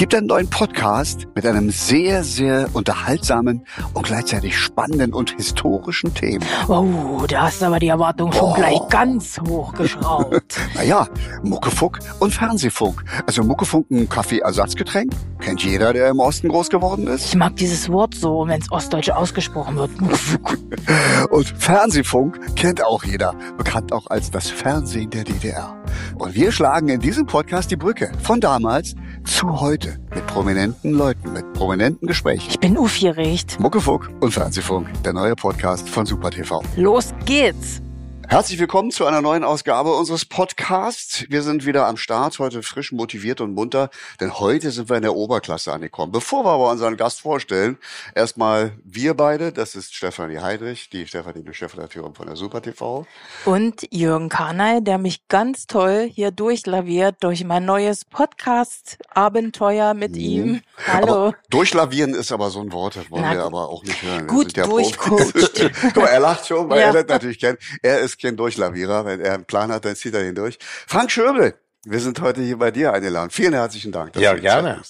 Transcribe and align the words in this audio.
gibt 0.00 0.14
einen 0.14 0.28
neuen 0.28 0.48
Podcast 0.48 1.28
mit 1.34 1.44
einem 1.44 1.68
sehr, 1.68 2.24
sehr 2.24 2.70
unterhaltsamen 2.72 3.66
und 3.92 4.06
gleichzeitig 4.06 4.56
spannenden 4.56 5.12
und 5.12 5.32
historischen 5.32 6.14
Thema. 6.14 6.42
Oh, 6.68 7.26
da 7.28 7.42
hast 7.42 7.60
du 7.60 7.66
aber 7.66 7.78
die 7.80 7.88
Erwartung 7.88 8.32
schon 8.32 8.48
Oh. 8.48 8.54
gleich 8.54 8.80
ganz 8.88 9.38
hochgeschraubt. 9.46 10.58
Naja, 10.74 11.06
Muckefunk 11.42 11.98
und 12.18 12.32
Fernsehfunk. 12.32 13.04
Also 13.26 13.42
Muckefunk 13.42 13.90
ein 13.90 14.08
Kaffeeersatzgetränk. 14.08 15.12
Kennt 15.40 15.62
jeder, 15.62 15.92
der 15.92 16.08
im 16.08 16.20
Osten 16.20 16.48
groß 16.48 16.70
geworden 16.70 17.06
ist. 17.06 17.26
Ich 17.26 17.36
mag 17.36 17.56
dieses 17.56 17.90
Wort 17.90 18.14
so, 18.14 18.46
wenn 18.46 18.62
es 18.62 18.72
ostdeutsch 18.72 19.10
ausgesprochen 19.10 19.76
wird. 19.76 19.90
Und 21.30 21.46
Fernsehfunk 21.46 22.56
kennt 22.56 22.84
auch 22.84 23.04
jeder. 23.04 23.34
Bekannt 23.58 23.92
auch 23.92 24.06
als 24.08 24.30
das 24.30 24.48
Fernsehen 24.48 25.10
der 25.10 25.24
DDR. 25.24 25.76
Und 26.16 26.34
wir 26.34 26.52
schlagen 26.52 26.88
in 26.88 27.00
diesem 27.00 27.26
Podcast 27.26 27.70
die 27.70 27.76
Brücke 27.76 28.12
von 28.22 28.40
damals 28.40 28.94
zu 29.24 29.60
heute. 29.60 29.98
Mit 30.14 30.26
prominenten 30.26 30.92
Leuten, 30.92 31.32
mit 31.32 31.52
prominenten 31.52 32.06
Gesprächen. 32.06 32.48
Ich 32.50 32.60
bin 32.60 32.76
aufgeregt. 32.76 33.58
Muckefunk 33.60 34.10
und 34.20 34.32
Fernsehfunk, 34.32 34.88
der 35.02 35.12
neue 35.12 35.34
Podcast 35.36 35.88
von 35.88 36.06
Super 36.06 36.30
TV. 36.30 36.62
Los 36.76 37.12
geht's. 37.24 37.82
Herzlich 38.30 38.60
willkommen 38.60 38.92
zu 38.92 39.06
einer 39.06 39.20
neuen 39.22 39.42
Ausgabe 39.42 39.92
unseres 39.92 40.24
Podcasts. 40.24 41.24
Wir 41.28 41.42
sind 41.42 41.66
wieder 41.66 41.88
am 41.88 41.96
Start, 41.96 42.38
heute 42.38 42.62
frisch 42.62 42.92
motiviert 42.92 43.40
und 43.40 43.54
munter, 43.54 43.90
denn 44.20 44.38
heute 44.38 44.70
sind 44.70 44.88
wir 44.88 44.94
in 44.94 45.02
der 45.02 45.16
Oberklasse 45.16 45.72
angekommen. 45.72 46.12
Bevor 46.12 46.44
wir 46.44 46.50
aber 46.52 46.70
unseren 46.70 46.96
Gast 46.96 47.22
vorstellen, 47.22 47.76
erstmal 48.14 48.78
wir 48.84 49.14
beide, 49.14 49.50
das 49.50 49.74
ist 49.74 49.96
Stefanie 49.96 50.38
Heidrich, 50.38 50.88
die 50.90 51.08
Stefanie, 51.08 51.42
die 51.42 51.52
Chefredakteurin 51.52 52.14
von 52.14 52.28
der 52.28 52.36
Super 52.36 52.62
TV. 52.62 53.04
Und 53.46 53.88
Jürgen 53.90 54.28
Karnay, 54.28 54.80
der 54.80 54.98
mich 54.98 55.26
ganz 55.26 55.66
toll 55.66 56.08
hier 56.14 56.30
durchlaviert 56.30 57.16
durch 57.24 57.42
mein 57.42 57.64
neues 57.64 58.04
Podcast-Abenteuer 58.04 59.94
mit 59.94 60.16
ihm. 60.16 60.62
Hallo. 60.86 61.06
Mhm. 61.06 61.10
Aber 61.10 61.34
durchlavieren 61.50 62.14
ist 62.14 62.30
aber 62.30 62.50
so 62.50 62.60
ein 62.60 62.70
Wort, 62.70 62.94
das 62.94 63.10
wollen 63.10 63.22
Na, 63.22 63.32
wir 63.32 63.42
aber 63.42 63.68
auch 63.70 63.82
nicht 63.82 64.00
hören. 64.04 64.28
Gut 64.28 64.56
durchcoacht. 64.56 65.72
Guck 65.82 65.96
mal, 65.96 66.06
er 66.06 66.20
lacht 66.20 66.46
schon, 66.46 66.70
weil 66.70 66.78
Ja. 66.78 66.86
er 66.86 66.92
das 66.92 67.06
natürlich 67.08 67.40
kennt. 67.40 67.58
Er 67.82 67.98
ist 67.98 68.19
kein 68.20 68.36
Durchlavierer. 68.36 69.04
Wenn 69.04 69.20
er 69.20 69.34
einen 69.34 69.44
Plan 69.44 69.72
hat, 69.72 69.84
dann 69.84 69.96
zieht 69.96 70.14
er 70.14 70.22
den 70.22 70.34
durch. 70.34 70.58
Frank 70.86 71.10
Schöbel, 71.10 71.54
wir 71.84 72.00
sind 72.00 72.20
heute 72.20 72.42
hier 72.42 72.58
bei 72.58 72.70
dir 72.70 72.92
eingeladen. 72.92 73.30
Vielen 73.30 73.54
herzlichen 73.54 73.92
Dank. 73.92 74.12
dass 74.12 74.22
Ja, 74.22 74.34
gerne. 74.34 74.82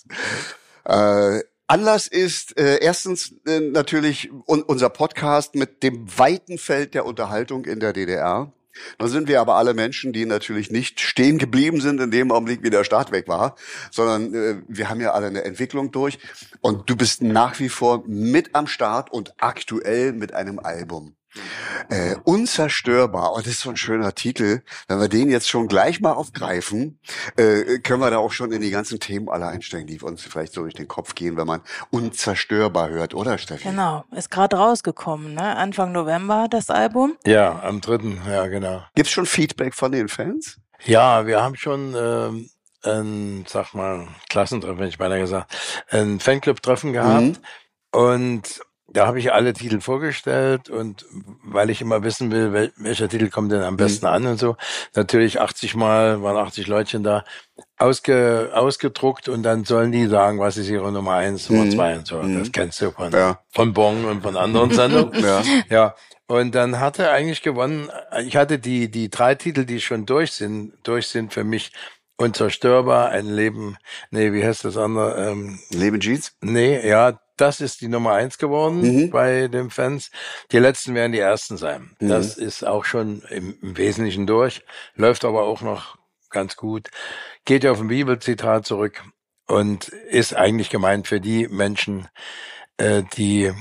Äh, 0.84 1.42
Anlass 1.67 2.09
ist 2.09 2.59
äh, 2.59 2.78
erstens 2.81 3.33
äh, 3.47 3.61
natürlich 3.61 4.31
un 4.47 4.62
unser 4.62 4.89
Podcast 4.89 5.55
mit 5.55 5.84
dem 5.84 6.06
weiten 6.19 6.59
Feld 6.59 6.95
der 6.95 7.06
Unterhaltung 7.06 7.64
in 7.64 7.78
der 7.78 7.92
DDR. 7.92 8.53
Nun 8.98 9.09
sind 9.09 9.28
wir 9.28 9.41
aber 9.41 9.55
alle 9.55 9.75
Menschen, 9.75 10.12
die 10.12 10.27
natürlich 10.27 10.70
nicht 10.70 11.00
stehen 11.00 11.39
geblieben 11.39 11.81
sind 11.81 12.00
in 12.00 12.11
dem 12.11 12.33
Augenblick, 12.33 12.62
wie 12.62 12.70
der 12.70 12.84
Staat 12.84 13.12
weg 13.12 13.28
war, 13.28 13.56
sondern 13.91 14.34
äh, 14.34 14.62
wir 14.67 14.91
haben 14.91 15.00
ja 15.00 15.12
alle 15.12 15.28
eine 15.28 15.44
Entwicklung 15.44 15.92
durch. 15.92 16.19
Und 16.61 16.91
du 16.91 16.97
bist 16.97 17.22
nach 17.22 17.61
wie 17.61 17.69
vor 17.69 18.03
mit 18.06 18.55
am 18.55 18.67
Start 18.67 19.12
und 19.12 19.34
aktuell 19.39 20.12
mit 20.12 20.34
einem 20.34 20.59
Album. 20.59 21.15
Äh, 21.89 22.17
unzerstörbar. 22.25 23.33
Und 23.33 23.47
das 23.47 23.53
ist 23.55 23.61
so 23.61 23.70
ein 23.70 23.77
schöner 23.77 24.14
Titel. 24.14 24.62
Wenn 24.89 25.00
wir 25.00 25.09
den 25.09 25.31
jetzt 25.31 25.48
schon 25.48 25.69
gleich 25.69 26.00
mal 26.00 26.12
aufgreifen, 26.12 26.98
äh, 27.37 27.78
können 27.78 28.00
wir 28.00 28.11
da 28.11 28.19
auch 28.19 28.33
schon 28.33 28.53
in 28.53 28.61
die 28.61 28.70
ganzen 28.70 28.98
Themen 29.00 29.28
alle 29.28 29.47
einsteigen, 29.47 29.87
die 29.87 30.00
uns 30.00 30.22
vielleicht 30.22 30.53
so 30.53 30.62
durch 30.62 30.75
den 30.75 30.89
Kopf 30.89 31.14
gehen, 31.14 31.37
wenn 31.37 31.47
man 31.47 31.62
unzerstörbar 31.91 32.91
hört, 32.91 33.14
oder 33.14 33.39
Steffi? 33.39 33.69
Genau, 33.69 34.05
ist 34.11 34.31
gerade 34.31 34.56
rausgekommen, 34.56 35.34
ne? 35.34 35.56
Anfang 35.56 35.92
November 35.92 36.47
das 36.50 36.70
Album. 36.70 37.17
Ja, 37.25 37.61
am 37.62 37.81
dritten, 37.81 38.20
ja, 38.28 38.47
genau. 38.47 38.83
Gibt's 38.94 39.12
schon 39.12 39.27
Feedback 39.27 39.75
von 39.75 39.92
den 39.92 40.09
Fans? 40.09 40.59
Ja, 40.84 41.27
wir 41.27 41.42
haben 41.42 41.56
schon 41.56 41.94
ähm, 41.97 42.50
ein, 42.83 43.44
sag 43.48 43.75
mal, 43.75 44.09
Klassentreffen, 44.28 44.78
hätte 44.78 44.89
ich 44.89 44.98
beinahe 44.98 45.20
gesagt, 45.20 45.55
ein 45.91 46.19
Fanclub-Treffen 46.20 46.92
gehabt 46.92 47.22
Mhm. 47.22 47.37
und 47.92 48.61
da 48.93 49.07
habe 49.07 49.19
ich 49.19 49.33
alle 49.33 49.53
Titel 49.53 49.81
vorgestellt 49.81 50.69
und 50.69 51.06
weil 51.45 51.71
ich 51.71 51.81
immer 51.81 52.03
wissen 52.03 52.31
will, 52.31 52.53
wel 52.53 52.73
welcher 52.77 53.09
Titel 53.09 53.28
kommt 53.31 53.53
denn 53.53 53.62
am 53.62 53.77
besten 53.77 54.06
an 54.06 54.27
und 54.27 54.39
so, 54.39 54.56
natürlich 54.95 55.41
80 55.41 55.75
Mal, 55.77 56.23
waren 56.23 56.37
80 56.37 56.67
Leutchen 56.67 57.03
da, 57.03 57.25
ausge, 57.79 58.50
ausgedruckt 58.55 59.29
und 59.29 59.43
dann 59.43 59.65
sollen 59.65 59.93
die 59.93 60.06
sagen, 60.06 60.39
was 60.39 60.56
ist 60.56 60.69
ihre 60.69 60.91
Nummer 60.93 61.15
eins, 61.15 61.49
Nummer 61.49 61.65
Mhm. 61.65 61.71
zwei 61.71 61.97
und 61.97 62.06
so. 62.06 62.17
Mhm. 62.23 62.39
Das 62.39 62.53
kennst 62.53 62.81
du 62.81 62.91
von, 62.91 63.12
Ja. 63.12 63.41
von 63.50 63.73
Bong 63.73 64.05
und 64.05 64.23
von 64.23 64.37
anderen 64.37 64.71
Sendungen. 64.73 65.23
Ja. 65.23 65.43
Ja, 65.69 65.95
und 66.27 66.55
dann 66.55 66.79
hat 66.81 66.99
er 66.99 67.12
eigentlich 67.12 67.43
gewonnen. 67.43 67.91
Ich 68.25 68.37
hatte 68.37 68.59
die, 68.59 68.91
die 68.91 69.09
drei 69.11 69.34
Titel, 69.34 69.65
die 69.65 69.81
schon 69.81 70.06
durch 70.06 70.33
sind, 70.33 70.73
durch 70.83 71.09
sind 71.09 71.33
für 71.33 71.45
mich 71.45 71.73
unzerstörbar, 72.17 73.09
ein 73.09 73.27
Leben, 73.27 73.77
nee, 74.11 74.33
wie 74.33 74.45
heißt 74.45 74.65
das 74.65 74.77
andere? 74.77 75.31
Ähm, 75.31 75.59
Leben 75.71 76.00
Jeans? 76.00 76.37
nee, 76.43 76.87
ja, 76.87 77.19
das 77.41 77.61
ist 77.61 77.81
die 77.81 77.89
Nummer 77.89 78.12
eins 78.15 78.39
geworden 78.39 78.81
Mhm. 78.83 79.11
bei 79.11 79.49
den 79.49 79.71
Fans. 79.71 80.11
Die 80.53 80.59
letzten 80.59 80.95
werden 80.95 81.12
die 81.12 81.19
ersten 81.19 81.56
sein. 81.56 81.97
Mhm. 82.01 82.09
Das 82.09 82.37
ist 82.37 82.65
auch 82.67 82.84
schon 82.84 83.23
im, 83.31 83.56
im 83.62 83.77
Wesentlichen 83.77 84.27
durch, 84.27 84.62
läuft 84.95 85.25
aber 85.25 85.43
auch 85.45 85.61
noch 85.62 85.97
ganz 86.31 86.56
gut. 86.56 86.89
Geht 87.45 87.65
ja 87.65 87.73
auf 87.73 87.81
ein 87.81 87.89
Bibelzitat 87.89 88.67
zurück 88.67 89.03
und 89.47 89.89
ist 89.89 90.34
eigentlich 90.34 90.71
gemeint 90.71 91.09
für 91.09 91.21
die 91.21 91.49
Menschen, 91.49 92.09
äh, 92.77 93.03
die 93.17 93.53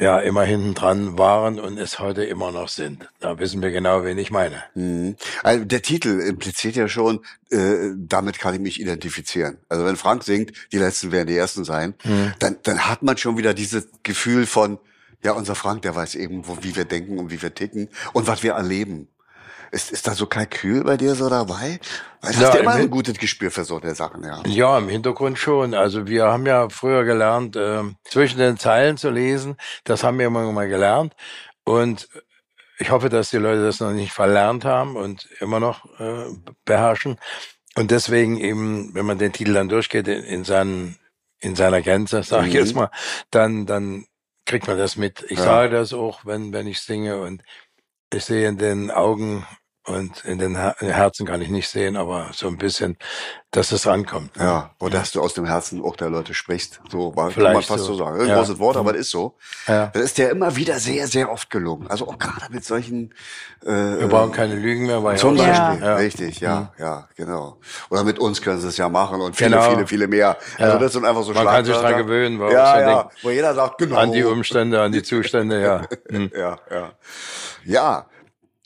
ja 0.00 0.18
immer 0.18 0.44
hinten 0.44 0.74
dran 0.74 1.18
waren 1.18 1.60
und 1.60 1.78
es 1.78 1.98
heute 1.98 2.24
immer 2.24 2.50
noch 2.50 2.68
sind. 2.68 3.08
Da 3.20 3.38
wissen 3.38 3.60
wir 3.62 3.70
genau, 3.70 4.02
wen 4.02 4.18
ich 4.18 4.30
meine. 4.30 4.62
Mhm. 4.74 5.16
Also 5.42 5.64
der 5.64 5.82
Titel 5.82 6.20
impliziert 6.20 6.74
ja 6.74 6.88
schon, 6.88 7.20
äh, 7.50 7.90
damit 7.96 8.38
kann 8.38 8.54
ich 8.54 8.60
mich 8.60 8.80
identifizieren. 8.80 9.58
Also 9.68 9.84
wenn 9.84 9.96
Frank 9.96 10.24
singt, 10.24 10.52
die 10.72 10.78
Letzten 10.78 11.12
werden 11.12 11.28
die 11.28 11.36
Ersten 11.36 11.64
sein, 11.64 11.94
Mhm. 12.04 12.32
dann, 12.38 12.56
dann 12.62 12.88
hat 12.88 13.02
man 13.02 13.16
schon 13.18 13.36
wieder 13.36 13.52
dieses 13.52 13.88
Gefühl 14.02 14.46
von, 14.46 14.78
ja, 15.22 15.32
unser 15.32 15.54
Frank, 15.54 15.82
der 15.82 15.94
weiß 15.94 16.14
eben, 16.14 16.48
wo, 16.48 16.56
wie 16.62 16.74
wir 16.76 16.86
denken 16.86 17.18
und 17.18 17.30
wie 17.30 17.42
wir 17.42 17.54
ticken 17.54 17.88
und 18.14 18.26
was 18.26 18.42
wir 18.42 18.52
erleben. 18.52 19.08
Ist, 19.72 19.92
ist 19.92 20.06
da 20.08 20.14
so 20.14 20.26
Kalkül 20.26 20.84
bei 20.84 20.96
dir 20.96 21.14
so 21.14 21.28
dabei? 21.28 21.80
Weil 22.20 22.32
du 22.32 22.38
Ja, 22.40 22.46
hast 22.46 22.54
ja 22.54 22.60
im 22.60 22.66
immer 22.66 22.74
ein 22.76 22.90
gutes 22.90 23.18
Gespür 23.18 23.50
für 23.50 23.64
so 23.64 23.80
eine 23.80 23.94
Sachen, 23.94 24.24
ja. 24.24 24.42
Ja, 24.46 24.78
im 24.78 24.88
Hintergrund 24.88 25.38
schon. 25.38 25.74
Also 25.74 26.06
wir 26.06 26.24
haben 26.26 26.46
ja 26.46 26.68
früher 26.68 27.04
gelernt, 27.04 27.56
äh, 27.56 27.82
zwischen 28.04 28.38
den 28.38 28.58
Zeilen 28.58 28.96
zu 28.96 29.10
lesen. 29.10 29.56
Das 29.84 30.02
haben 30.04 30.18
wir 30.18 30.26
immer 30.26 30.50
mal 30.52 30.68
gelernt. 30.68 31.14
Und 31.64 32.08
ich 32.78 32.90
hoffe, 32.90 33.08
dass 33.10 33.30
die 33.30 33.36
Leute 33.38 33.64
das 33.64 33.80
noch 33.80 33.92
nicht 33.92 34.12
verlernt 34.12 34.64
haben 34.64 34.96
und 34.96 35.28
immer 35.40 35.60
noch 35.60 35.84
äh, 36.00 36.26
beherrschen. 36.64 37.18
Und 37.76 37.90
deswegen 37.90 38.38
eben, 38.38 38.94
wenn 38.94 39.06
man 39.06 39.18
den 39.18 39.32
Titel 39.32 39.52
dann 39.54 39.68
durchgeht 39.68 40.08
in, 40.08 40.24
in, 40.24 40.44
seinen, 40.44 40.98
in 41.40 41.56
seiner 41.56 41.82
Gänze, 41.82 42.22
sage 42.22 42.48
ich 42.48 42.54
Mhm. 42.54 42.58
jetzt 42.58 42.74
mal, 42.74 42.90
dann, 43.30 43.66
dann 43.66 44.06
kriegt 44.46 44.66
man 44.66 44.78
das 44.78 44.96
mit. 44.96 45.24
Ich 45.28 45.38
Ja. 45.38 45.44
sage 45.44 45.76
das 45.76 45.92
auch, 45.92 46.24
wenn, 46.26 46.52
wenn 46.52 46.66
ich 46.66 46.80
singe 46.80 47.20
und 47.20 47.42
ich 48.12 48.24
sehe 48.24 48.48
in 48.48 48.58
den 48.58 48.90
Augen 48.90 49.46
und 49.90 50.24
in 50.24 50.38
den 50.38 50.56
Her 50.56 50.74
Herzen 50.78 51.26
kann 51.26 51.40
ich 51.42 51.48
nicht 51.48 51.68
sehen, 51.68 51.96
aber 51.96 52.30
so 52.32 52.46
ein 52.48 52.56
bisschen, 52.58 52.96
dass 53.50 53.72
es 53.72 53.86
rankommt. 53.86 54.36
ne? 54.36 54.44
Ja, 54.44 54.70
wo 54.78 54.88
dass 54.88 55.10
du 55.12 55.20
aus 55.20 55.34
dem 55.34 55.44
Herzen 55.44 55.82
auch 55.82 55.96
der 55.96 56.08
Leute 56.08 56.34
sprichst. 56.34 56.80
So 56.90 57.14
war, 57.16 57.30
kann 57.30 57.42
man 57.42 57.62
fast 57.62 57.84
so, 57.84 57.94
so. 57.94 58.04
sagen. 58.04 58.20
Ein 58.20 58.28
Ja. 58.28 58.36
großes 58.36 58.58
Wort, 58.60 58.76
aber 58.76 58.92
das 58.92 59.02
ist 59.02 59.10
so. 59.10 59.34
Ja. 59.66 59.86
Das 59.92 60.02
ist 60.02 60.18
ja 60.18 60.28
immer 60.28 60.54
wieder 60.56 60.78
sehr, 60.78 61.06
sehr 61.08 61.30
oft 61.30 61.50
gelungen. 61.50 61.88
Also 61.88 62.06
auch 62.08 62.18
gerade 62.18 62.52
mit 62.52 62.64
solchen 62.64 63.12
äh, 63.64 63.68
Wir 63.68 64.08
brauchen 64.08 64.32
keine 64.32 64.54
Lügen 64.54 64.86
mehr, 64.86 65.02
weil 65.02 65.18
Zum 65.18 65.36
Beispiel, 65.36 65.84
Ja. 65.84 65.96
richtig, 65.96 66.40
ja, 66.40 66.72
ja, 66.78 67.08
genau. 67.16 67.58
Oder 67.90 68.04
mit 68.04 68.18
uns 68.18 68.40
können 68.40 68.60
sie 68.60 68.68
es 68.68 68.76
ja 68.76 68.88
machen 68.88 69.20
und 69.20 69.34
viele, 69.36 69.50
Genau. 69.50 69.70
viele, 69.70 69.86
viele 69.86 70.06
mehr. 70.06 70.36
Also 70.58 70.78
das 70.78 70.92
sind 70.92 71.04
einfach 71.04 71.22
so 71.24 71.32
Man 71.32 71.44
kann 71.46 71.64
sich 71.64 71.76
dran 71.76 71.96
gewöhnen, 71.96 72.38
weil 72.38 72.52
ja, 72.52 72.80
ja, 72.80 73.02
denkt, 73.02 73.16
wo 73.24 73.30
jeder 73.30 73.54
sagt, 73.54 73.78
genau. 73.78 73.96
an 73.96 74.12
die 74.12 74.22
Umstände, 74.24 74.80
an 74.80 74.92
die 74.92 75.02
Zustände, 75.02 75.60
ja. 75.60 75.82
Hm. 76.10 76.30
ja, 76.36 76.56
ja. 76.70 76.92
Ja, 77.64 78.06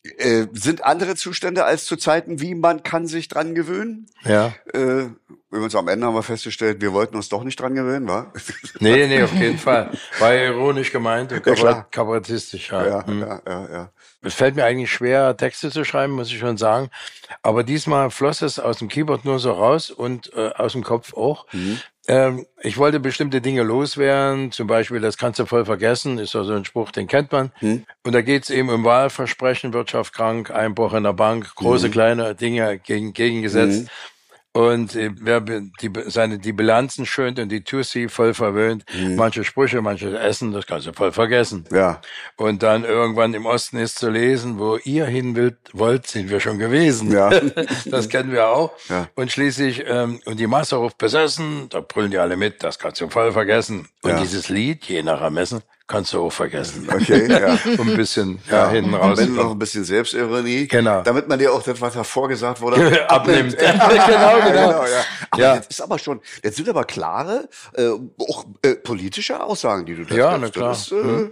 äh, 0.05 0.47
sind 0.53 0.85
andere 0.85 1.17
Zustände 1.17 1.65
als 1.65 1.87
zu 1.87 1.97
Zeiten, 1.97 2.41
wie 2.41 2.55
man 2.55 2.83
kann 2.83 3.07
sich 3.07 3.29
dran 3.29 3.55
gewöhnen? 3.55 4.07
Ja. 4.25 4.53
Äh, 4.73 5.07
übrigens 5.51 5.75
am 5.75 5.89
Ende 5.89 6.07
haben 6.07 6.15
wir 6.15 6.23
festgestellt, 6.23 6.81
wir 6.83 6.93
wollten 6.93 7.17
uns 7.17 7.29
doch 7.31 7.43
nicht 7.45 7.59
dran 7.59 7.75
gewöhnen, 7.75 8.07
wa? 8.09 8.33
Nee, 8.81 9.07
nee, 9.07 9.23
auf 9.23 9.33
jeden 9.35 9.57
Fall. 9.59 9.91
War 10.19 10.35
ironisch 10.35 10.93
gemeint 10.93 11.33
und 11.33 11.43
kabarett- 11.45 11.91
kabarettistisch, 11.91 12.71
ja. 12.71 12.87
ja, 12.87 13.07
Hm. 13.07 13.21
ja, 13.21 13.41
ja, 13.47 13.69
ja. 13.73 13.91
Es 14.21 14.35
fällt 14.35 14.57
mir 14.57 14.65
eigentlich 14.65 14.91
schwer, 14.93 15.37
Texte 15.37 15.71
zu 15.71 15.85
schreiben, 15.85 16.13
muss 16.15 16.29
ich 16.31 16.39
schon 16.39 16.57
sagen. 16.57 16.91
Aber 17.43 17.63
diesmal 17.63 18.11
floss 18.11 18.43
es 18.43 18.59
aus 18.59 18.79
dem 18.79 18.89
Keyboard 18.89 19.25
nur 19.25 19.39
so 19.39 19.53
raus 19.53 19.91
und 19.91 20.33
äh, 20.35 20.51
aus 20.57 20.73
dem 20.73 20.83
Kopf 20.83 21.15
auch. 21.15 21.47
Mhm. 21.53 21.79
Ähm, 22.07 22.45
ich 22.61 22.77
wollte 22.77 23.01
bestimmte 23.01 23.41
Dinge 23.41 23.63
loswerden, 23.63 24.53
zum 24.53 24.67
Beispiel, 24.67 25.01
das 25.01 25.17
kannst 25.17 25.39
du 25.39 25.47
voll 25.47 25.65
vergessen, 25.65 26.19
ist 26.19 26.35
ja 26.35 26.45
so 26.45 26.53
ein 26.53 26.65
Spruch, 26.67 26.91
den 26.91 27.07
kennt 27.07 27.33
man. 27.33 27.51
Mhm. 27.63 27.87
Und 28.05 28.13
da 28.13 28.21
geht's 28.21 28.51
eben 28.51 28.69
um 28.69 28.85
Wahlversprechen, 28.85 29.73
Wirtschaft 29.73 30.13
krank, 30.13 30.51
Einbruch 30.51 30.93
in 30.93 31.05
der 31.05 31.15
Bank, 31.15 31.55
große, 31.55 31.89
Mhm. 31.89 31.93
kleine 31.93 32.35
Dinge 32.35 32.79
gegen, 32.79 33.15
gegengesetzt. 33.15 33.89
Und 34.57 34.95
äh, 34.95 35.11
wer 35.21 35.41
die, 35.41 35.91
seine, 36.07 36.39
die 36.39 36.53
Bilanzen 36.53 37.07
schönt 37.07 37.41
und 37.41 37.49
die 37.49 37.65
Tussi 37.65 38.09
voll 38.09 38.35
verwöhnt, 38.35 38.85
manche 39.17 39.43
Sprüche, 39.43 39.83
manche 39.83 40.17
Essen, 40.17 40.53
das 40.53 40.69
kannst 40.69 40.87
du 40.87 40.93
voll 40.93 41.11
vergessen. 41.11 41.65
Ja. 41.73 42.01
Und 42.37 42.63
dann 42.63 42.85
irgendwann 42.85 43.35
im 43.35 43.47
Osten 43.47 43.79
ist 43.79 43.99
zu 43.99 44.11
lesen, 44.11 44.61
wo 44.61 44.77
ihr 44.85 45.07
hin 45.07 45.35
wollt, 45.37 45.57
wollt 45.73 46.07
sind 46.07 46.31
wir 46.31 46.39
schon 46.39 46.59
gewesen. 46.59 47.11
Ja. 47.11 47.31
das 47.87 48.09
kennen 48.09 48.31
wir 48.31 48.47
auch. 48.47 48.71
Ja. 48.89 49.09
Und 49.17 49.33
schließlich, 49.33 49.83
ähm, 49.89 50.21
und 50.25 50.39
die 50.39 50.47
Masse 50.47 50.77
ruft 50.77 50.99
besessen, 50.99 51.69
da 51.71 51.81
brüllen 51.81 52.13
die 52.13 52.19
alle 52.19 52.37
mit, 52.37 52.63
das 52.63 52.79
kannst 52.79 53.01
du 53.01 53.09
voll 53.11 53.33
vergessen. 53.33 53.89
Und 54.03 54.11
Ja. 54.13 54.21
dieses 54.21 54.49
Lied, 54.51 54.85
je 54.85 55.03
nach 55.03 55.21
Ermessen, 55.21 55.63
kannst 55.87 56.13
du 56.13 56.23
auch 56.27 56.33
vergessen. 56.33 56.89
Okay, 56.91 57.31
ja. 57.31 57.59
Ein 57.79 57.97
bisschen 57.97 58.39
ja, 58.51 58.71
hinten 58.71 58.95
raus. 58.95 59.19
Wenn 59.19 59.35
noch 59.35 59.51
ein 59.53 59.59
bisschen 59.59 59.85
Selbstironie. 59.85 60.67
Genau. 60.67 61.03
Damit 61.03 61.29
man 61.29 61.39
dir 61.39 61.53
auch 61.53 61.63
das, 61.63 61.81
was 61.81 61.95
davor 61.95 62.29
gesagt 62.29 62.61
wurde, 62.61 63.09
Abnimmt. 63.11 63.61
Ja, 63.61 63.73
genau, 63.89 64.47
genau. 64.51 64.85
ja. 64.85 65.05
Aber 65.31 65.43
Ja. 65.43 65.57
das 65.57 65.67
ist 65.69 65.81
aber 65.83 65.99
schon, 65.99 66.21
das 66.43 66.57
sind 66.57 66.69
aber 66.69 66.85
klare, 66.85 67.49
äh, 67.75 67.89
auch 68.19 68.45
äh, 68.63 68.75
politische 68.77 69.43
Aussagen, 69.43 69.85
die 69.87 69.95
du 69.95 70.05
da 70.05 70.15
Ja, 70.15 70.39
triffst. 70.39 70.43
na 70.43 70.61
klar. 70.61 70.69
Das 70.71 70.93
äh, 70.93 71.31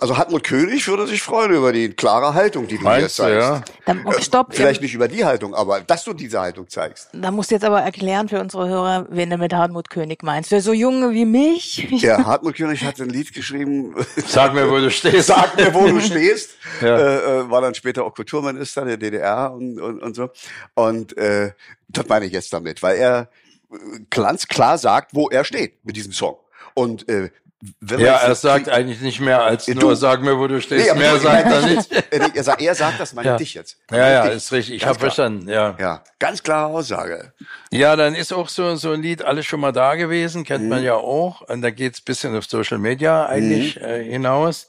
Also 0.00 0.16
Hartmut 0.16 0.44
König 0.44 0.86
würde 0.88 1.06
sich 1.06 1.22
freuen 1.22 1.52
über 1.52 1.72
die 1.72 1.90
klare 1.90 2.34
Haltung, 2.34 2.66
die 2.66 2.74
du 2.76 2.80
hier 2.80 2.88
Meinst 2.90 3.18
du, 3.18 3.22
zeigst. 3.24 3.38
ja? 3.38 3.62
Dann, 3.84 4.02
oh, 4.06 4.12
stopp, 4.20 4.54
Vielleicht 4.54 4.80
nicht 4.80 4.94
über 4.94 5.08
die 5.08 5.24
Haltung, 5.24 5.54
aber 5.54 5.80
dass 5.80 6.04
du 6.04 6.12
diese 6.14 6.40
Haltung 6.40 6.68
zeigst. 6.68 7.08
da 7.12 7.30
musst 7.30 7.50
du 7.50 7.56
jetzt 7.56 7.64
aber 7.64 7.80
erklären 7.82 8.28
für 8.28 8.40
unsere 8.40 8.68
Hörer, 8.68 9.06
wen 9.10 9.30
du 9.30 9.36
mit 9.36 9.52
Hartmut 9.52 9.90
König 9.90 10.22
meinst. 10.22 10.48
Für 10.48 10.60
so 10.60 10.72
Junge 10.72 11.12
wie 11.12 11.24
mich. 11.24 11.86
Ja, 12.02 12.24
Hartmut 12.24 12.56
König 12.56 12.82
hat 12.84 13.00
ein 13.00 13.08
Lied 13.10 13.32
geschrieben, 13.34 13.94
Sag 14.26 14.54
mir, 14.54 14.70
wo 14.70 14.78
du 14.78 14.90
stehst. 14.90 15.26
Sag 15.28 15.56
mir, 15.56 15.74
wo 15.74 15.86
du 15.86 16.00
stehst. 16.00 16.50
Ja. 16.80 16.96
Äh, 16.98 17.40
äh, 17.40 17.50
war 17.50 17.60
dann 17.60 17.74
später 17.74 18.04
auch 18.04 18.14
Kulturminister 18.14 18.84
der 18.84 18.96
DDR 18.96 19.52
und, 19.52 19.80
und, 19.80 20.00
und 20.02 20.14
so. 20.16 20.30
Und 20.74 21.16
äh, 21.16 21.52
das 21.88 22.08
meine 22.08 22.26
ich 22.26 22.32
jetzt 22.32 22.52
damit, 22.52 22.82
weil 22.82 22.96
er 22.96 23.28
äh, 23.72 23.76
ganz 24.10 24.46
klar 24.48 24.78
sagt, 24.78 25.14
wo 25.14 25.28
er 25.28 25.44
steht 25.44 25.84
mit 25.84 25.96
diesem 25.96 26.12
Song. 26.12 26.36
Und 26.74 27.08
äh, 27.08 27.30
Ja, 27.98 28.16
er 28.18 28.34
sagt 28.34 28.64
kriegt- 28.64 28.76
eigentlich 28.76 29.00
nicht 29.00 29.20
mehr 29.20 29.42
als 29.42 29.66
Ja, 29.66 29.74
nur, 29.74 29.90
du- 29.90 29.94
sag 29.94 30.22
mir, 30.22 30.38
wo 30.38 30.46
du 30.46 30.60
stehst. 30.60 30.92
Nee, 30.92 30.98
mehr 30.98 31.18
sagt 31.18 31.46
er 31.46 31.62
nicht. 31.62 31.90
Äh, 32.12 32.30
er, 32.34 32.44
sagt, 32.44 32.60
er 32.62 32.74
sagt 32.74 33.00
das, 33.00 33.14
meine 33.14 33.28
Ja. 33.28 33.36
dich 33.36 33.54
jetzt. 33.54 33.78
Ja, 33.90 33.96
Meine 33.98 34.12
ja, 34.12 34.22
dich. 34.26 34.34
ist 34.36 34.52
richtig. 34.52 34.74
Ich 34.76 34.86
habe 34.86 34.98
verstanden, 34.98 35.48
ja. 35.48 35.74
Ja, 35.80 36.04
ganz 36.18 36.42
klare 36.42 36.72
Aussage. 36.72 37.32
Ja, 37.70 37.96
dann 37.96 38.14
ist 38.14 38.32
auch 38.32 38.48
so, 38.48 38.76
so 38.76 38.92
ein 38.92 39.02
Lied 39.02 39.22
alles 39.22 39.46
schon 39.46 39.60
mal 39.60 39.72
da 39.72 39.94
gewesen, 39.94 40.44
kennt 40.44 40.64
Mhm. 40.64 40.68
man 40.70 40.82
ja 40.84 40.94
auch. 40.94 41.40
Und 41.42 41.62
da 41.62 41.70
geht's 41.70 42.00
bisschen 42.00 42.36
auf 42.36 42.44
Social 42.44 42.78
Media 42.78 43.26
eigentlich 43.26 43.80
äh, 43.80 44.04
hinaus. 44.04 44.66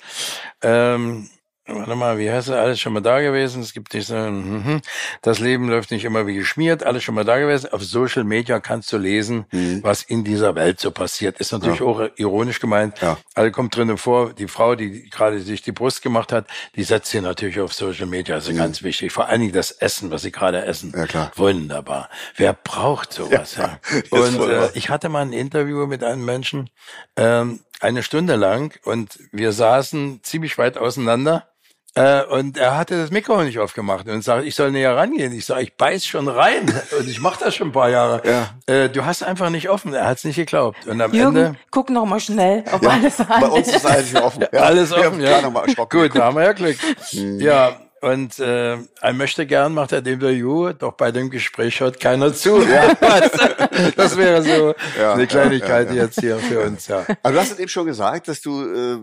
Ähm, 0.62 1.30
warte 1.68 1.96
mal, 1.96 2.18
wie 2.20 2.30
heißt 2.30 2.50
es? 2.50 2.54
Alles 2.54 2.80
schon 2.80 2.94
mal 2.94 3.02
da 3.02 3.22
gewesen. 3.22 3.62
Es 3.62 3.74
gibt 3.74 3.94
diese, 3.94 4.30
mhm. 4.30 4.82
das 5.22 5.40
Leben 5.40 5.70
läuft 5.70 5.92
nicht 5.92 6.06
immer 6.06 6.28
wie 6.28 6.36
geschmiert, 6.36 6.84
alles 6.84 7.04
schon 7.04 7.16
mal 7.16 7.26
da 7.26 7.40
gewesen. 7.40 7.72
Auf 7.74 7.84
Social 7.84 8.24
Media 8.24 8.60
kannst 8.60 8.92
du 8.94 8.98
lesen, 8.98 9.46
Mhm. 9.52 9.84
was 9.84 10.04
in 10.04 10.24
dieser 10.24 10.56
Welt 10.56 10.80
so 10.80 10.92
passiert. 10.92 11.40
Ist 11.40 11.52
natürlich 11.52 11.82
auch 11.82 12.02
ironisch 12.18 12.60
gemeint. 12.60 13.00
Ja. 13.02 13.18
Also 13.34 13.52
kommt 13.52 13.76
drinnen 13.76 13.98
vor, 13.98 14.34
die 14.34 14.48
Frau, 14.48 14.76
die 14.76 15.10
gerade 15.10 15.40
sich 15.40 15.62
die 15.62 15.72
Brust 15.72 16.02
gemacht 16.02 16.32
hat, 16.32 16.48
die 16.76 16.84
setzt 16.84 17.12
sie 17.12 17.22
natürlich 17.22 17.60
auf 17.60 17.74
Social 17.74 18.06
Media. 18.08 18.36
Also 18.36 18.54
ganz 18.54 18.84
wichtig. 18.84 19.12
Vor 19.12 19.28
allen 19.28 19.42
Dingen 19.42 19.54
das 19.54 19.72
Essen, 19.72 20.12
was 20.12 20.22
sie 20.22 20.32
gerade 20.32 20.64
essen. 20.66 20.92
Mhm. 20.92 21.00
Ja, 21.00 21.08
klar. 21.08 21.32
Wunderbar. 21.36 22.10
Wer 22.36 22.54
braucht 22.54 23.14
sowas? 23.14 23.56
Ja. 23.56 23.80
ist 23.92 24.12
Und 24.12 24.50
äh, 24.50 24.70
ich 24.74 24.90
hatte 24.90 25.10
mal 25.10 25.22
ein 25.22 25.34
Interview 25.34 25.86
mit 25.88 26.04
einem 26.04 26.26
Menschen, 26.26 26.70
ähm, 27.16 27.62
eine 27.80 28.04
Stunde 28.04 28.36
lang, 28.36 28.74
und 28.84 29.20
wir 29.32 29.52
saßen 29.52 30.22
ziemlich 30.24 30.58
weit 30.58 30.78
auseinander. 30.78 31.48
Äh, 31.96 32.24
und 32.26 32.58
er 32.58 32.78
hatte 32.78 32.98
das 33.02 33.10
Mikro 33.10 33.42
nicht 33.44 33.58
aufgemacht 33.58 34.08
und 34.10 34.22
sagt, 34.22 34.46
ich 34.46 34.54
soll 34.54 34.72
näher 34.72 34.98
rangehen. 34.98 35.32
Ich 35.34 35.46
sage, 35.46 35.64
ich 35.64 35.78
beiß 35.78 36.06
schon 36.06 36.28
rein 36.28 36.66
und 37.00 37.08
ich 37.08 37.22
mache 37.22 37.44
das 37.44 37.56
schon 37.56 37.70
ein 37.70 37.72
paar 37.72 37.90
Jahre. 37.90 38.22
Ja. 38.26 38.50
Äh, 38.74 38.90
du 38.90 39.06
hast 39.06 39.24
einfach 39.24 39.50
nicht 39.50 39.70
offen. 39.70 39.94
Er 39.94 40.08
hat 40.08 40.18
es 40.18 40.26
nicht 40.26 40.36
geglaubt. 40.36 40.86
Und 40.88 41.00
am 41.00 41.14
Jürgen, 41.14 41.38
Ende 41.38 41.60
guck 41.72 41.90
noch 41.90 42.06
mal 42.06 42.20
schnell, 42.20 42.66
ob 42.74 42.84
Ja, 42.84 42.90
alles 42.90 43.20
an 43.22 43.42
bei 43.42 43.48
uns 43.48 43.68
ist 43.74 43.86
alles 43.86 44.14
offen. 44.16 44.46
Ja, 44.52 44.60
alles 44.62 44.92
offen, 44.92 45.22
ja. 45.22 45.42
Gut, 45.90 46.16
da 46.16 46.26
haben 46.26 46.36
wir 46.36 46.44
ja 46.44 46.52
Glück. 46.52 46.78
Mhm. 47.14 47.40
Ja, 47.40 47.78
und 48.02 48.40
äh, 48.40 48.78
ein 49.02 49.18
möchte 49.18 49.48
gern 49.48 49.74
macht 49.74 49.92
er 49.92 50.02
dem 50.02 50.16
Interview, 50.16 50.74
doch 50.74 50.94
bei 50.94 51.12
dem 51.12 51.30
Gespräch 51.32 51.80
hört 51.80 52.00
keiner 52.00 52.34
zu. 52.34 52.62
Ja. 52.62 52.94
das 53.96 54.18
wäre 54.18 54.44
so 54.44 54.76
Ja, 55.00 55.14
eine 55.14 55.26
Kleinigkeit 55.26 55.90
ja, 55.90 55.96
ja. 55.96 56.04
jetzt 56.04 56.20
hier 56.20 56.38
für 56.38 56.60
uns, 56.60 56.88
ja. 56.88 57.06
Also 57.24 57.36
du 57.36 57.42
hast 57.42 57.52
es 57.54 57.60
eben 57.60 57.70
schon 57.70 57.86
gesagt, 57.88 58.28
dass 58.28 58.42
du 58.42 58.62
äh, 58.62 59.00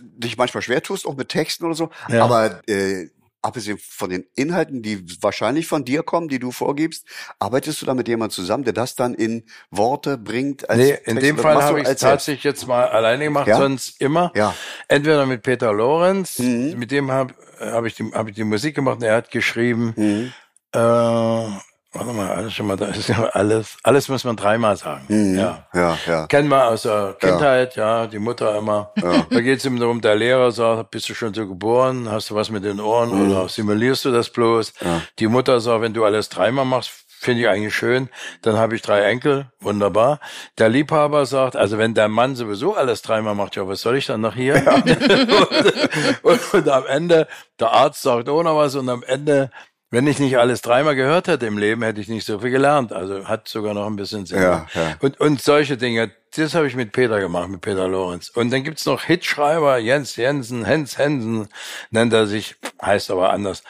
dich 0.00 0.36
manchmal 0.36 0.62
schwer 0.62 0.82
tust, 0.82 1.06
auch 1.06 1.16
mit 1.16 1.28
Texten 1.28 1.64
oder 1.64 1.74
so. 1.74 1.90
Ja. 2.08 2.24
Aber 2.24 2.60
äh, 2.68 3.08
abgesehen 3.42 3.78
von 3.82 4.10
den 4.10 4.26
Inhalten, 4.34 4.82
die 4.82 5.02
wahrscheinlich 5.22 5.66
von 5.66 5.84
dir 5.84 6.02
kommen, 6.02 6.28
die 6.28 6.38
du 6.38 6.50
vorgibst, 6.52 7.06
arbeitest 7.38 7.80
du 7.80 7.86
da 7.86 7.94
mit 7.94 8.06
jemandem 8.06 8.34
zusammen, 8.34 8.64
der 8.64 8.74
das 8.74 8.96
dann 8.96 9.14
in 9.14 9.44
Worte 9.70 10.18
bringt? 10.18 10.68
Als 10.68 10.78
Nee, 10.78 10.90
in 11.04 11.14
Text 11.16 11.22
dem 11.22 11.38
Fall 11.38 11.62
habe 11.62 11.80
ich 11.80 11.88
es 11.88 12.00
tatsächlich 12.00 12.44
jetzt 12.44 12.66
mal 12.66 12.86
alleine 12.88 13.24
gemacht, 13.24 13.46
Ja? 13.48 13.56
sonst 13.56 13.98
immer. 14.00 14.30
Ja. 14.34 14.54
Entweder 14.88 15.24
mit 15.24 15.42
Peter 15.42 15.72
Lorenz, 15.72 16.38
Mhm. 16.38 16.78
mit 16.78 16.90
dem 16.90 17.10
habe 17.10 17.32
hab 17.58 17.84
ich, 17.86 17.94
die- 17.94 18.12
hab 18.12 18.28
ich 18.28 18.34
die 18.34 18.44
Musik 18.44 18.74
gemacht 18.74 18.96
und 18.98 19.04
er 19.04 19.16
hat 19.16 19.30
geschrieben, 19.30 19.94
Mhm. 19.96 20.32
äh, 20.72 21.48
warte 21.92 22.12
mal, 22.12 22.30
alles 22.30 22.52
schon 22.54 22.66
mal 22.66 22.76
da, 22.76 22.86
ist 22.86 23.08
ja 23.08 23.24
alles, 23.32 23.76
alles 23.82 24.08
muss 24.08 24.24
man 24.24 24.36
dreimal 24.36 24.76
sagen. 24.76 25.04
Mhm. 25.08 25.38
Ja. 25.38 25.66
ja, 25.74 25.98
ja. 26.06 26.26
Kennen 26.26 26.48
wir 26.48 26.68
aus 26.68 26.82
der 26.82 27.16
Kindheit, 27.18 27.76
ja, 27.76 28.06
die 28.06 28.18
Mutter 28.18 28.56
immer. 28.56 28.92
Da 29.30 29.40
geht 29.40 29.58
es 29.58 29.64
ihm 29.64 29.78
darum, 29.80 30.00
der 30.00 30.14
Lehrer 30.14 30.52
sagt, 30.52 30.90
bist 30.92 31.08
du 31.08 31.14
schon 31.14 31.34
so 31.34 31.46
geboren, 31.46 32.08
hast 32.10 32.30
du 32.30 32.34
was 32.34 32.50
mit 32.50 32.64
den 32.64 32.80
Ohren 32.80 33.10
Mhm. 33.10 33.30
oder 33.32 33.48
simulierst 33.48 34.04
du 34.04 34.12
das 34.12 34.30
bloß? 34.30 34.72
Die 35.18 35.26
Mutter 35.26 35.60
sagt, 35.60 35.82
wenn 35.82 35.94
du 35.94 36.04
alles 36.04 36.28
dreimal 36.28 36.64
machst, 36.64 36.90
finde 37.22 37.42
ich 37.42 37.48
eigentlich 37.48 37.74
schön, 37.74 38.08
dann 38.40 38.56
habe 38.56 38.74
ich 38.74 38.80
drei 38.80 39.02
Enkel, 39.02 39.50
wunderbar. 39.60 40.20
Der 40.56 40.70
Liebhaber 40.70 41.26
sagt, 41.26 41.54
also 41.54 41.76
wenn 41.76 41.92
der 41.92 42.08
Mann 42.08 42.34
sowieso 42.34 42.74
alles 42.74 43.02
dreimal 43.02 43.34
macht, 43.34 43.56
ja, 43.56 43.68
was 43.68 43.82
soll 43.82 43.96
ich 43.98 44.06
dann 44.06 44.22
noch 44.22 44.34
hier? 44.34 44.54
und, 44.54 46.22
und, 46.22 46.54
und 46.54 46.68
am 46.70 46.86
Ende, 46.86 47.28
der 47.58 47.72
Arzt 47.72 48.00
sagt 48.00 48.28
auch 48.30 48.42
noch 48.42 48.56
was 48.56 48.74
und 48.74 48.88
am 48.88 49.02
Ende 49.02 49.50
wenn 49.90 50.06
ich 50.06 50.20
nicht 50.20 50.38
alles 50.38 50.62
dreimal 50.62 50.94
gehört 50.94 51.26
hätte 51.26 51.46
im 51.46 51.58
Leben, 51.58 51.82
hätte 51.82 52.00
ich 52.00 52.08
nicht 52.08 52.24
so 52.24 52.38
viel 52.38 52.50
gelernt. 52.50 52.92
Also 52.92 53.26
hat 53.26 53.48
sogar 53.48 53.74
noch 53.74 53.86
ein 53.86 53.96
bisschen 53.96 54.24
Sinn. 54.24 54.40
Ja, 54.40 54.66
ja. 54.74 54.96
Und, 55.00 55.18
und 55.20 55.42
solche 55.42 55.76
Dinge, 55.76 56.12
das 56.36 56.54
habe 56.54 56.68
ich 56.68 56.76
mit 56.76 56.92
Peter 56.92 57.18
gemacht, 57.18 57.48
mit 57.48 57.60
Peter 57.60 57.88
Lorenz. 57.88 58.28
Und 58.28 58.50
dann 58.50 58.62
gibt's 58.62 58.86
noch 58.86 59.02
Hitschreiber, 59.02 59.78
Jens 59.78 60.14
Jensen, 60.14 60.64
Hens 60.64 60.96
Hensen, 60.96 61.48
nennt 61.90 62.12
er 62.12 62.26
sich, 62.26 62.54
heißt 62.80 63.10
aber 63.10 63.30
anders. 63.30 63.64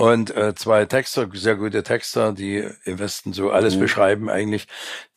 Und 0.00 0.34
äh, 0.34 0.54
zwei 0.54 0.86
Texter, 0.86 1.28
sehr 1.34 1.56
gute 1.56 1.82
Texter, 1.82 2.32
die 2.32 2.66
im 2.84 2.98
Westen 2.98 3.34
so 3.34 3.50
alles 3.50 3.76
Mhm. 3.76 3.80
beschreiben 3.80 4.30
eigentlich, 4.30 4.66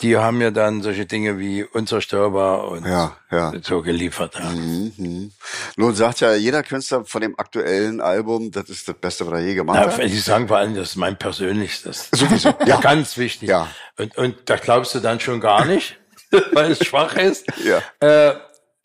die 0.01 0.18
haben 0.18 0.39
mir 0.39 0.51
dann 0.51 0.81
solche 0.81 1.06
Dinge 1.06 1.39
wie 1.39 1.63
unzerstörbar 1.63 2.68
und 2.68 2.85
Ja, 2.85 3.15
ja. 3.31 3.53
so 3.62 3.81
geliefert. 3.81 4.35
Ja. 4.38 4.50
Mhm. 4.50 5.31
Nun 5.77 5.95
sagt 5.95 6.19
ja 6.19 6.33
jeder 6.35 6.63
Künstler 6.63 7.06
von 7.06 7.21
dem 7.21 7.39
aktuellen 7.39 8.01
Album, 8.01 8.51
das 8.51 8.69
ist 8.69 8.88
das 8.89 8.95
Beste, 8.97 9.25
was 9.25 9.33
er 9.39 9.45
je 9.47 9.53
gemacht 9.56 9.77
Ja, 9.80 9.89
hat. 9.89 10.00
ich 10.03 10.21
sagen 10.21 10.50
vor 10.50 10.57
allem, 10.57 10.75
das 10.75 10.89
ist 10.89 10.95
mein 10.97 11.18
persönlichstes. 11.18 12.09
Sowieso, 12.12 12.53
ja. 12.65 12.81
Ganz 12.81 13.18
wichtig. 13.18 13.47
Ja. 13.47 13.69
Und, 13.97 14.18
und 14.18 14.35
da 14.50 14.57
glaubst 14.57 14.94
du 14.95 15.00
dann 15.00 15.21
schon 15.21 15.39
gar 15.39 15.63
nicht, 15.63 15.97
weil 16.52 16.71
es 16.71 16.85
schwach 16.85 17.16
ist. 17.16 17.45
Ja. 17.63 17.81
Äh, 18.02 18.35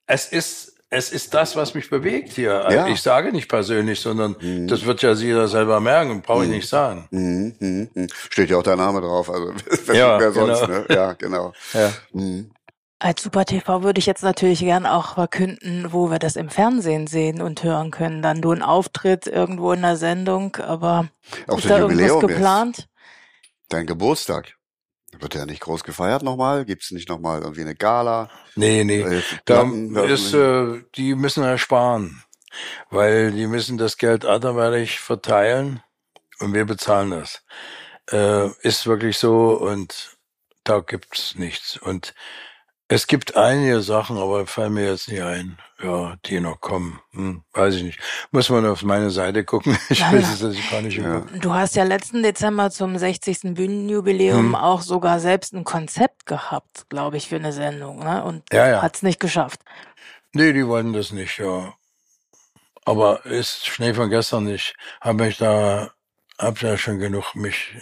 es 0.07 0.27
ist, 0.27 0.68
es 0.91 1.13
ist 1.13 1.35
das, 1.35 1.55
was 1.55 1.75
mich 1.75 1.91
bewegt 1.91 2.33
hier. 2.33 2.67
Ja. 2.71 2.87
Ich 2.87 3.03
sage 3.03 3.31
nicht 3.33 3.49
persönlich, 3.49 4.01
sondern 4.01 4.37
das 4.67 4.87
wird 4.87 5.03
ja 5.03 5.13
jeder 5.13 5.47
selber 5.49 5.81
merken, 5.81 6.23
brauche 6.23 6.45
ich 6.45 6.51
nicht 6.51 6.69
sagen. 6.69 7.07
Mhm, 7.11 7.55
mhm, 7.59 7.91
mhm. 7.95 8.07
Steht 8.31 8.51
ja 8.51 8.57
auch 8.57 8.63
dein 8.63 8.79
Name 8.79 9.01
drauf, 9.01 9.29
also 9.31 9.53
wer 9.87 9.95
Ja, 9.95 10.19
wer 10.21 10.33
sonst, 10.33 10.61
genau. 10.63 10.79
ne? 10.79 10.87
Ja, 10.89 11.13
genau. 11.13 11.53
Ja. 11.75 11.93
Mhm. 12.13 12.51
Als 13.01 13.23
Super 13.23 13.45
TV 13.45 13.83
würde 13.85 14.01
ich 14.01 14.07
jetzt 14.07 14.25
natürlich 14.25 14.59
gern 14.59 14.85
auch 14.85 15.15
verkünden, 15.15 15.93
wo 15.93 16.11
wir 16.11 16.19
das 16.19 16.35
im 16.35 16.49
Fernsehen 16.49 17.07
sehen 17.07 17.41
und 17.43 17.63
hören 17.63 17.93
können. 17.93 18.23
Dann 18.23 18.43
du 18.43 18.51
ein 18.51 18.63
Auftritt 18.63 19.29
irgendwo 19.29 19.73
in 19.73 19.83
der 19.83 19.97
Sendung, 19.97 20.57
aber 20.57 21.09
Auch 21.47 21.59
ist 21.59 21.71
da 21.71 21.79
irgendwas 21.79 22.09
Jubiläum 22.09 22.21
jetzt. 22.23 22.29
geplant? 22.29 22.89
Dein 23.69 23.87
Geburtstag. 23.87 24.55
Wird 25.21 25.35
ja 25.35 25.47
nicht 25.47 25.61
groß 25.61 25.85
gefeiert 25.85 26.23
nochmal? 26.23 26.65
Gibt's 26.65 26.91
nicht 26.91 27.09
nochmal 27.09 27.41
irgendwie 27.41 27.63
eine 27.63 27.75
Gala? 27.75 28.31
Nee, 28.55 28.85
nee. 28.85 29.01
Äh, 29.01 29.23
Da 29.45 29.63
ist, 30.05 30.33
äh, 30.35 30.83
die 30.95 31.15
müssen 31.15 31.43
ersparen, 31.45 32.23
weil 32.91 33.33
die 33.33 33.47
müssen 33.47 33.79
das 33.79 33.97
Geld 33.97 34.25
anderweitig 34.25 35.01
verteilen 35.01 35.83
und 36.41 36.55
wir 36.55 36.65
bezahlen 36.65 37.11
das. 37.11 37.43
Äh, 38.11 38.49
ist 38.63 38.87
wirklich 38.87 39.19
so 39.19 39.51
und 39.57 40.17
da 40.65 40.81
gibt's 40.81 41.35
nichts. 41.35 41.77
Und 41.77 42.15
es 42.89 43.07
gibt 43.07 43.37
einige 43.37 43.83
Sachen, 43.83 44.17
aber 44.17 44.47
fallen 44.47 44.73
mir 44.75 44.87
jetzt 44.91 45.09
nicht 45.09 45.21
ein, 45.23 45.59
ja, 45.83 46.17
die 46.25 46.41
noch 46.41 46.61
kommen. 46.61 46.99
Hm, 47.13 47.43
weiß 47.53 47.75
ich 47.77 47.83
nicht. 47.83 48.01
Muss 48.31 48.49
man 48.49 48.65
auf 48.67 48.83
meine 48.83 49.11
Seite 49.11 49.45
gucken. 49.45 49.77
Ich 49.91 50.01
Ja, 50.01 50.13
weiß 50.13 50.41
es 50.43 50.57
jetzt 50.57 50.71
gar 50.71 50.81
nicht 50.81 50.97
Ja. 50.97 51.21
Du 51.41 51.53
hast 51.53 51.77
ja 51.77 51.85
letzten 51.85 52.23
Dezember 52.23 52.71
zum 52.71 52.97
60. 52.97 53.55
Bühnenjubiläum 53.55 54.39
Hm. 54.39 54.55
auch 54.55 54.81
sogar 54.81 55.21
selbst 55.21 55.53
ein 55.53 55.65
Konzept 55.65 56.25
gehabt, 56.27 56.89
glaube 56.89 57.19
ich, 57.19 57.29
für 57.29 57.37
eine 57.37 57.53
Sendung, 57.53 57.99
ne? 57.99 58.25
Und 58.25 58.43
Ja, 58.53 58.67
ja. 58.69 58.83
hat's 58.83 59.03
nicht 59.03 59.21
geschafft. 59.21 59.61
Nee, 60.33 60.53
die 60.55 60.67
wollten 60.67 60.93
das 60.95 61.13
nicht, 61.13 61.39
ja. 61.39 61.75
Aber 62.87 63.27
ist 63.27 63.67
Schnee 63.67 63.93
von 63.93 64.09
gestern 64.09 64.45
nicht. 64.45 64.75
Hab 65.01 65.17
mich 65.17 65.37
da, 65.37 65.91
hab 66.39 66.63
ja 66.63 66.79
schon 66.79 66.99
genug 66.99 67.35
mich 67.35 67.77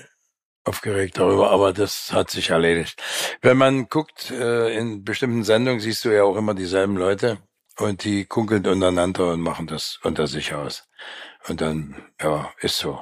aufgeregt 0.67 1.19
darüber, 1.19 1.51
aber 1.51 1.73
das 1.73 2.13
hat 2.13 2.31
sich 2.31 2.51
erledigt. 2.51 3.01
Wenn 3.41 3.57
man 3.57 3.89
guckt, 3.89 4.31
äh, 4.31 4.77
in 4.77 5.05
bestimmten 5.05 5.45
Sendungen 5.45 5.81
siehst 5.81 6.05
du 6.05 6.11
ja 6.11 6.25
auch 6.25 6.37
immer 6.37 6.55
dieselben 6.55 6.97
Leute 6.97 7.39
und 7.79 8.05
die 8.05 8.25
kunkeln 8.25 8.67
untereinander 8.67 9.33
und 9.33 9.41
machen 9.41 9.67
das 9.67 9.99
unter 10.03 10.27
sich 10.27 10.55
aus. 10.55 10.89
Und 11.49 11.61
dann, 11.61 12.11
ja, 12.21 12.53
ist 12.61 12.79
so. 12.79 13.01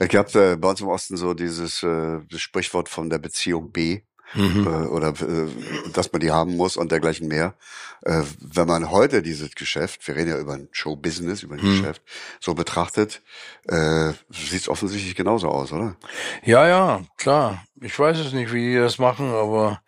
Ich 0.00 0.08
glaube, 0.08 0.30
äh, 0.52 0.56
bei 0.56 0.70
uns 0.70 0.80
im 0.80 0.88
Osten 0.88 1.16
so 1.16 1.34
dieses 1.34 1.82
äh, 1.82 2.20
das 2.30 2.40
Sprichwort 2.40 2.88
von 2.88 3.10
der 3.10 3.18
Beziehung 3.18 3.72
B 3.72 4.02
Mhm. 4.34 4.66
äh, 4.66 4.86
oder 4.88 5.08
äh, 5.08 5.48
dass 5.92 6.12
man 6.12 6.20
die 6.20 6.30
haben 6.30 6.56
muss 6.56 6.76
und 6.76 6.92
dergleichen 6.92 7.28
mehr. 7.28 7.54
Äh, 8.02 8.22
wenn 8.40 8.66
man 8.68 8.90
heute 8.90 9.22
dieses 9.22 9.54
Geschäft, 9.54 10.06
wir 10.06 10.16
reden 10.16 10.30
ja 10.30 10.38
über 10.38 10.54
ein 10.54 10.68
Show-Business, 10.72 11.42
über 11.42 11.54
ein 11.56 11.64
Mhm. 11.64 11.80
Geschäft, 11.80 12.02
so 12.40 12.54
betrachtet, 12.54 13.22
äh, 13.66 14.12
sieht 14.30 14.60
es 14.60 14.68
offensichtlich 14.68 15.14
genauso 15.14 15.48
aus, 15.48 15.72
oder? 15.72 15.96
Ja, 16.44 16.66
ja, 16.68 17.02
klar. 17.16 17.64
Ich 17.80 17.98
weiß 17.98 18.18
es 18.18 18.32
nicht, 18.32 18.52
wie 18.52 18.72
die 18.72 18.76
das 18.78 18.98
machen, 18.98 19.32
aber 19.32 19.82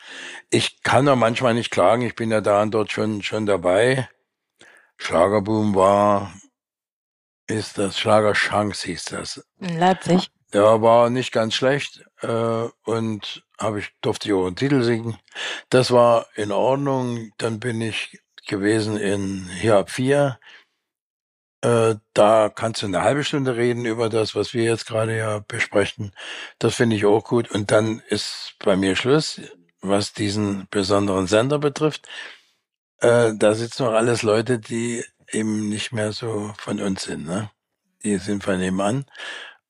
ich 0.50 0.82
kann 0.82 1.06
da 1.06 1.16
manchmal 1.16 1.54
nicht 1.54 1.70
klagen. 1.70 2.02
Ich 2.02 2.14
bin 2.14 2.30
ja 2.30 2.40
da 2.40 2.62
und 2.62 2.72
dort 2.72 2.90
schon, 2.92 3.22
schon 3.22 3.46
dabei. 3.46 4.08
Schlagerboom 4.96 5.74
war, 5.74 6.32
ist 7.46 7.78
das 7.78 7.98
Schlagerchance 7.98 8.86
hieß 8.86 9.04
das. 9.06 9.44
In 9.58 9.78
Leipzig. 9.78 10.30
Der 10.52 10.82
war 10.82 11.10
nicht 11.10 11.32
ganz 11.32 11.54
schlecht 11.54 12.04
äh, 12.22 12.68
und 12.84 13.44
habe 13.60 13.80
ich 13.80 13.92
durfte 14.00 14.28
ich 14.28 14.34
auch 14.34 14.46
einen 14.46 14.56
Titel 14.56 14.82
singen. 14.82 15.18
Das 15.68 15.90
war 15.90 16.26
in 16.34 16.52
Ordnung. 16.52 17.32
Dann 17.38 17.60
bin 17.60 17.80
ich 17.80 18.18
gewesen 18.46 18.96
in 18.96 19.48
hier 19.48 19.76
ab 19.76 19.90
vier. 19.90 20.38
Äh, 21.62 21.96
da 22.14 22.48
kannst 22.48 22.82
du 22.82 22.86
eine 22.86 23.02
halbe 23.02 23.22
Stunde 23.22 23.56
reden 23.56 23.84
über 23.84 24.08
das, 24.08 24.34
was 24.34 24.54
wir 24.54 24.64
jetzt 24.64 24.86
gerade 24.86 25.16
ja 25.16 25.40
besprechen. 25.40 26.12
Das 26.58 26.74
finde 26.74 26.96
ich 26.96 27.04
auch 27.04 27.24
gut. 27.24 27.50
Und 27.50 27.70
dann 27.70 28.00
ist 28.08 28.54
bei 28.60 28.76
mir 28.76 28.96
Schluss, 28.96 29.40
was 29.82 30.14
diesen 30.14 30.66
besonderen 30.70 31.26
Sender 31.26 31.58
betrifft. 31.58 32.08
Äh, 33.00 33.32
da 33.36 33.54
sitzen 33.54 33.84
noch 33.84 33.92
alles 33.92 34.22
Leute, 34.22 34.58
die 34.58 35.04
eben 35.30 35.68
nicht 35.68 35.92
mehr 35.92 36.12
so 36.12 36.52
von 36.58 36.80
uns 36.80 37.04
sind. 37.04 37.26
Ne? 37.26 37.50
Die 38.04 38.16
sind 38.16 38.44
von 38.44 38.58
nebenan 38.58 39.06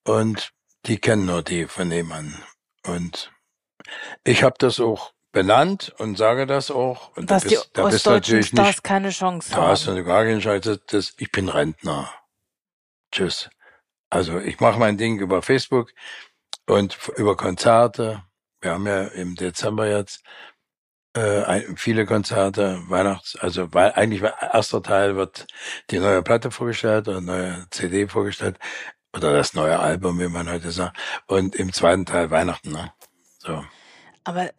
und 0.04 0.52
die 0.87 0.99
kennen 0.99 1.26
nur 1.26 1.42
die 1.42 1.66
von 1.66 1.88
nebenan. 1.88 2.42
Und 2.85 3.32
ich 4.25 4.42
habe 4.42 4.56
das 4.58 4.80
auch 4.80 5.12
benannt 5.32 5.94
und 5.99 6.16
sage 6.18 6.46
das 6.46 6.70
auch. 6.70 7.16
Und 7.16 7.30
Dass 7.30 7.44
da 7.44 7.49
die 7.49 7.54
bist, 7.54 7.70
da 7.75 7.87
bist 7.87 8.06
natürlich 8.06 8.46
Stars 8.49 8.66
nicht 8.68 8.84
keine 8.84 9.10
Chance 9.10 9.50
da 9.50 9.68
hast 9.68 9.87
haben. 9.87 9.96
du 9.96 10.04
gar 10.04 10.25
keine 10.25 10.40
Chance. 10.40 10.80
Das, 10.87 11.14
ich 11.18 11.30
bin 11.30 11.49
Rentner. 11.49 12.12
Tschüss. 13.12 13.50
Also 14.10 14.38
ich 14.38 14.60
mache 14.60 14.78
mein 14.78 14.96
Ding 14.96 15.18
über 15.20 15.42
Facebook 15.42 15.92
und 16.66 16.99
über 17.16 17.37
Konzerte. 17.37 18.25
Wir 18.60 18.72
haben 18.72 18.87
ja 18.87 19.04
im 19.04 19.37
Dezember 19.37 19.88
jetzt 19.88 20.22
äh, 21.14 21.62
viele 21.76 22.06
Konzerte, 22.06 22.82
Weihnachts, 22.88 23.37
also 23.37 23.72
weil 23.72 23.92
eigentlich 23.92 24.22
erster 24.22 24.82
Teil 24.82 25.16
wird 25.16 25.46
die 25.90 25.99
neue 25.99 26.22
Platte 26.22 26.50
vorgestellt 26.50 27.08
oder 27.08 27.20
neue 27.20 27.66
CD 27.70 28.06
vorgestellt 28.08 28.58
oder 29.14 29.32
das 29.32 29.54
neue 29.54 29.78
Album, 29.78 30.20
wie 30.20 30.28
man 30.28 30.49
heute 30.49 30.70
sagt. 30.70 30.96
Und 31.26 31.56
im 31.56 31.72
zweiten 31.72 32.06
Teil 32.06 32.30
Weihnachten. 32.30 32.70
Ne? 32.72 32.92
So. 33.42 33.64
Aber 34.25 34.50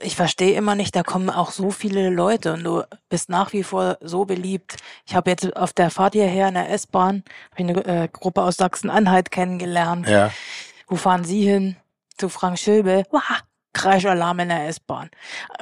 ich 0.00 0.16
verstehe 0.16 0.54
immer 0.56 0.74
nicht, 0.74 0.96
da 0.96 1.02
kommen 1.02 1.28
auch 1.28 1.50
so 1.50 1.70
viele 1.70 2.08
Leute 2.08 2.54
und 2.54 2.64
du 2.64 2.82
bist 3.10 3.28
nach 3.28 3.52
wie 3.52 3.62
vor 3.62 3.98
so 4.00 4.24
beliebt. 4.24 4.76
Ich 5.06 5.14
habe 5.14 5.30
jetzt 5.30 5.54
auf 5.56 5.72
der 5.74 5.90
Fahrt 5.90 6.14
hierher 6.14 6.48
in 6.48 6.54
der 6.54 6.70
S-Bahn 6.70 7.22
eine 7.54 7.84
äh, 7.84 8.08
Gruppe 8.10 8.42
aus 8.42 8.56
Sachsen-Anhalt 8.56 9.30
kennengelernt. 9.30 10.08
Ja. 10.08 10.30
Wo 10.88 10.96
fahren 10.96 11.24
Sie 11.24 11.42
hin? 11.42 11.76
Zu 12.16 12.28
Frank 12.30 12.58
Schilbe. 12.58 13.04
Wah, 13.10 13.20
Kreischalarm 13.74 14.40
in 14.40 14.48
der 14.48 14.66
S-Bahn. 14.68 15.10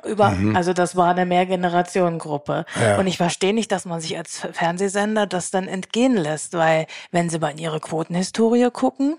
Über, 0.04 0.30
Mhm. 0.30 0.54
also 0.56 0.72
das 0.72 0.94
war 0.96 1.10
eine 1.10 1.26
Mehrgenerationengruppe. 1.26 2.64
Ja. 2.80 2.98
Und 2.98 3.06
ich 3.06 3.16
verstehe 3.16 3.52
nicht, 3.54 3.70
dass 3.72 3.84
man 3.84 4.00
sich 4.00 4.16
als 4.16 4.46
Fernsehsender 4.52 5.26
das 5.26 5.50
dann 5.50 5.68
entgehen 5.68 6.16
lässt, 6.16 6.54
weil 6.54 6.86
wenn 7.10 7.28
Sie 7.28 7.38
bei 7.38 7.52
Ihre 7.52 7.80
Quotenhistorie 7.80 8.70
gucken, 8.72 9.16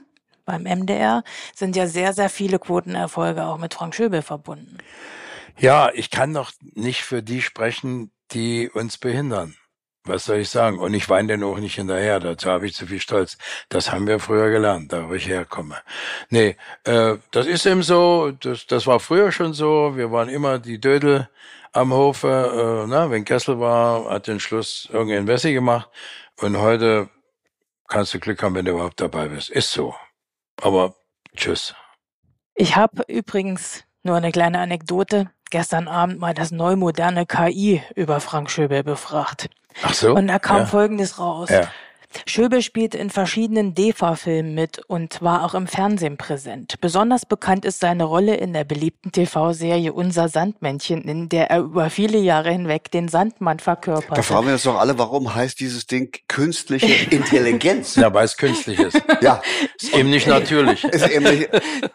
beim 0.50 0.64
MDR, 0.64 1.24
sind 1.56 1.76
ja 1.76 1.88
sehr, 1.88 2.14
sehr 2.14 2.30
viele 2.30 2.58
Quotenerfolge 2.60 3.44
auch 3.46 3.58
mit 3.60 3.76
Frank 3.76 3.94
Schöbel 3.94 4.22
verbunden. 4.22 4.78
Ja, 5.58 5.92
ich 5.94 6.10
kann 6.10 6.34
doch 6.34 6.52
nicht 6.74 7.04
für 7.04 7.22
die 7.22 7.42
sprechen, 7.42 8.12
die 8.32 8.70
uns 8.70 8.98
behindern. 8.98 9.56
Was 10.06 10.26
soll 10.26 10.38
ich 10.38 10.50
sagen? 10.50 10.80
Und 10.80 10.94
ich 10.94 11.10
weine 11.10 11.28
denn 11.28 11.44
auch 11.44 11.60
nicht 11.60 11.76
hinterher, 11.76 12.20
dazu 12.20 12.50
habe 12.50 12.66
ich 12.66 12.74
zu 12.74 12.88
viel 12.88 13.00
Stolz. 13.00 13.38
Das 13.68 13.92
haben 13.92 14.08
wir 14.08 14.20
früher 14.20 14.50
gelernt, 14.50 14.92
da 14.92 15.08
wo 15.08 15.14
ich 15.14 15.28
herkomme. 15.28 15.78
Nee, 16.30 16.56
äh, 16.86 17.18
das 17.32 17.46
ist 17.46 17.66
eben 17.66 17.84
so, 17.84 18.32
das, 18.32 18.66
das 18.66 18.88
war 18.88 19.00
früher 19.00 19.32
schon 19.32 19.54
so, 19.54 19.96
wir 19.96 20.12
waren 20.12 20.30
immer 20.30 20.58
die 20.58 20.80
Dödel 20.80 21.30
am 21.74 21.94
Hofe, 21.94 22.28
äh, 22.86 22.88
na, 22.90 23.12
wenn 23.12 23.26
Kessel 23.26 23.60
war, 23.60 24.10
hat 24.10 24.28
den 24.28 24.40
Schluss 24.40 24.90
irgendein 24.92 25.28
Wessi 25.28 25.54
gemacht 25.54 25.90
und 26.38 26.58
heute 26.58 27.10
kannst 27.88 28.14
du 28.14 28.20
Glück 28.20 28.42
haben, 28.42 28.56
wenn 28.56 28.66
du 28.66 28.72
überhaupt 28.72 29.02
dabei 29.02 29.28
bist. 29.28 29.50
Ist 29.50 29.72
so. 29.72 29.94
Aber 30.62 30.96
tschüss. 31.36 31.76
Ich 32.56 32.76
habe 32.76 33.04
übrigens 33.08 33.84
nur 34.04 34.18
eine 34.18 34.32
kleine 34.32 34.60
Anekdote. 34.60 35.32
Gestern 35.50 35.88
Abend 35.88 36.20
mal 36.20 36.34
das 36.34 36.52
neumoderne 36.52 37.26
KI 37.26 37.82
über 37.96 38.20
Frank 38.20 38.52
Schöbel 38.52 38.84
befragt. 38.84 39.50
Ach 39.82 39.94
so? 39.94 40.14
Und 40.14 40.28
da 40.28 40.40
kam 40.40 40.58
ja. 40.58 40.66
Folgendes 40.66 41.20
raus. 41.20 41.50
Ja. 41.50 41.72
Schöbel 42.26 42.62
spielt 42.62 42.96
in 42.96 43.10
verschiedenen 43.10 43.76
DEFA-Filmen 43.76 44.54
mit 44.56 44.80
und 44.88 45.22
war 45.22 45.44
auch 45.46 45.54
im 45.54 45.68
Fernsehen 45.68 46.18
präsent. 46.18 46.76
Besonders 46.82 47.26
bekannt 47.26 47.66
ist 47.66 47.80
seine 47.80 48.04
Rolle 48.04 48.36
in 48.36 48.54
der 48.54 48.64
beliebten 48.64 49.12
TV-Serie 49.12 49.94
Unser 49.94 50.28
Sandmännchen, 50.28 51.04
in 51.04 51.30
der 51.30 51.52
er 51.52 51.60
über 51.60 51.90
viele 51.90 52.18
Jahre 52.18 52.52
hinweg 52.52 52.90
den 52.92 53.08
Sandmann 53.10 53.58
Da 53.58 53.64
verkörperte. 53.64 54.24
fragen 54.24 54.48
wir 54.48 54.54
uns 54.54 54.64
doch 54.64 54.80
alle, 54.80 54.98
warum 54.98 55.34
heißt 55.36 55.60
dieses 55.60 55.86
Ding 55.86 56.12
künstliche 56.28 56.88
Intelligenz? 57.16 57.96
Ja, 57.96 58.12
weil 58.14 58.26
es 58.26 58.38
künstlich 58.38 58.80
ist. 58.80 59.00
ja, 59.22 59.42
Ist 59.80 59.94
eben 59.96 60.10
nicht 60.10 60.28
natürlich. 60.28 60.84
ist 60.86 61.08
eben 61.10 61.24
nicht, 61.26 61.50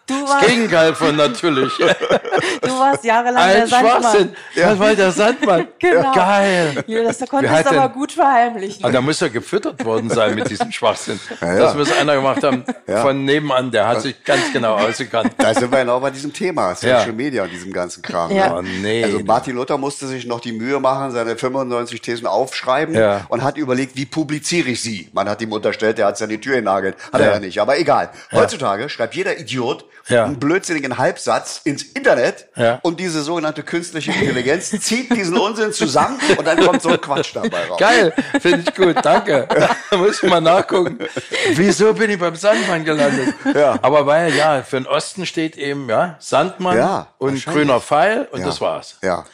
Du 0.06 0.14
Das 0.20 0.30
warst, 0.30 0.46
Gegenteil 0.46 0.94
von 0.94 1.16
natürlich. 1.16 1.72
du 1.76 2.68
warst 2.78 3.04
jahrelang 3.04 3.48
der 3.48 3.62
Ein 3.62 3.66
Sandmann. 3.68 4.02
Schwachsinn. 4.02 4.36
Das 4.56 4.78
war 4.78 4.94
der 4.94 5.10
Sandmann. 5.12 5.68
Genau. 5.78 6.12
Geil. 6.14 6.84
Ja, 6.86 7.02
das 7.02 7.18
konntest 7.28 7.66
du 7.66 7.70
aber 7.70 7.88
gut 7.92 8.12
verheimlichen. 8.12 8.84
Aber 8.84 8.92
da 8.92 9.00
muss 9.00 9.20
er 9.20 9.30
gefüttert 9.30 9.84
worden 9.84 10.03
sein 10.10 10.34
mit 10.34 10.48
diesem 10.50 10.70
Schwachsinn. 10.72 11.18
Ja, 11.40 11.52
ja. 11.54 11.58
Das 11.60 11.74
muss 11.74 11.92
einer 11.92 12.14
gemacht 12.16 12.42
haben 12.42 12.64
Ja. 12.86 13.02
von 13.02 13.24
nebenan. 13.24 13.70
Der 13.70 13.88
hat 13.88 14.02
sich 14.02 14.22
ganz 14.24 14.52
genau 14.52 14.74
ausgekannt. 14.76 15.32
da 15.38 15.54
sind 15.54 15.70
wir 15.70 15.78
genau 15.80 16.00
bei 16.00 16.10
diesem 16.10 16.32
Thema, 16.32 16.74
Social 16.74 17.06
Ja. 17.06 17.12
Media 17.12 17.42
und 17.44 17.50
diesem 17.52 17.72
ganzen 17.72 18.02
Kram. 18.02 18.30
Ja. 18.30 18.56
Oh, 18.56 18.62
nee. 18.62 19.04
Also 19.04 19.20
Martin 19.20 19.54
Luther 19.56 19.78
musste 19.78 20.06
sich 20.06 20.26
noch 20.26 20.40
die 20.40 20.52
Mühe 20.52 20.80
machen, 20.80 21.10
seine 21.10 21.36
95 21.36 22.00
Thesen 22.00 22.26
aufschreiben 22.26 22.94
Ja. 22.94 23.22
und 23.28 23.42
hat 23.42 23.56
überlegt, 23.56 23.96
wie 23.96 24.06
publiziere 24.06 24.68
ich 24.70 24.82
sie? 24.82 25.08
Man 25.12 25.28
hat 25.28 25.40
ihm 25.42 25.52
unterstellt, 25.52 25.98
er 25.98 26.06
hat 26.06 26.18
seine 26.18 26.40
Tür 26.40 26.56
genagelt. 26.56 26.96
Hat 27.12 27.20
er 27.20 27.32
Ja. 27.34 27.38
nicht, 27.40 27.58
aber 27.60 27.78
egal. 27.78 28.10
Heutzutage 28.32 28.88
schreibt 28.88 29.14
jeder 29.14 29.38
Idiot 29.38 29.84
Ja. 30.08 30.24
einen 30.26 30.38
blödsinnigen 30.38 30.98
Halbsatz 30.98 31.60
ins 31.64 31.82
Internet 31.82 32.46
Ja. 32.56 32.78
und 32.82 33.00
diese 33.00 33.22
sogenannte 33.22 33.62
künstliche 33.62 34.10
Intelligenz 34.12 34.70
zieht 34.80 35.14
diesen 35.14 35.36
Unsinn 35.38 35.72
zusammen 35.72 36.18
und 36.36 36.46
dann 36.46 36.60
kommt 36.64 36.82
so 36.82 36.90
ein 36.90 37.00
Quatsch 37.00 37.30
dabei 37.34 37.64
raus. 37.68 37.78
Geil, 37.78 38.12
finde 38.40 38.64
ich 38.66 38.74
gut, 38.74 38.96
danke. 39.02 39.48
Da 39.94 40.00
muss 40.00 40.22
ich 40.22 40.28
mal 40.28 40.40
nachgucken. 40.40 40.98
Wieso 41.54 41.94
bin 41.94 42.10
ich 42.10 42.18
beim 42.18 42.34
Sandmann 42.36 42.84
gelandet? 42.84 43.34
Ja. 43.54 43.78
Aber 43.82 44.06
weil, 44.06 44.34
ja, 44.34 44.62
für 44.62 44.76
den 44.76 44.86
Osten 44.86 45.24
steht 45.26 45.56
eben, 45.56 45.88
ja, 45.88 46.16
Sandmann 46.18 46.76
Ja, 46.76 47.06
und 47.18 47.44
grüner 47.46 47.80
Pfeil 47.80 48.28
und 48.32 48.40
Ja. 48.40 48.46
das 48.46 48.60
war's. 48.60 48.98
Ja. 49.02 49.24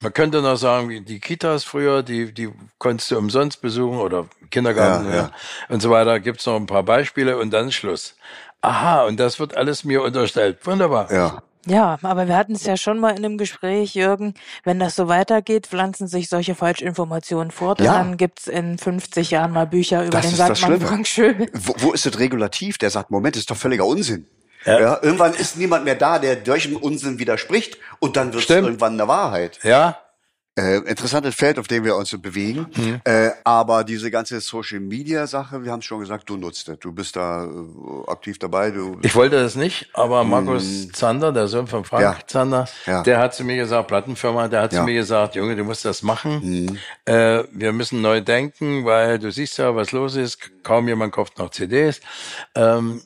Man 0.00 0.12
könnte 0.12 0.42
noch 0.42 0.56
sagen, 0.56 0.88
wie 0.88 1.00
die 1.00 1.20
Kitas 1.20 1.62
früher, 1.62 2.02
die, 2.02 2.32
die 2.34 2.50
konntest 2.78 3.12
du 3.12 3.18
umsonst 3.18 3.60
besuchen 3.62 3.98
oder 3.98 4.26
Kindergarten 4.50 5.04
Ja, 5.06 5.10
ja, 5.10 5.16
ja. 5.22 5.30
und 5.68 5.80
so 5.80 5.90
weiter. 5.90 6.18
Gibt's 6.18 6.44
noch 6.46 6.56
ein 6.56 6.66
paar 6.66 6.82
Beispiele 6.82 7.36
und 7.38 7.52
dann 7.52 7.70
Schluss. 7.70 8.16
Aha, 8.62 9.04
und 9.04 9.18
das 9.20 9.38
wird 9.38 9.56
alles 9.56 9.84
mir 9.84 10.02
unterstellt. 10.02 10.58
Wunderbar. 10.66 11.12
Ja. 11.12 11.42
Ja, 11.66 11.98
aber 12.02 12.26
wir 12.26 12.36
hatten 12.36 12.54
es 12.54 12.64
ja 12.64 12.76
schon 12.76 12.98
mal 12.98 13.10
in 13.10 13.24
einem 13.24 13.38
Gespräch, 13.38 13.94
Jürgen. 13.94 14.34
Wenn 14.64 14.80
das 14.80 14.96
so 14.96 15.06
weitergeht, 15.08 15.66
pflanzen 15.68 16.08
sich 16.08 16.28
solche 16.28 16.54
Falschinformationen 16.54 17.50
fort 17.52 17.80
Ja. 17.80 17.92
und 17.92 17.98
dann 17.98 18.16
gibt's 18.16 18.48
in 18.48 18.78
50 18.78 19.30
Jahren 19.30 19.52
mal 19.52 19.66
Bücher 19.66 20.02
über 20.02 20.10
Das 20.10 20.28
den 20.28 20.36
das 20.36 20.58
Sandmann. 20.60 20.80
Frank 20.80 21.06
Schöbel. 21.06 21.48
Wo, 21.52 21.74
wo 21.78 21.92
ist 21.92 22.04
das 22.06 22.18
Regulativ? 22.18 22.78
Der 22.78 22.90
sagt, 22.90 23.10
Moment, 23.10 23.36
ist 23.36 23.50
doch 23.50 23.56
völliger 23.56 23.86
Unsinn. 23.86 24.26
Ja. 24.64 25.02
irgendwann 25.02 25.34
ist 25.34 25.56
niemand 25.56 25.84
mehr 25.84 25.96
da, 25.96 26.20
der 26.20 26.38
solchen 26.44 26.76
Unsinn 26.76 27.18
widerspricht 27.18 27.78
und 27.98 28.16
dann 28.16 28.32
wird 28.32 28.44
es 28.44 28.50
irgendwann 28.50 28.92
eine 28.92 29.08
Wahrheit. 29.08 29.58
Ja, 29.64 29.98
Äh, 30.54 30.76
interessantes 30.80 31.34
Feld, 31.34 31.58
auf 31.58 31.66
dem 31.66 31.82
wir 31.82 31.96
uns 31.96 32.10
bewegen. 32.20 32.66
Mhm. 32.76 33.00
Äh, 33.04 33.30
aber 33.42 33.84
diese 33.84 34.10
ganze 34.10 34.38
Social 34.42 34.80
Media 34.80 35.26
Sache, 35.26 35.64
wir 35.64 35.72
haben 35.72 35.80
schon 35.80 36.00
gesagt, 36.00 36.28
du 36.28 36.36
nutzt 36.36 36.68
es. 36.68 36.78
Du 36.78 36.92
bist 36.92 37.16
da 37.16 37.44
äh, 37.46 37.48
aktiv 38.10 38.38
dabei. 38.38 38.70
Du, 38.70 38.98
ich 39.00 39.14
wollte 39.14 39.36
das 39.36 39.54
nicht, 39.54 39.88
aber 39.94 40.24
Markus 40.24 40.88
Zander, 40.92 41.32
der 41.32 41.48
Sohn 41.48 41.66
von 41.66 41.84
Frank 41.86 42.02
Ja. 42.02 42.16
Zander, 42.26 42.68
Ja. 42.84 43.02
der 43.02 43.18
hat 43.18 43.34
zu 43.34 43.44
mir 43.44 43.56
gesagt, 43.56 43.88
Plattenfirma, 43.88 44.48
der 44.48 44.60
hat 44.60 44.74
Ja. 44.74 44.80
zu 44.80 44.84
mir 44.84 44.92
gesagt, 44.92 45.36
Junge, 45.36 45.56
du 45.56 45.64
musst 45.64 45.86
das 45.86 46.02
machen. 46.02 46.78
Äh, 47.06 47.44
wir 47.50 47.72
müssen 47.72 48.02
neu 48.02 48.20
denken, 48.20 48.84
weil 48.84 49.18
du 49.18 49.32
siehst 49.32 49.56
ja, 49.56 49.74
was 49.74 49.92
los 49.92 50.16
ist. 50.16 50.38
Kaum 50.62 50.86
jemand 50.86 51.14
kauft 51.14 51.38
noch 51.38 51.48
CDs. 51.50 52.02
Ähm, 52.54 53.00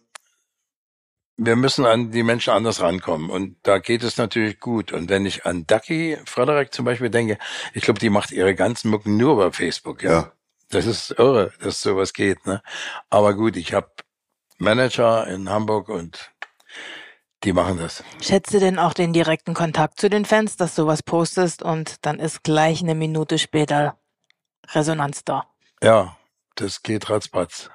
wir 1.37 1.57
müssen 1.57 1.85
an 1.85 2.11
die 2.11 2.23
Menschen 2.23 2.53
anders 2.53 2.81
rankommen. 2.81 3.31
Und 3.31 3.57
da 3.63 3.79
geht 3.79 4.03
es 4.03 4.17
natürlich 4.17 4.61
gut. 4.61 4.93
Und 4.93 5.09
wenn 5.11 5.27
ich 5.27 5.45
an 5.45 5.67
Ducky 5.67 6.19
Frederick 6.25 6.73
zum 6.73 6.85
Beispiel 6.85 7.11
denke, 7.11 7.39
ich 7.75 7.83
glaube, 7.83 8.01
die 8.01 8.11
macht 8.11 8.33
ihre 8.33 8.55
ganzen 8.55 8.91
Mucken 8.91 9.17
nur 9.17 9.35
über 9.35 9.53
Facebook. 9.53 10.03
Ja. 10.03 10.11
ja. 10.11 10.33
Das 10.71 10.87
ist 10.87 11.13
irre, 11.19 11.53
dass 11.61 11.81
sowas 11.81 12.13
geht. 12.13 12.47
Ne? 12.47 12.63
Aber 13.11 13.35
gut, 13.35 13.57
ich 13.57 13.73
habe 13.73 13.91
Manager 14.59 15.27
in 15.27 15.49
Hamburg 15.49 15.89
und 15.89 16.33
die 17.45 17.53
machen 17.53 17.79
das. 17.79 18.03
Schätze 18.21 18.59
denn 18.59 18.79
auch 18.79 18.95
den 18.95 19.13
direkten 19.13 19.55
Kontakt 19.55 20.01
zu 20.01 20.09
den 20.09 20.25
Fans, 20.25 20.57
dass 20.57 20.75
du 20.75 20.87
was 20.87 21.03
postest 21.03 21.63
und 21.63 22.05
dann 22.05 22.19
ist 22.19 22.43
gleich 22.43 22.81
eine 22.81 22.95
Minute 22.95 23.39
später 23.39 23.99
Resonanz 24.73 25.23
da? 25.25 25.47
Ja, 25.83 26.17
das 26.57 26.83
geht 26.83 27.11
ratzpatz 27.11 27.71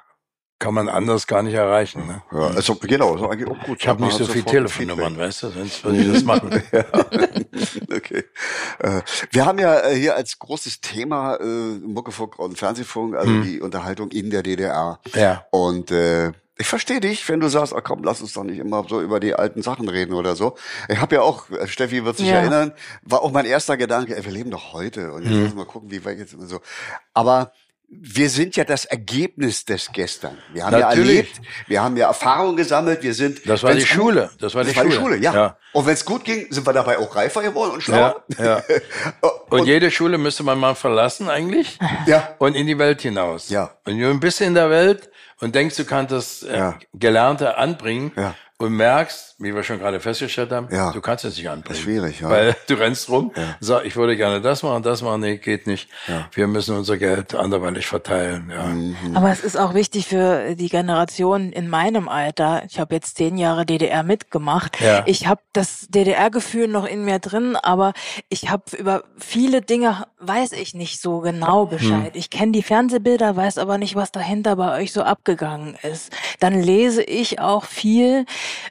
kann 0.62 0.74
man 0.74 0.88
anders 0.88 1.26
gar 1.26 1.42
nicht 1.42 1.54
erreichen. 1.54 2.06
Ne? 2.06 2.22
Ja, 2.30 2.54
also 2.54 2.76
genau, 2.76 3.16
ist 3.16 3.22
eigentlich 3.22 3.48
auch 3.48 3.66
gut. 3.66 3.78
Ich 3.80 3.88
habe 3.88 4.04
nicht 4.04 4.16
so 4.16 4.24
viele 4.24 4.44
Telefonnummern, 4.44 5.18
weißt 5.18 5.42
du, 5.42 5.48
sonst 5.48 5.84
würde 5.84 5.98
ich 5.98 6.12
das 6.12 6.22
machen. 6.22 6.62
ja. 6.72 6.84
Okay. 7.92 8.24
Äh, 8.78 9.00
wir 9.32 9.44
haben 9.44 9.58
ja 9.58 9.80
äh, 9.80 9.96
hier 9.96 10.14
als 10.14 10.38
großes 10.38 10.80
Thema 10.80 11.34
äh, 11.34 11.44
Muckefunk 11.44 12.38
und 12.38 12.56
Fernsehfunk, 12.56 13.16
also 13.16 13.28
hm. 13.28 13.42
die 13.42 13.60
Unterhaltung 13.60 14.12
in 14.12 14.30
der 14.30 14.44
DDR. 14.44 15.00
Ja. 15.14 15.44
Und 15.50 15.90
äh, 15.90 16.30
ich 16.58 16.68
verstehe 16.68 17.00
dich, 17.00 17.28
wenn 17.28 17.40
du 17.40 17.48
sagst, 17.48 17.72
oh 17.72 17.80
komm, 17.82 18.04
lass 18.04 18.20
uns 18.20 18.34
doch 18.34 18.44
nicht 18.44 18.58
immer 18.58 18.84
so 18.88 19.00
über 19.00 19.18
die 19.18 19.34
alten 19.34 19.62
Sachen 19.62 19.88
reden 19.88 20.14
oder 20.14 20.36
so. 20.36 20.54
Ich 20.88 21.00
habe 21.00 21.16
ja 21.16 21.22
auch, 21.22 21.50
äh, 21.50 21.66
Steffi 21.66 22.04
wird 22.04 22.18
sich 22.18 22.28
ja. 22.28 22.36
erinnern, 22.36 22.72
war 23.02 23.22
auch 23.22 23.32
mein 23.32 23.46
erster 23.46 23.76
Gedanke, 23.76 24.16
ey, 24.16 24.24
wir 24.24 24.32
leben 24.32 24.52
doch 24.52 24.72
heute 24.72 25.12
und 25.12 25.24
jetzt 25.24 25.32
hm. 25.32 25.42
müssen 25.42 25.58
wir 25.58 25.64
gucken, 25.64 25.90
wie 25.90 26.04
wir 26.04 26.12
jetzt 26.12 26.36
so. 26.38 26.60
Aber 27.14 27.52
wir 28.00 28.30
sind 28.30 28.56
ja 28.56 28.64
das 28.64 28.86
Ergebnis 28.86 29.66
des 29.66 29.92
Gestern. 29.92 30.38
Wir 30.52 30.64
haben 30.64 30.72
Natürlich. 30.72 30.96
ja 30.96 31.14
erlebt, 31.14 31.40
wir 31.66 31.82
haben 31.82 31.96
ja 31.96 32.06
Erfahrungen 32.08 32.56
gesammelt, 32.56 33.02
wir 33.02 33.12
sind. 33.12 33.46
Das 33.46 33.62
war 33.62 33.74
die 33.74 33.84
Schule. 33.84 34.30
Das 34.40 34.54
war 34.54 34.64
die, 34.64 34.72
das 34.72 34.82
Schule. 34.82 34.96
War 34.96 35.10
die 35.10 35.14
Schule. 35.14 35.16
ja. 35.18 35.34
ja. 35.34 35.56
Und 35.72 35.86
wenn 35.86 35.94
es 35.94 36.04
gut 36.04 36.24
ging, 36.24 36.46
sind 36.50 36.66
wir 36.66 36.72
dabei 36.72 36.98
auch 36.98 37.14
reifer 37.14 37.42
geworden 37.42 37.72
und 37.72 37.82
schlauer. 37.82 38.24
Ja, 38.38 38.44
ja. 38.44 38.62
und, 39.20 39.60
und, 39.60 39.66
jede 39.66 39.90
Schule 39.90 40.18
müsste 40.18 40.42
man 40.42 40.58
mal 40.58 40.74
verlassen 40.74 41.28
eigentlich. 41.28 41.78
Ja. 42.06 42.34
Und 42.38 42.54
in 42.54 42.66
die 42.66 42.78
Welt 42.78 43.02
hinaus. 43.02 43.50
Ja. 43.50 43.70
Und 43.84 43.98
du 43.98 44.20
bist 44.20 44.40
in 44.40 44.54
der 44.54 44.70
Welt 44.70 45.10
und 45.40 45.54
denkst, 45.54 45.76
du 45.76 45.84
kannst 45.84 46.12
das 46.12 46.42
äh. 46.42 46.72
Gelernte 46.94 47.56
anbringen. 47.56 48.12
Ja 48.16 48.34
und 48.62 48.72
merkst, 48.74 49.36
wie 49.38 49.54
wir 49.54 49.62
schon 49.62 49.78
gerade 49.78 50.00
festgestellt 50.00 50.52
haben, 50.52 50.68
ja. 50.70 50.92
du 50.92 51.00
kannst 51.00 51.24
es 51.24 51.36
nicht 51.36 51.48
anbringen. 51.48 51.64
Das 51.68 51.78
ist 51.78 51.82
schwierig, 51.82 52.20
ja. 52.20 52.30
Weil 52.30 52.56
du 52.68 52.74
rennst 52.74 53.08
rum, 53.08 53.32
ja. 53.36 53.56
sagst, 53.60 53.86
ich 53.86 53.96
würde 53.96 54.16
gerne 54.16 54.40
das 54.40 54.62
machen, 54.62 54.82
das 54.82 55.02
machen, 55.02 55.20
nee, 55.20 55.36
geht 55.38 55.66
nicht. 55.66 55.88
Ja. 56.06 56.28
Wir 56.32 56.46
müssen 56.46 56.76
unser 56.76 56.96
Geld 56.96 57.34
anderweitig 57.34 57.86
verteilen. 57.86 58.50
Ja. 58.54 58.64
Mhm. 58.64 59.16
Aber 59.16 59.30
es 59.30 59.42
ist 59.42 59.56
auch 59.56 59.74
wichtig 59.74 60.06
für 60.06 60.54
die 60.54 60.68
Generation 60.68 61.52
in 61.52 61.68
meinem 61.68 62.08
Alter. 62.08 62.62
Ich 62.68 62.78
habe 62.78 62.94
jetzt 62.94 63.16
zehn 63.16 63.36
Jahre 63.36 63.66
DDR 63.66 64.02
mitgemacht. 64.02 64.80
Ja. 64.80 65.02
Ich 65.06 65.26
habe 65.26 65.40
das 65.52 65.88
DDR-Gefühl 65.88 66.68
noch 66.68 66.86
in 66.86 67.04
mir 67.04 67.18
drin, 67.18 67.56
aber 67.56 67.92
ich 68.28 68.50
habe 68.50 68.64
über 68.76 69.04
viele 69.18 69.60
Dinge 69.60 70.06
weiß 70.18 70.52
ich 70.52 70.74
nicht 70.74 71.00
so 71.00 71.18
genau 71.20 71.66
Bescheid. 71.66 72.12
Hm. 72.12 72.18
Ich 72.18 72.30
kenne 72.30 72.52
die 72.52 72.62
Fernsehbilder, 72.62 73.34
weiß 73.34 73.58
aber 73.58 73.76
nicht, 73.78 73.96
was 73.96 74.12
dahinter 74.12 74.56
bei 74.56 74.80
euch 74.80 74.92
so 74.92 75.02
abgegangen 75.02 75.76
ist. 75.82 76.12
Dann 76.38 76.60
lese 76.60 77.02
ich 77.02 77.40
auch 77.40 77.64
viel 77.64 78.24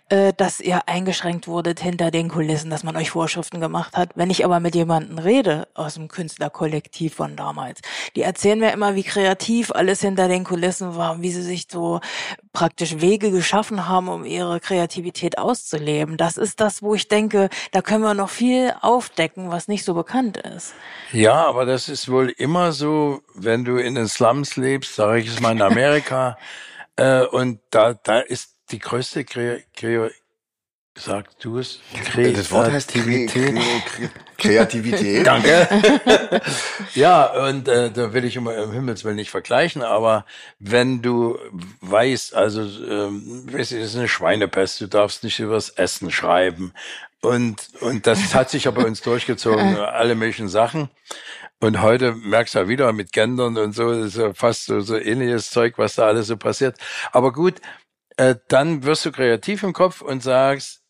äh, 0.09 0.33
dass 0.35 0.59
ihr 0.59 0.87
eingeschränkt 0.87 1.47
wurdet 1.47 1.79
hinter 1.79 2.11
den 2.11 2.29
Kulissen, 2.29 2.69
dass 2.69 2.83
man 2.83 2.95
euch 2.95 3.11
Vorschriften 3.11 3.59
gemacht 3.59 3.95
hat. 3.95 4.11
Wenn 4.15 4.29
ich 4.29 4.43
aber 4.45 4.59
mit 4.59 4.75
jemandem 4.75 5.17
rede 5.17 5.67
aus 5.73 5.95
dem 5.95 6.07
Künstlerkollektiv 6.07 7.15
von 7.15 7.35
damals, 7.35 7.81
die 8.15 8.21
erzählen 8.21 8.59
mir 8.59 8.71
immer, 8.71 8.95
wie 8.95 9.03
kreativ 9.03 9.71
alles 9.71 10.01
hinter 10.01 10.27
den 10.27 10.43
Kulissen 10.43 10.95
war, 10.95 11.21
wie 11.21 11.31
sie 11.31 11.43
sich 11.43 11.67
so 11.71 11.99
praktisch 12.53 12.99
Wege 12.99 13.31
geschaffen 13.31 13.87
haben, 13.87 14.09
um 14.09 14.25
ihre 14.25 14.59
Kreativität 14.59 15.37
auszuleben. 15.37 16.17
Das 16.17 16.37
ist 16.37 16.59
das, 16.59 16.81
wo 16.81 16.95
ich 16.95 17.07
denke, 17.07 17.49
da 17.71 17.81
können 17.81 18.03
wir 18.03 18.13
noch 18.13 18.29
viel 18.29 18.73
aufdecken, 18.81 19.51
was 19.51 19.67
nicht 19.67 19.85
so 19.85 19.93
bekannt 19.93 20.37
ist. 20.37 20.73
Ja, 21.11 21.45
aber 21.45 21.65
das 21.65 21.89
ist 21.89 22.09
wohl 22.09 22.29
immer 22.29 22.71
so, 22.71 23.21
wenn 23.33 23.63
du 23.63 23.77
in 23.77 23.95
den 23.95 24.07
Slums 24.07 24.57
lebst, 24.57 24.95
sage 24.95 25.19
ich 25.19 25.27
es 25.27 25.39
mal 25.39 25.53
in 25.53 25.61
Amerika, 25.61 26.37
äh, 26.95 27.25
und 27.25 27.59
da, 27.69 27.93
da 27.93 28.19
ist 28.19 28.50
die 28.71 28.79
größte 28.79 29.25
Kre 29.25 29.63
Kre 29.75 30.11
Sag 30.97 31.39
du 31.39 31.57
es. 31.57 31.79
Kreativität. 31.93 32.37
Das 32.37 32.51
Wort 32.51 32.69
heißt 32.69 32.91
Kreativität. 32.91 34.11
Kreativität. 34.37 35.25
Danke. 35.25 35.67
ja, 36.95 37.47
und 37.47 37.69
äh, 37.69 37.91
da 37.91 38.11
will 38.11 38.25
ich 38.25 38.35
immer 38.35 38.55
im 38.57 38.73
Himmelswillen 38.73 39.15
nicht 39.15 39.31
vergleichen, 39.31 39.83
aber 39.83 40.25
wenn 40.59 41.01
du 41.01 41.39
weißt, 41.79 42.35
also 42.35 42.61
ähm, 42.61 43.47
es 43.55 43.71
ist 43.71 43.95
eine 43.95 44.09
Schweinepest, 44.09 44.81
du 44.81 44.87
darfst 44.87 45.23
nicht 45.23 45.39
übers 45.39 45.69
Essen 45.69 46.11
schreiben. 46.11 46.73
Und, 47.21 47.69
und 47.79 48.05
das 48.05 48.35
hat 48.35 48.49
sich 48.49 48.65
ja 48.65 48.71
bei 48.71 48.83
uns 48.83 49.01
durchgezogen, 49.01 49.77
alle 49.77 50.15
möglichen 50.15 50.49
Sachen. 50.49 50.89
Und 51.61 51.81
heute 51.81 52.13
merkst 52.13 52.55
du 52.55 52.59
ja 52.59 52.67
wieder 52.67 52.91
mit 52.91 53.13
Gendern 53.13 53.57
und 53.57 53.73
so, 53.73 53.93
das 53.93 54.07
ist 54.07 54.17
ja 54.17 54.33
fast 54.33 54.65
so, 54.65 54.81
so 54.81 54.97
ähnliches 54.97 55.51
Zeug, 55.51 55.77
was 55.77 55.95
da 55.95 56.07
alles 56.07 56.27
so 56.27 56.35
passiert. 56.35 56.75
Aber 57.11 57.31
gut, 57.31 57.61
äh, 58.17 58.35
dann 58.47 58.83
wirst 58.83 59.05
du 59.05 59.11
kreativ 59.11 59.63
im 59.63 59.73
Kopf 59.73 60.01
und 60.01 60.23
sagst, 60.23 60.81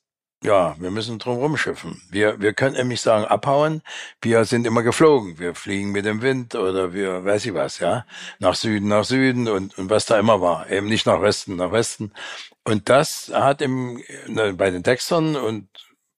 ja, 0.44 0.76
wir 0.80 0.90
müssen 0.90 1.20
drum 1.20 1.38
rumschiffen. 1.38 2.02
Wir, 2.10 2.42
wir 2.42 2.54
können 2.54 2.76
nämlich 2.76 3.02
sagen, 3.02 3.26
abhauen. 3.26 3.84
Wir 4.22 4.44
sind 4.46 4.66
immer 4.66 4.82
geflogen. 4.82 5.38
Wir 5.38 5.54
fliegen 5.54 5.92
mit 5.92 6.06
dem 6.06 6.24
Wind 6.24 6.56
oder 6.56 6.94
wir, 6.94 7.24
weiß 7.24 7.46
ich 7.46 7.54
was, 7.54 7.78
ja. 7.78 8.06
Nach 8.40 8.56
Süden, 8.56 8.88
nach 8.88 9.06
Süden 9.06 9.48
und, 9.48 9.78
und 9.78 9.92
was 9.92 10.08
da 10.08 10.18
immer 10.18 10.42
war. 10.42 10.68
Eben 10.72 10.88
nicht 10.88 11.06
nach 11.06 11.22
Westen, 11.22 11.58
nach 11.58 11.72
Westen. 11.72 12.12
Und 12.64 12.90
das 12.90 13.32
hat 13.34 13.62
im, 13.62 14.02
ne, 14.28 14.54
bei 14.54 14.72
den 14.72 14.84
Textern 14.84 15.36
und 15.36 15.68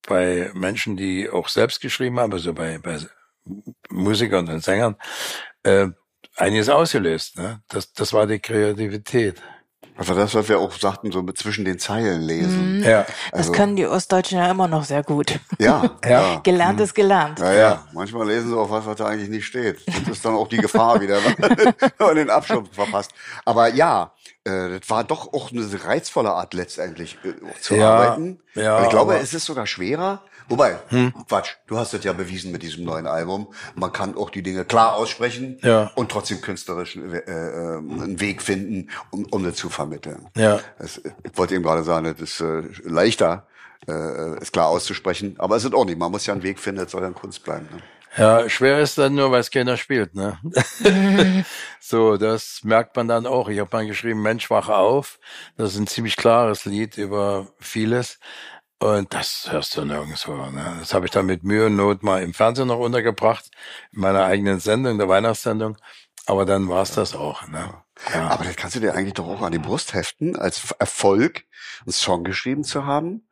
bei 0.07 0.51
Menschen, 0.53 0.95
die 0.95 1.29
auch 1.29 1.49
selbst 1.49 1.81
geschrieben 1.81 2.19
haben, 2.19 2.31
also 2.31 2.53
bei, 2.53 2.77
bei 2.77 2.99
Musikern 3.89 4.47
und 4.47 4.63
Sängern, 4.63 4.95
äh, 5.63 5.87
einiges 6.37 6.69
ausgelöst. 6.69 7.37
Ne? 7.37 7.61
Das, 7.67 7.91
das 7.93 8.13
war 8.13 8.25
die 8.25 8.39
Kreativität. 8.39 9.41
Also 9.95 10.15
das, 10.15 10.33
was 10.33 10.49
wir 10.49 10.59
auch 10.59 10.71
sagten, 10.71 11.11
so 11.11 11.21
mit 11.21 11.37
zwischen 11.37 11.65
den 11.65 11.77
Zeilen 11.77 12.21
lesen. 12.21 12.77
Mhm. 12.79 12.83
Ja. 12.83 13.05
Also, 13.31 13.51
das 13.51 13.51
können 13.51 13.75
die 13.75 13.85
Ostdeutschen 13.85 14.39
ja 14.39 14.49
immer 14.49 14.67
noch 14.67 14.83
sehr 14.83 15.03
gut. 15.03 15.39
Ja. 15.59 15.91
ja. 16.05 16.39
Gelernt 16.43 16.77
mhm. 16.77 16.83
ist 16.83 16.93
gelernt. 16.95 17.39
Ja, 17.39 17.53
ja. 17.53 17.87
Manchmal 17.93 18.27
lesen 18.27 18.49
sie 18.49 18.57
auch 18.57 18.71
was, 18.71 18.85
was 18.85 18.95
da 18.97 19.05
eigentlich 19.05 19.29
nicht 19.29 19.45
steht. 19.45 19.81
Das 19.85 20.17
ist 20.17 20.25
dann 20.25 20.33
auch 20.33 20.47
die 20.47 20.57
Gefahr 20.57 20.99
wieder, 20.99 21.17
wenn 21.37 21.91
man 21.99 22.15
den 22.15 22.29
Abschluss 22.29 22.69
verpasst. 22.71 23.11
Aber 23.45 23.73
ja, 23.73 24.11
äh, 24.45 24.79
das 24.79 24.89
war 24.89 25.03
doch 25.03 25.31
auch 25.31 25.51
eine 25.51 25.65
reizvolle 25.85 26.31
Art 26.31 26.53
letztendlich 26.53 27.17
äh, 27.23 27.33
zu 27.61 27.75
ja, 27.75 27.93
arbeiten. 27.93 28.39
Ja, 28.55 28.77
Und 28.77 28.83
ich 28.83 28.89
glaube, 28.89 29.17
es 29.17 29.33
ist 29.33 29.45
sogar 29.45 29.67
schwerer, 29.67 30.23
Wobei, 30.53 30.77
hm? 30.89 31.11
Quatsch, 31.27 31.55
du 31.65 31.79
hast 31.79 31.95
es 31.95 32.03
ja 32.03 32.13
bewiesen 32.13 32.51
mit 32.51 32.61
diesem 32.61 32.83
neuen 32.83 33.07
Album. 33.07 33.47
Man 33.73 33.91
kann 33.91 34.15
auch 34.15 34.29
die 34.29 34.43
Dinge 34.43 34.65
klar 34.65 34.95
aussprechen 34.95 35.57
ja. 35.63 35.89
und 35.95 36.11
trotzdem 36.11 36.41
künstlerisch 36.41 36.95
äh, 36.95 36.99
äh, 36.99 37.77
einen 37.79 38.19
Weg 38.19 38.39
finden, 38.43 38.91
um, 39.09 39.25
um 39.31 39.43
das 39.43 39.55
zu 39.55 39.69
vermitteln. 39.69 40.27
Ja. 40.37 40.59
Das, 40.77 40.99
ich 40.99 41.35
wollte 41.35 41.55
eben 41.55 41.63
gerade 41.63 41.81
sagen, 41.81 42.05
das 42.05 42.21
ist 42.21 42.41
äh, 42.41 42.61
leichter, 42.83 43.47
äh, 43.87 43.93
es 44.41 44.51
klar 44.51 44.67
auszusprechen, 44.67 45.37
aber 45.39 45.55
es 45.55 45.63
ist 45.63 45.73
auch 45.73 45.85
nicht. 45.85 45.97
Man 45.97 46.11
muss 46.11 46.27
ja 46.27 46.35
einen 46.35 46.43
Weg 46.43 46.59
finden, 46.59 46.83
es 46.83 46.91
soll 46.91 47.01
dann 47.01 47.15
Kunst 47.15 47.43
bleiben. 47.43 47.67
Ne? 47.73 47.81
Ja, 48.15 48.47
schwer 48.47 48.79
ist 48.79 48.99
dann 48.99 49.15
nur, 49.15 49.31
weil 49.31 49.39
es 49.39 49.49
keiner 49.49 49.75
spielt, 49.75 50.13
ne? 50.13 50.37
so, 51.79 52.17
das 52.17 52.59
merkt 52.63 52.95
man 52.95 53.07
dann 53.07 53.25
auch. 53.25 53.49
Ich 53.49 53.59
habe 53.59 53.75
mal 53.75 53.87
geschrieben, 53.87 54.21
Mensch, 54.21 54.51
wache 54.51 54.75
auf. 54.75 55.19
Das 55.57 55.73
ist 55.73 55.79
ein 55.79 55.87
ziemlich 55.87 56.15
klares 56.15 56.65
Lied 56.65 56.99
über 56.99 57.47
vieles. 57.59 58.19
Und 58.83 59.13
das 59.13 59.47
hörst 59.49 59.77
du 59.77 59.85
nirgendwo. 59.85 60.35
Ne? 60.35 60.75
Das 60.81 60.93
habe 60.93 61.05
ich 61.05 61.11
dann 61.11 61.25
mit 61.25 61.45
Mühe 61.45 61.67
und 61.67 61.77
Not 61.77 62.03
mal 62.03 62.21
im 62.21 62.33
Fernsehen 62.33 62.67
noch 62.67 62.79
untergebracht, 62.79 63.49
in 63.93 64.01
meiner 64.01 64.25
eigenen 64.25 64.59
Sendung, 64.59 64.97
der 64.97 65.07
Weihnachtssendung. 65.07 65.77
Aber 66.25 66.43
dann 66.43 66.67
war's 66.67 66.91
das 66.93 67.15
auch. 67.15 67.47
Ne? 67.47 67.73
Ja. 68.13 68.27
Aber 68.27 68.43
das 68.43 68.57
kannst 68.57 68.75
du 68.75 68.81
dir 68.81 68.93
eigentlich 68.93 69.13
doch 69.13 69.29
auch 69.29 69.41
an 69.41 69.53
die 69.53 69.57
Brust 69.57 69.93
heften, 69.93 70.35
als 70.35 70.71
Erfolg 70.79 71.45
einen 71.85 71.93
Song 71.93 72.25
geschrieben 72.25 72.65
zu 72.65 72.85
haben, 72.85 73.25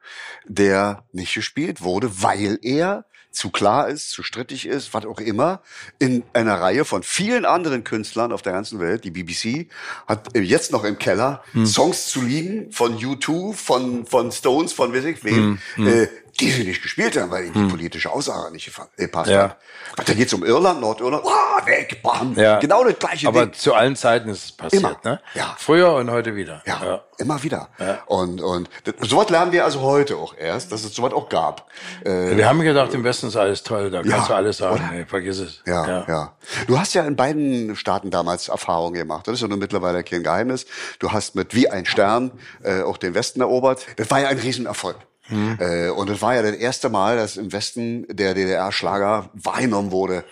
der 0.46 1.04
nicht 1.12 1.34
gespielt 1.34 1.82
wurde, 1.82 2.24
weil 2.24 2.58
er 2.62 3.04
zu 3.32 3.50
klar 3.50 3.88
ist, 3.88 4.10
zu 4.10 4.24
strittig 4.24 4.68
ist, 4.68 4.94
was 4.94 5.06
auch 5.06 5.20
immer, 5.20 5.62
in 6.00 6.24
einer 6.34 6.60
Reihe 6.60 6.86
von 6.86 7.02
vielen 7.02 7.46
anderen 7.46 7.84
Künstlern 7.84 8.32
auf 8.32 8.42
der 8.42 8.54
ganzen 8.54 8.80
Welt. 8.80 9.04
Die 9.04 9.12
BBC 9.12 9.68
hat 10.06 10.36
jetzt 10.38 10.72
noch 10.72 10.84
im 10.84 10.98
Keller 10.98 11.44
hm. 11.54 11.66
Songs 11.66 12.08
zu 12.08 12.22
liegen 12.22 12.72
von 12.72 12.98
U2, 12.98 13.54
von, 13.54 14.06
von 14.06 14.32
Stones, 14.32 14.74
von 14.74 14.94
weiß 14.94 15.06
ich 15.06 15.24
wem, 15.24 15.36
hm. 15.36 15.60
Hm. 15.76 15.88
Äh, 15.88 16.08
die 16.40 16.52
sie 16.52 16.64
nicht 16.64 16.82
gespielt 16.82 17.18
haben, 17.18 17.32
weil 17.32 17.46
ihnen 17.46 17.54
die 17.54 17.60
hm. 17.60 17.70
politische 17.70 18.12
Aussage 18.12 18.52
nicht 18.52 18.72
gepasst 18.98 19.30
ja. 19.30 19.58
hat. 19.98 20.08
Da 20.08 20.14
geht's 20.14 20.34
um 20.34 20.44
Irland, 20.44 20.80
Nordirland, 20.82 21.24
oh, 21.26 21.66
weg, 21.66 22.02
bam. 22.02 22.34
Ja. 22.38 22.60
Genau 22.60 22.84
das 22.84 22.98
gleiche 22.98 23.28
Aber 23.28 23.46
Ding. 23.46 23.54
zu 23.54 23.74
allen 23.74 23.96
Zeiten 23.96 24.30
ist 24.30 24.46
es 24.46 24.52
passiert. 24.52 24.84
Immer. 24.84 24.98
Ne? 25.04 25.20
Ja. 25.34 25.56
Früher 25.58 25.94
und 25.94 26.10
heute 26.10 26.36
wieder. 26.36 26.62
Ja, 26.66 26.80
Ja. 26.84 27.02
immer 27.18 27.42
wieder. 27.44 27.70
Ja. 27.80 28.00
Und, 28.06 28.42
und 28.42 28.70
sowas 29.02 29.30
lernen 29.30 29.52
wir 29.52 29.66
also 29.66 29.82
heute 29.82 30.16
auch 30.18 30.36
erst, 30.38 30.72
dass 30.72 30.84
es 30.84 30.96
sowas 30.96 31.14
auch 31.14 31.30
gab. 31.30 31.68
Äh, 32.06 32.38
Wir 32.38 32.48
haben 32.48 32.62
gedacht, 32.62 32.94
im 32.94 33.04
Westen 33.04 33.28
ist 33.28 33.36
alles 33.36 33.64
toll, 33.64 33.92
da 33.92 34.02
Ja, 34.02 34.10
kannst 34.12 34.30
du 34.30 34.34
alles 34.34 34.58
sagen. 34.58 34.90
Nee, 34.94 35.06
vergiss 35.06 35.40
es. 35.40 35.62
ja, 35.66 36.06
ja, 36.08 36.34
Du 36.68 36.80
hast 36.80 36.94
ja 36.94 37.04
in 37.04 37.16
beiden 37.16 37.76
Staaten 37.76 38.10
damals 38.12 38.48
Erfahrungen 38.48 38.94
gemacht. 38.94 39.28
Das 39.28 39.36
ist 39.36 39.42
ja 39.42 39.48
nun 39.48 39.60
mittlerweile 39.60 40.04
kein 40.04 40.24
Geheimnis. 40.24 40.66
Du 41.00 41.12
hast 41.12 41.36
mit 41.36 41.54
Wie 41.54 41.70
ein 41.70 41.86
Stern 41.86 42.32
äh, 42.64 42.82
auch 42.82 42.98
den 42.98 43.14
Westen 43.14 43.42
erobert. 43.42 43.86
Das 43.98 44.10
war 44.10 44.20
ja 44.22 44.30
ein 44.30 44.38
Riesenerfolg. 44.40 44.96
Hm. 45.28 45.58
Äh, 45.60 45.90
und 45.90 46.10
es 46.10 46.22
war 46.22 46.36
ja 46.36 46.42
das 46.42 46.56
erste 46.56 46.90
Mal, 46.90 47.16
dass 47.18 47.38
im 47.38 47.52
Westen 47.54 48.06
der 48.10 48.34
DDR-Schlager 48.34 49.30
wahrgenommen 49.34 49.92
wurde. 49.92 50.24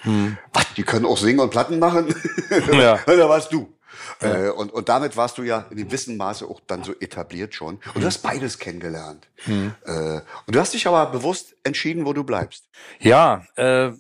Was, 0.54 0.66
die 0.76 0.84
können 0.84 1.06
auch 1.06 1.18
singen 1.18 1.40
und 1.40 1.50
Platten 1.52 1.80
machen? 1.80 2.08
Hm. 2.50 2.74
Ja. 2.80 3.00
Da 3.06 3.30
warst 3.30 3.52
du. 3.54 3.74
Äh, 4.22 4.50
und, 4.50 4.72
und 4.74 4.90
damit 4.90 5.16
warst 5.16 5.38
du 5.38 5.44
ja 5.44 5.66
in 5.70 5.78
gewissem 5.78 6.18
Maße 6.18 6.46
auch 6.46 6.60
dann 6.68 6.84
so 6.84 6.94
etabliert 7.00 7.54
schon. 7.54 7.76
Und 7.76 7.96
Hm. 7.96 8.02
du 8.02 8.08
hast 8.08 8.20
beides 8.20 8.58
kennengelernt. 8.60 9.28
Äh, 9.48 9.92
und 10.46 10.56
du 10.56 10.60
hast 10.60 10.74
dich 10.74 10.86
aber 10.88 11.06
bewusst 11.12 11.56
entschieden, 11.64 12.06
wo 12.06 12.14
du 12.14 12.24
bleibst. 12.24 12.66
Ja, 13.00 13.44
äh, 13.56 13.92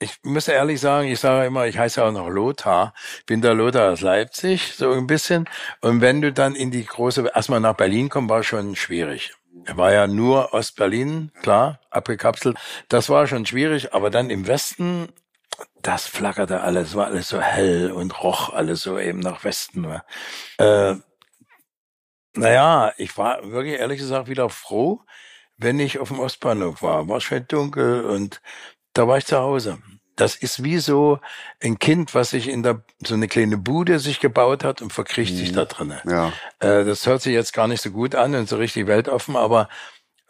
ich 0.00 0.16
muss 0.22 0.46
ehrlich 0.48 0.80
sagen, 0.80 1.08
ich 1.08 1.18
sage 1.18 1.46
immer, 1.46 1.66
ich 1.66 1.76
heiße 1.76 2.02
auch 2.04 2.12
noch 2.12 2.28
Lothar, 2.28 2.94
bin 3.26 3.42
der 3.42 3.54
Lothar 3.54 3.92
aus 3.92 4.00
Leipzig, 4.00 4.74
so 4.76 4.92
ein 4.92 5.06
bisschen. 5.08 5.48
Und 5.80 6.00
wenn 6.00 6.20
du 6.22 6.32
dann 6.32 6.54
in 6.54 6.70
die 6.70 6.84
große, 6.84 7.30
erstmal 7.34 7.60
nach 7.60 7.74
Berlin 7.74 8.08
kommst, 8.08 8.30
war 8.30 8.42
schon 8.44 8.76
schwierig. 8.76 9.34
War 9.74 9.92
ja 9.92 10.06
nur 10.06 10.54
Ostberlin, 10.54 11.32
klar, 11.42 11.80
abgekapselt. 11.90 12.56
Das 12.88 13.08
war 13.08 13.26
schon 13.26 13.46
schwierig, 13.46 13.92
aber 13.94 14.10
dann 14.10 14.30
im 14.30 14.46
Westen, 14.46 15.08
das 15.82 16.06
flackerte 16.06 16.60
alles, 16.60 16.94
war 16.94 17.06
alles 17.06 17.28
so 17.28 17.40
hell 17.40 17.92
und 17.92 18.22
roch 18.22 18.52
alles 18.52 18.82
so 18.82 18.98
eben 18.98 19.20
nach 19.20 19.44
Westen. 19.44 19.82
ne? 19.82 20.02
Äh, 20.58 20.96
naja, 22.34 22.92
ich 22.98 23.16
war 23.18 23.50
wirklich 23.50 23.78
ehrlich 23.80 23.98
gesagt 23.98 24.28
wieder 24.28 24.48
froh, 24.48 25.00
wenn 25.56 25.80
ich 25.80 25.98
auf 25.98 26.08
dem 26.08 26.20
Ostbahnhof 26.20 26.82
war. 26.82 27.08
War 27.08 27.20
schön 27.20 27.46
dunkel 27.48 28.04
und 28.04 28.40
da 28.94 29.08
war 29.08 29.18
ich 29.18 29.26
zu 29.26 29.38
Hause. 29.38 29.78
Das 30.18 30.34
ist 30.34 30.64
wie 30.64 30.78
so 30.78 31.20
ein 31.62 31.78
Kind, 31.78 32.14
was 32.14 32.30
sich 32.30 32.48
in 32.48 32.62
der 32.62 32.82
so 33.04 33.14
eine 33.14 33.28
kleine 33.28 33.56
Bude 33.56 34.00
sich 34.00 34.20
gebaut 34.20 34.64
hat 34.64 34.82
und 34.82 34.92
verkriecht 34.92 35.36
sich 35.36 35.52
da 35.52 35.64
drinnen. 35.64 36.00
Ja. 36.04 36.32
Äh, 36.58 36.84
das 36.84 37.06
hört 37.06 37.22
sich 37.22 37.32
jetzt 37.32 37.52
gar 37.52 37.68
nicht 37.68 37.80
so 37.80 37.90
gut 37.90 38.14
an 38.14 38.34
und 38.34 38.48
so 38.48 38.56
richtig 38.56 38.86
weltoffen, 38.88 39.36
aber 39.36 39.68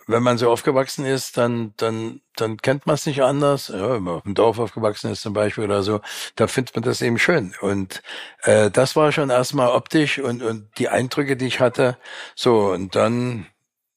wenn 0.08 0.22
man 0.22 0.38
so 0.38 0.50
aufgewachsen 0.50 1.04
ist, 1.04 1.36
dann, 1.36 1.74
dann, 1.76 2.22
dann 2.36 2.56
kennt 2.56 2.86
man 2.86 2.94
es 2.94 3.04
nicht 3.04 3.22
anders. 3.22 3.68
Ja, 3.68 3.92
wenn 3.92 4.02
man 4.02 4.14
auf 4.16 4.22
dem 4.22 4.34
Dorf 4.34 4.58
aufgewachsen 4.58 5.12
ist 5.12 5.20
zum 5.20 5.34
Beispiel 5.34 5.64
oder 5.64 5.82
so, 5.82 6.00
da 6.34 6.46
findet 6.46 6.74
man 6.74 6.82
das 6.82 7.02
eben 7.02 7.18
schön. 7.18 7.54
Und 7.60 8.02
äh, 8.42 8.70
das 8.70 8.96
war 8.96 9.12
schon 9.12 9.28
erstmal 9.28 9.68
optisch 9.68 10.18
und, 10.18 10.42
und 10.42 10.66
die 10.78 10.88
Eindrücke, 10.88 11.36
die 11.36 11.46
ich 11.46 11.60
hatte. 11.60 11.98
So, 12.34 12.72
und 12.72 12.94
dann, 12.94 13.46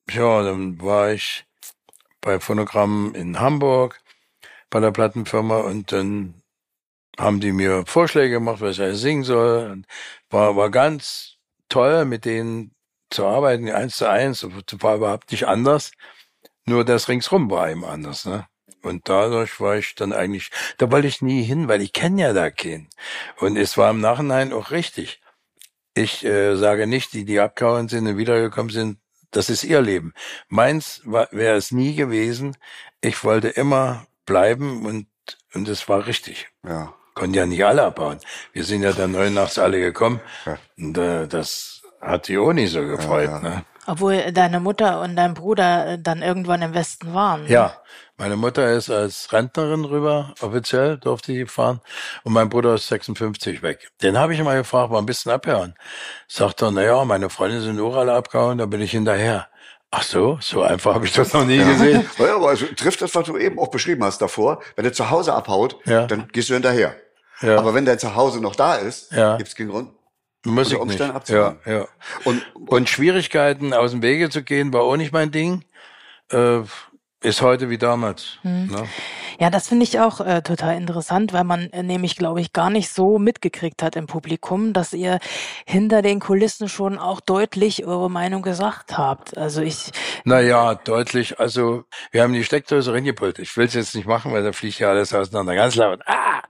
ja, 0.10 0.43
dann 0.43 0.82
war 0.82 1.12
ich 1.12 1.45
bei 2.19 2.39
Phonogramm 2.41 3.15
in 3.15 3.39
Hamburg 3.39 4.00
bei 4.71 4.79
der 4.79 4.91
Plattenfirma 4.91 5.60
und 5.60 5.91
dann 5.91 6.34
haben 7.19 7.39
die 7.39 7.51
mir 7.51 7.86
Vorschläge 7.86 8.36
gemacht, 8.36 8.62
was 8.62 8.79
ich 8.79 8.97
singen 8.97 9.23
soll. 9.23 9.84
War, 10.31 10.55
war 10.55 10.71
ganz 10.71 11.38
toll, 11.69 12.05
mit 12.05 12.25
denen 12.25 12.73
zu 13.12 13.25
arbeiten, 13.25 13.69
eins 13.69 13.97
zu 13.97 14.10
eins, 14.10 14.43
war 14.43 14.95
überhaupt 14.95 15.31
nicht 15.31 15.47
anders. 15.47 15.91
Nur 16.65 16.86
das 16.86 17.10
ringsrum 17.10 17.51
war 17.51 17.69
eben 17.69 17.86
anders, 17.86 18.25
ne? 18.25 18.47
Und 18.81 19.10
dadurch 19.10 19.60
war 19.60 19.77
ich 19.77 19.93
dann 19.93 20.12
eigentlich, 20.12 20.49
da 20.77 20.89
wollte 20.91 21.07
ich 21.07 21.21
nie 21.21 21.43
hin, 21.43 21.67
weil 21.67 21.81
ich 21.81 21.93
kenne 21.93 22.21
ja 22.21 22.34
da 22.34 22.49
keinen. 22.49 22.89
Und 23.38 23.57
es 23.57 23.77
war 23.77 23.91
im 23.91 23.99
Nachhinein 24.01 24.53
auch 24.53 24.71
richtig. 24.71 25.21
Ich 25.93 26.25
äh, 26.25 26.55
sage 26.55 26.88
nicht, 26.88 27.13
die, 27.13 27.25
die 27.25 27.39
abgehauen 27.39 27.89
sind 27.89 28.07
und 28.07 28.17
wiedergekommen 28.17 28.71
sind, 28.71 28.97
das 29.29 29.49
ist 29.49 29.63
ihr 29.63 29.81
Leben. 29.81 30.13
Meins 30.47 31.01
wäre 31.05 31.55
es 31.57 31.71
nie 31.71 31.95
gewesen. 31.95 32.57
Ich 33.01 33.23
wollte 33.23 33.49
immer 33.49 34.07
bleiben 34.25 34.86
und, 34.86 35.07
und 35.53 35.67
es 35.67 35.88
war 35.89 36.05
richtig. 36.05 36.49
Ja. 36.65 36.93
Konnten 37.13 37.36
ja 37.36 37.45
nicht 37.45 37.65
alle 37.65 37.84
abbauen. 37.84 38.19
Wir 38.53 38.63
sind 38.63 38.84
ja 38.84 38.93
dann 38.93 39.12
neun 39.12 39.34
nachts 39.34 39.60
alle 39.60 39.79
gekommen. 39.79 40.21
Ja. 40.45 40.57
Und 40.77 40.97
äh, 40.97 41.27
das 41.27 41.81
hat 41.99 42.27
die 42.27 42.38
auch 42.38 42.53
nicht 42.53 42.71
so 42.71 42.86
gefreut. 42.86 43.29
Ja, 43.29 43.38
ja. 43.38 43.49
Ne? 43.49 43.65
Obwohl 43.88 44.31
deine 44.31 44.60
Mutter 44.60 45.01
und 45.01 45.15
dein 45.15 45.34
Bruder 45.34 45.93
äh, 45.93 45.97
dann 46.01 46.21
irgendwann 46.21 46.62
im 46.62 46.73
Westen 46.73 47.13
waren. 47.13 47.47
Ja, 47.47 47.81
meine 48.21 48.36
Mutter 48.36 48.71
ist 48.71 48.91
als 48.91 49.34
Rentnerin 49.34 49.84
rüber, 49.84 50.36
offiziell 50.41 50.99
durfte 50.99 51.34
sie 51.34 51.47
fahren. 51.47 51.81
Und 52.23 52.34
mein 52.34 52.49
Bruder 52.49 52.75
ist 52.75 52.88
56 52.88 53.63
weg. 53.63 53.89
Den 54.03 54.17
habe 54.17 54.36
ich 54.36 54.43
mal 54.43 54.57
gefragt, 54.57 54.91
mal 54.91 54.99
ein 54.99 55.07
bisschen 55.07 55.31
abhören. 55.31 55.73
Sagt 56.27 56.62
er, 56.62 56.69
naja, 56.69 57.03
meine 57.03 57.31
Freunde 57.31 57.62
sind 57.62 57.79
auch 57.79 57.95
alle 57.95 58.13
abgehauen, 58.13 58.60
da 58.60 58.67
bin 58.67 58.79
ich 58.79 58.91
hinterher. 58.91 59.47
Ach 59.93 60.04
so, 60.04 60.38
so 60.41 60.62
einfach 60.63 60.95
habe 60.95 61.06
ich 61.06 61.12
das 61.13 61.34
noch 61.34 61.43
nie 61.45 61.58
gesehen. 61.58 62.10
Ja, 62.17 62.36
aber 62.36 62.49
also, 62.49 62.65
trifft 62.77 63.01
das, 63.01 63.13
was 63.13 63.25
du 63.25 63.38
eben 63.38 63.60
auch 63.60 63.67
beschrieben 63.69 64.04
hast 64.06 64.21
davor. 64.21 64.62
Wenn 64.75 64.84
der 64.84 64.93
zu 64.93 65.10
Hause 65.10 65.34
abhaut, 65.34 65.77
Ja. 65.86 66.08
dann 66.08 66.30
gehst 66.32 66.49
du 66.49 66.54
hinterher. 66.54 66.95
Ja. 67.41 67.58
Aber 67.58 67.73
wenn 67.73 67.84
dein 67.86 67.99
Zuhause 67.99 68.39
noch 68.39 68.56
da 68.56 68.75
ist, 68.75 69.12
Ja. 69.12 69.36
gibt's 69.38 69.56
keinen 69.56 69.69
Grund. 69.69 69.89
Muss 70.45 70.56
unter 70.56 70.62
ich 70.67 70.71
nicht. 70.71 70.82
Umständen 70.82 71.12
Ja, 71.12 71.17
abzuhauen. 71.17 71.60
ja. 71.65 71.88
Und, 72.23 72.41
Und 72.67 72.89
Schwierigkeiten 72.89 73.73
aus 73.73 73.91
dem 73.91 74.01
Wege 74.01 74.30
zu 74.30 74.43
gehen, 74.43 74.71
war 74.73 74.82
auch 74.84 74.95
nicht 74.95 75.12
mein 75.12 75.32
Ding. 75.32 75.65
Äh, 76.32 76.62
ist 77.21 77.41
heute 77.41 77.69
wie 77.69 77.77
damals. 77.77 78.38
Ne? 78.43 78.88
Ja, 79.41 79.49
das 79.49 79.67
finde 79.67 79.86
ich 79.86 79.99
auch 79.99 80.19
äh, 80.21 80.43
total 80.43 80.77
interessant, 80.77 81.34
weil 81.34 81.43
man 81.43 81.71
äh, 81.71 81.82
nämlich, 81.82 82.15
glaube 82.15 82.41
ich, 82.41 82.54
gar 82.54 82.69
nicht 82.69 82.93
so 82.93 83.17
mitgekriegt 83.17 83.82
hat 83.82 83.95
im 83.95 84.06
Publikum, 84.06 84.71
dass 84.71 84.93
ihr 84.93 85.19
hinter 85.65 86.04
den 86.04 86.19
Kulissen 86.19 86.69
schon 86.69 86.99
auch 86.99 87.19
deutlich 87.21 87.84
eure 87.84 88.08
Meinung 88.08 88.43
gesagt 88.43 88.99
habt. 88.99 89.36
Also 89.39 89.63
ich, 89.63 89.93
Naja, 90.25 90.75
deutlich. 90.75 91.39
Also, 91.39 91.86
wir 92.12 92.21
haben 92.21 92.34
die 92.34 92.43
Steckdose 92.43 92.93
reingepult. 92.93 93.39
Ich 93.39 93.58
will 93.58 93.65
es 93.65 93.73
jetzt 93.73 93.95
nicht 93.95 94.06
machen, 94.06 94.32
weil 94.32 94.43
da 94.43 94.51
fliegt 94.51 94.77
ja 94.77 94.91
alles 94.91 95.12
auseinander. 95.12 95.56
Ganz 95.56 95.73
laut. 95.73 96.01
Ah! 96.06 96.43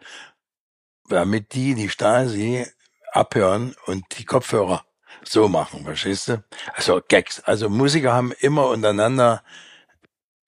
Damit 1.08 1.54
die, 1.54 1.76
die 1.76 1.88
Stasi, 1.88 2.68
abhören 3.14 3.74
und 3.86 4.04
die 4.18 4.26
Kopfhörer 4.26 4.84
so 5.24 5.48
machen, 5.48 5.86
verstehst 5.86 6.28
du? 6.28 6.44
Also 6.74 7.00
Gags. 7.08 7.40
Also 7.40 7.70
Musiker 7.70 8.12
haben 8.12 8.34
immer 8.42 8.68
untereinander 8.68 9.44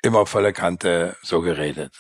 immer 0.02 0.26
volle 0.26 0.52
Kante 0.52 1.16
so 1.22 1.40
geredet. 1.40 1.94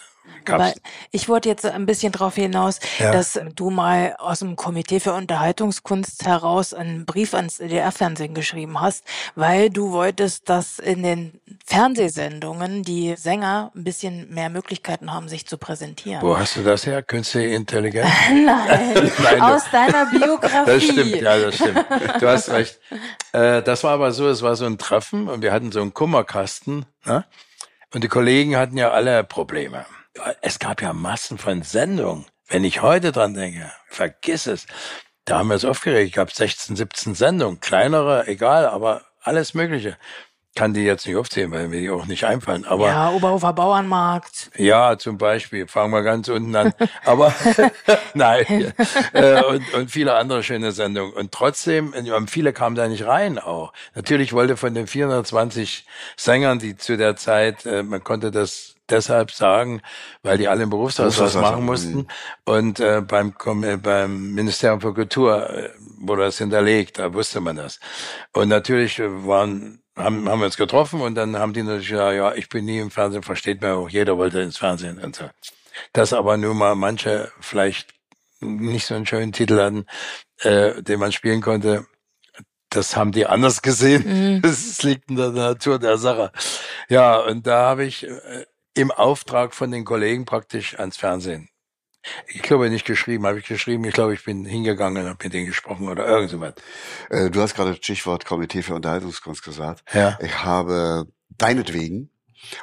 Aber 0.50 0.74
ich 1.12 1.30
wollte 1.30 1.50
jetzt 1.50 1.66
ein 1.66 1.86
bisschen 1.86 2.12
darauf 2.12 2.36
hinaus, 2.36 2.80
Ja. 3.00 3.12
dass 3.12 3.40
du 3.56 3.70
mal 3.70 4.16
aus 4.20 4.40
dem 4.40 4.56
Komitee 4.56 5.00
für 5.00 5.14
Unterhaltungskunst 5.14 6.26
heraus 6.26 6.74
einen 6.74 7.06
Brief 7.06 7.34
ans 7.34 7.58
DDR-Fernsehen 7.58 8.34
geschrieben 8.34 8.80
hast, 8.82 9.04
weil 9.36 9.70
du 9.70 9.92
wolltest, 9.92 10.50
dass 10.50 10.80
in 10.80 11.04
den 11.04 11.40
Fernsehsendungen 11.66 12.84
die 12.84 13.16
Sänger 13.18 13.72
ein 13.76 13.84
bisschen 13.84 14.34
mehr 14.34 14.50
Möglichkeiten 14.50 15.14
haben, 15.14 15.28
sich 15.30 15.46
zu 15.48 15.58
präsentieren. 15.58 16.22
wo 16.22 16.38
hast 16.38 16.56
du 16.56 16.64
das 16.64 16.86
her? 16.86 17.02
Künstliche 17.04 17.48
Intelligenz? 17.56 18.10
Nein, 18.30 19.12
Nein, 19.24 19.42
aus 19.42 19.64
deiner 19.72 20.06
Biografie. 20.08 20.54
Das 20.66 20.84
stimmt, 20.84 21.16
ja, 21.22 21.38
das 21.38 21.56
stimmt. 21.56 21.86
Du 22.20 22.28
hast 22.28 22.50
recht. 22.50 22.80
Äh, 23.34 23.62
das 23.64 23.84
war 23.84 23.92
aber 23.92 24.12
so, 24.12 24.28
es 24.30 24.42
war 24.42 24.56
so 24.56 24.66
ein 24.66 24.78
Treffen 24.78 25.28
und 25.28 25.42
wir 25.42 25.52
hatten 25.52 25.72
so 25.72 25.82
einen 25.82 25.94
Kummerkasten. 25.94 26.86
Ne? 27.06 27.26
Und 27.94 28.04
die 28.04 28.08
Kollegen 28.08 28.56
hatten 28.56 28.78
ja 28.78 28.92
alle 28.92 29.24
Probleme. 29.24 29.86
Es 30.42 30.60
gab 30.60 30.82
ja 30.82 30.94
Massen 30.94 31.38
von 31.38 31.64
Sendungen. 31.64 32.26
Wenn 32.48 32.64
ich 32.64 32.82
heute 32.82 33.12
dran 33.12 33.34
denke, 33.34 33.72
vergiss 33.88 34.48
es. 34.48 34.68
Da 35.26 35.40
haben 35.40 35.48
wir 35.48 35.56
es 35.56 35.66
aufgeregt. 35.66 36.08
Ich 36.08 36.14
gab 36.14 36.32
16, 36.32 36.76
17 36.76 37.16
Sendungen. 37.16 37.60
Kleinere, 37.62 38.28
egal, 38.28 38.68
aber 38.68 39.02
alles 39.22 39.54
Mögliche. 39.54 39.98
Kann 40.56 40.76
die 40.76 40.82
jetzt 40.84 41.08
nicht 41.08 41.16
aufzählen, 41.16 41.50
weil 41.52 41.68
mir 41.68 41.80
die 41.80 41.90
auch 41.90 42.06
nicht 42.06 42.26
einfallen. 42.26 42.64
Aber 42.66 42.88
Ja, 42.88 43.10
Oberhofer 43.10 43.54
Bauernmarkt. 43.54 44.52
ja, 44.56 45.00
zum 45.00 45.18
Beispiel. 45.18 45.68
Fangen 45.68 45.92
wir 45.92 46.04
ganz 46.04 46.28
unten 46.28 46.56
an. 46.56 46.74
Aber 47.06 47.34
nein. 48.14 48.72
Äh, 49.14 49.42
und, 49.46 49.74
und 49.74 49.90
viele 49.90 50.14
andere 50.14 50.44
schöne 50.44 50.72
Sendungen. 50.72 51.12
Und 51.14 51.32
trotzdem, 51.32 51.96
viele 52.28 52.54
kamen 52.54 52.76
da 52.76 52.88
nicht 52.88 53.08
rein 53.08 53.40
auch. 53.40 53.74
Natürlich 53.96 54.34
wollte 54.34 54.56
von 54.56 54.76
den 54.76 54.86
420 54.86 55.88
Sängern, 56.18 56.60
die 56.60 56.78
zu 56.78 56.98
der 56.98 57.16
Zeit, 57.16 57.66
äh, 57.66 57.82
man 57.82 58.04
konnte 58.04 58.30
das 58.30 58.73
deshalb 58.94 59.32
sagen, 59.32 59.82
weil 60.22 60.38
die 60.38 60.48
alle 60.48 60.64
im 60.64 60.70
Berufshaus 60.70 61.20
was 61.20 61.36
machen 61.36 61.62
mhm. 61.62 61.66
mussten. 61.66 62.08
Und 62.46 62.80
äh, 62.80 63.02
beim, 63.02 63.34
äh, 63.64 63.78
beim 63.78 64.34
Ministerium 64.34 64.82
für 64.82 64.94
Kultur 64.94 65.50
äh, 65.50 65.70
wurde 66.00 66.24
das 66.24 66.38
hinterlegt, 66.38 67.00
da 67.00 67.14
wusste 67.14 67.42
man 67.42 67.58
das. 67.58 67.80
Und 68.32 68.50
natürlich 68.50 69.00
äh, 69.00 69.28
waren 69.28 69.84
haben, 69.96 70.28
haben 70.28 70.40
wir 70.40 70.46
uns 70.46 70.58
getroffen 70.58 71.02
und 71.02 71.16
dann 71.16 71.38
haben 71.38 71.54
die 71.54 71.64
natürlich 71.64 71.90
gesagt, 71.90 72.16
ja, 72.16 72.34
ich 72.34 72.50
bin 72.50 72.66
nie 72.66 72.80
im 72.80 72.92
Fernsehen, 72.92 73.24
versteht 73.24 73.62
man 73.62 73.74
auch, 73.74 73.90
jeder 73.90 74.18
wollte 74.18 74.42
ins 74.42 74.58
Fernsehen 74.58 74.98
und 75.00 75.16
so. 75.16 75.30
Dass 75.92 76.14
aber 76.14 76.38
nur 76.38 76.56
mal 76.56 76.76
manche 76.76 77.32
vielleicht 77.40 77.94
nicht 78.40 78.86
so 78.86 78.96
einen 78.96 79.06
schönen 79.06 79.32
Titel 79.32 79.60
hatten, 79.60 79.86
äh, 80.40 80.82
den 80.82 81.00
man 81.00 81.12
spielen 81.12 81.42
konnte, 81.42 81.86
das 82.70 82.96
haben 82.96 83.12
die 83.12 83.28
anders 83.28 83.62
gesehen. 83.62 84.42
Das 84.44 84.82
liegt 84.84 85.10
in 85.10 85.16
der 85.16 85.30
Natur 85.30 85.80
der 85.80 85.98
Sache. 85.98 86.32
Ja, 86.90 87.18
und 87.18 87.46
da 87.46 87.70
habe 87.70 87.86
ich 87.86 88.08
im 88.74 88.92
Auftrag 88.92 89.54
von 89.54 89.72
den 89.72 89.86
Kollegen 89.86 90.26
praktisch 90.26 90.78
ans 90.80 90.98
Fernsehen 90.98 91.50
Ich 92.28 92.42
glaube 92.42 92.70
nicht 92.70 92.86
geschrieben, 92.86 93.26
habe 93.26 93.40
ich 93.40 93.48
geschrieben. 93.48 93.86
Ich 93.86 93.94
glaube, 93.94 94.14
ich 94.14 94.24
bin 94.26 94.46
hingegangen 94.46 95.04
und 95.04 95.10
habe 95.10 95.24
mit 95.24 95.34
denen 95.34 95.46
gesprochen 95.46 95.88
oder 95.88 96.06
irgend 96.08 96.32
so 96.32 96.42
was. 96.42 96.54
Äh, 97.10 97.30
du 97.30 97.42
hast 97.42 97.56
gerade 97.56 97.70
das 97.72 97.78
Stichwort 97.78 98.26
Komitee 98.26 98.62
für 98.62 98.76
Unterhaltungskunst 98.76 99.44
gesagt. 99.44 99.84
Ja. 99.94 100.18
Ich 100.22 100.44
habe 100.44 101.08
deinetwegen 101.38 102.10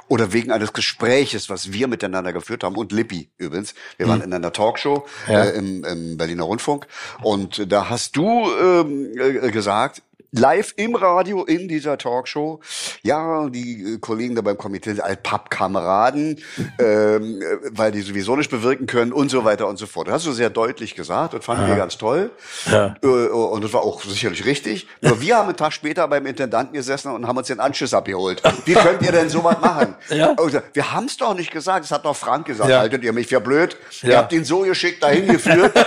oder 0.09 0.35
wegen 0.35 0.51
eines 0.53 0.75
Gespräches, 0.75 1.49
was 1.49 1.73
wir 1.73 1.88
miteinander 1.88 2.35
geführt 2.35 2.64
haben 2.64 2.77
und 2.77 2.92
Lippi 2.92 3.31
übrigens. 3.38 3.75
Wir 3.96 4.09
waren 4.09 4.20
in 4.20 4.33
einer 4.35 4.53
Talkshow 4.53 5.07
Ja. 5.27 5.44
äh, 5.44 5.51
im, 5.57 5.85
im 5.85 6.16
Berliner 6.18 6.42
Rundfunk 6.42 6.87
und 7.23 7.73
da 7.73 7.88
hast 7.88 8.14
du 8.16 8.51
ähm, 8.61 9.12
äh, 9.18 9.51
gesagt, 9.51 10.03
live 10.33 10.75
im 10.77 10.95
Radio 10.95 11.45
in 11.45 11.69
dieser 11.69 11.99
Talkshow, 11.99 12.61
ja, 13.03 13.49
die 13.49 13.95
äh, 13.95 13.99
Kollegen 13.99 14.35
da 14.35 14.43
beim 14.43 14.57
Komitee 14.57 14.90
sind 14.95 15.03
halt 15.03 15.23
Pappkameraden, 15.23 16.40
ähm, 16.79 17.40
äh, 17.43 17.57
weil 17.73 17.93
die 17.93 18.01
sowieso 18.03 18.37
nicht 18.37 18.51
bewirken 18.51 18.87
können 18.87 19.12
und 19.12 19.29
so 19.31 19.45
weiter 19.45 19.66
und 19.66 19.77
so 19.79 19.87
fort. 19.87 20.09
Das 20.09 20.14
hast 20.14 20.27
du 20.27 20.33
sehr 20.33 20.51
deutlich 20.51 20.95
gesagt 20.95 21.35
und 21.35 21.43
fanden 21.45 21.66
wir 21.66 21.77
ganz 21.77 21.99
toll. 21.99 22.31
Ja. 22.71 22.95
Äh, 23.03 23.07
und 23.07 23.64
das 23.64 23.73
war 23.73 23.83
auch 23.83 24.03
sicherlich 24.03 24.45
richtig. 24.45 24.87
Nur 25.01 25.21
wir 25.21 25.37
haben 25.37 25.49
einen 25.49 25.57
Tag 25.57 25.73
später 25.73 26.07
beim 26.09 26.27
Intendanten 26.27 26.75
gesessen 26.75 27.12
und 27.12 27.27
haben 27.27 27.37
uns 27.37 27.49
den 27.49 27.61
Anschluss 27.61 27.93
abgeholt. 27.95 28.43
Wie 28.64 28.75
könnt 28.75 29.03
ihr 29.03 29.12
denn 29.12 29.29
sowas 29.29 29.57
machen? 29.61 29.95
Ja. 30.11 30.35
Wir 30.73 30.93
haben 30.93 31.07
es 31.07 31.16
doch 31.16 31.35
nicht 31.35 31.51
gesagt. 31.53 31.85
Das 31.85 31.90
hat 31.93 32.05
doch 32.05 32.16
Frank 32.16 32.47
gesagt. 32.47 32.69
Ja. 32.69 32.81
Haltet 32.81 33.05
ihr 33.05 33.12
mich 33.12 33.27
für 33.29 33.40
blöd? 33.40 33.77
Ihr 34.03 34.11
Ja. 34.11 34.19
habt 34.19 34.33
ihn 34.33 34.45
so 34.45 34.61
geschickt 34.61 35.03
dahin 35.03 35.27
geführt. 35.29 35.75
dass, 35.77 35.87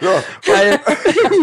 so. 0.00 0.50
Geil. 0.52 0.80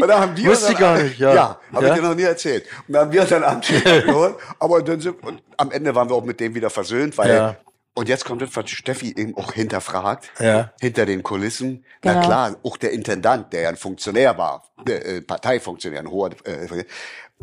Und 0.01 0.08
da 0.08 0.19
haben 0.19 0.38
wir 0.38 0.49
Wusste 0.51 0.65
dann- 0.65 0.73
ich 0.73 0.80
gar 0.80 0.97
nicht, 1.04 1.19
ja. 1.19 1.34
Ja, 1.34 1.60
habe 1.73 1.86
Ja? 1.88 1.93
ich 1.95 1.99
dir 2.01 2.08
noch 2.08 2.15
nie 2.15 2.23
erzählt. 2.23 2.65
Und 2.88 2.93
dann 2.93 3.01
haben 3.06 3.12
wir 3.13 3.25
dann 3.25 3.43
Anschluss 3.43 3.86
abgeholt. 3.86 4.36
Aber 4.60 4.82
dann 4.82 4.99
sind, 5.01 5.23
und 5.23 5.41
am 5.58 5.71
Ende 5.71 5.93
waren 5.95 6.10
wir 6.10 6.15
auch 6.15 6.23
mit 6.23 6.39
dem 6.39 6.56
wieder 6.56 6.69
versöhnt, 6.69 7.17
weil 7.17 7.30
Ja. 7.34 7.56
und 7.93 8.08
jetzt 8.10 8.25
kommt 8.25 8.41
das, 8.41 8.49
was 8.56 8.69
Steffi 8.69 9.13
eben 9.17 9.36
auch 9.38 9.51
hinterfragt, 9.54 10.30
Ja. 10.39 10.71
hinter 10.80 11.06
den 11.06 11.23
Kulissen. 11.23 11.86
Na 12.04 12.13
Genau. 12.13 12.25
klar, 12.25 12.56
auch 12.63 12.77
der 12.77 12.91
Intendant, 12.91 13.51
der 13.54 13.62
ja 13.62 13.69
ein 13.69 13.77
Funktionär 13.77 14.38
war, 14.38 14.63
der, 14.88 15.06
äh, 15.06 15.21
Parteifunktionär, 15.21 15.99
ein 15.99 16.10
hoher, 16.10 16.32
äh, 16.45 16.84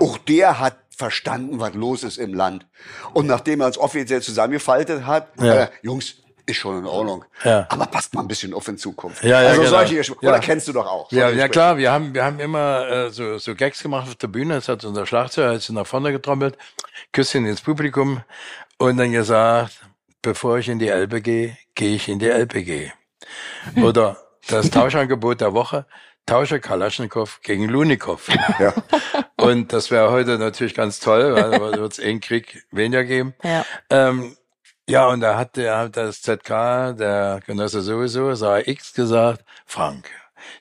auch 0.00 0.18
der 0.18 0.58
hat 0.60 0.76
verstanden, 0.96 1.60
was 1.60 1.74
los 1.74 2.02
ist 2.02 2.18
im 2.18 2.34
Land. 2.34 2.66
Und 3.14 3.26
nachdem 3.26 3.60
er 3.60 3.66
uns 3.68 3.78
offiziell 3.78 4.20
zusammengefaltet 4.22 5.06
hat, 5.06 5.28
Ja. 5.40 5.54
äh, 5.64 5.68
Jungs, 5.82 6.16
ist 6.48 6.56
schon 6.56 6.78
in 6.78 6.86
Ordnung. 6.86 7.24
Ja. 7.44 7.66
Aber 7.68 7.86
passt 7.86 8.14
mal 8.14 8.22
ein 8.22 8.28
bisschen 8.28 8.52
auf 8.54 8.66
in 8.68 8.78
Zukunft. 8.78 9.22
Ja, 9.22 9.42
ja, 9.42 9.48
also 9.50 9.60
genau. 9.62 9.70
solche, 9.76 9.94
Gesch- 10.00 10.16
Ja. 10.20 10.30
oder 10.30 10.38
kennst 10.40 10.66
du 10.68 10.72
doch 10.72 10.86
auch. 10.86 11.12
Ja, 11.12 11.28
ja 11.30 11.48
klar, 11.48 11.76
wir 11.76 11.92
haben, 11.92 12.14
wir 12.14 12.24
haben 12.24 12.40
immer 12.40 12.88
äh, 12.88 13.10
so, 13.10 13.38
so 13.38 13.54
Gags 13.54 13.82
gemacht 13.82 14.08
auf 14.08 14.14
der 14.16 14.28
Bühne. 14.28 14.56
Es 14.56 14.68
hat 14.68 14.84
unser 14.84 15.06
Schlagzeuger 15.06 15.52
jetzt 15.52 15.68
nach 15.70 15.86
vorne 15.86 16.10
getrommelt, 16.12 16.56
Küsschen 17.12 17.46
ins 17.46 17.60
Publikum 17.60 18.22
und 18.78 18.96
dann 18.96 19.12
gesagt, 19.12 19.80
bevor 20.22 20.58
ich 20.58 20.68
in 20.68 20.78
die 20.78 20.88
Elbe 20.88 21.20
gehe, 21.20 21.56
gehe 21.74 21.94
ich 21.94 22.08
in 22.08 22.18
die 22.18 22.28
LPG. 22.28 22.90
Oder 23.82 24.16
das 24.48 24.70
Tauschangebot 24.70 25.40
der 25.40 25.52
Woche, 25.52 25.84
tausche 26.26 26.60
Kalaschnikow 26.60 27.40
gegen 27.42 27.68
Lunikow. 27.68 28.26
Ja. 28.58 28.72
Und 29.40 29.72
das 29.72 29.90
wäre 29.92 30.10
heute 30.10 30.36
natürlich 30.36 30.74
ganz 30.74 30.98
toll, 30.98 31.32
weil 31.34 31.50
da 31.52 31.78
wird 31.78 31.92
es 31.92 32.00
einen 32.00 32.20
Krieg 32.20 32.64
weniger 32.72 33.04
geben. 33.04 33.34
Ja. 33.44 33.64
Ähm, 33.88 34.36
ja, 34.88 35.06
und 35.06 35.20
da 35.20 35.36
hat 35.36 35.56
der 35.56 35.78
hat 35.78 35.96
das 35.96 36.22
ZK, 36.22 36.96
der 36.96 37.40
Genosse 37.46 37.82
sowieso, 37.82 38.34
sah 38.34 38.58
X 38.58 38.92
gesagt, 38.94 39.44
Frank, 39.66 40.10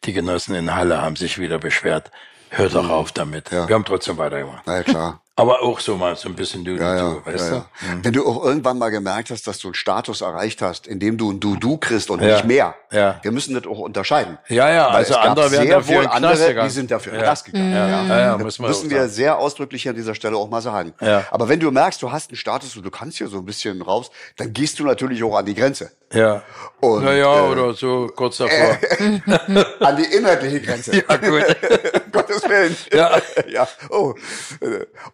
die 0.04 0.14
Genossen 0.14 0.56
in 0.56 0.74
Halle 0.74 1.02
haben 1.02 1.16
sich 1.16 1.38
wieder 1.38 1.60
beschwert. 1.60 2.12
Hör 2.50 2.70
doch 2.70 2.90
auf 2.90 3.12
damit. 3.12 3.52
Ja. 3.52 3.68
Wir 3.68 3.76
haben 3.76 3.86
trotzdem 3.86 4.18
weitergemacht. 4.18 4.64
Na 4.66 4.78
ja, 4.78 4.84
klar. 4.84 5.22
Aber 5.40 5.62
auch 5.62 5.80
so 5.80 5.96
mal 5.96 6.16
so 6.16 6.30
ein 6.30 6.36
bisschen 6.36 6.66
du, 6.66 6.72
Ja, 6.78 6.96
ja, 6.96 7.14
du 7.14 7.26
weißt 7.32 7.46
ja, 7.46 7.50
du? 7.52 7.56
ja. 7.58 7.66
Wenn 8.02 8.12
du 8.12 8.28
auch 8.28 8.44
irgendwann 8.44 8.80
mal 8.80 8.90
gemerkt 8.90 9.30
hast, 9.30 9.46
dass 9.46 9.60
du 9.60 9.68
einen 9.68 9.76
Status 9.76 10.22
erreicht 10.22 10.64
hast, 10.64 10.88
in 10.88 11.00
dem 11.00 11.16
du 11.20 11.32
ein 11.32 11.40
Du-Du 11.40 11.78
kriegst 11.78 12.10
und 12.10 12.24
Ja. 12.24 12.34
nicht 12.38 12.46
mehr. 12.46 12.74
Ja. 12.92 13.20
Wir 13.22 13.32
müssen 13.32 13.54
das 13.54 13.68
auch 13.68 13.78
unterscheiden. 13.78 14.40
Ja, 14.48 14.72
ja, 14.72 14.88
Weil 14.88 14.96
also 14.96 15.16
andere 15.16 15.52
werden 15.52 15.68
sehr 15.68 15.76
dafür 15.78 15.96
wohl 15.98 16.08
andere, 16.08 16.64
die 16.64 16.70
sind 16.72 16.90
dafür 16.90 17.14
in 17.14 17.20
Knast 17.22 17.46
gegangen. 17.46 17.72
Ja, 17.72 17.88
ja, 17.88 18.04
ja, 18.08 18.20
ja, 18.20 18.38
muss 18.40 18.58
man 18.58 18.70
müssen 18.70 18.90
wir 18.90 19.08
sehr 19.10 19.38
ausdrücklich 19.38 19.88
an 19.88 19.94
dieser 19.96 20.16
Stelle 20.16 20.38
auch 20.38 20.50
mal 20.50 20.62
sagen. 20.62 20.94
Ja. 21.02 21.24
Aber 21.30 21.48
wenn 21.48 21.60
du 21.60 21.70
merkst, 21.70 22.02
du 22.02 22.12
hast 22.12 22.32
einen 22.32 22.38
Status 22.38 22.76
und 22.76 22.84
du 22.84 22.90
kannst 22.90 23.20
hier 23.20 23.28
so 23.28 23.38
ein 23.38 23.46
bisschen 23.46 23.80
raus, 23.84 24.10
dann 24.38 24.54
gehst 24.54 24.80
du 24.80 24.86
natürlich 24.86 25.24
auch 25.24 25.36
an 25.38 25.46
die 25.46 25.54
Grenze. 25.54 25.92
Ja. 26.14 26.42
Und, 26.80 27.04
naja, 27.04 27.46
äh, 27.46 27.52
oder 27.52 27.74
so 27.76 28.10
kurz 28.16 28.38
davor. 28.38 28.78
An 29.82 29.98
die 29.98 30.06
inhaltliche 30.16 30.62
Grenze. 30.62 30.96
ja, 31.08 31.18
gut. 31.18 31.44
Gottes 32.12 32.44
Willen. 32.44 32.76
Ja. 32.92 33.20
ja. 33.50 33.68
Oh. 33.90 34.14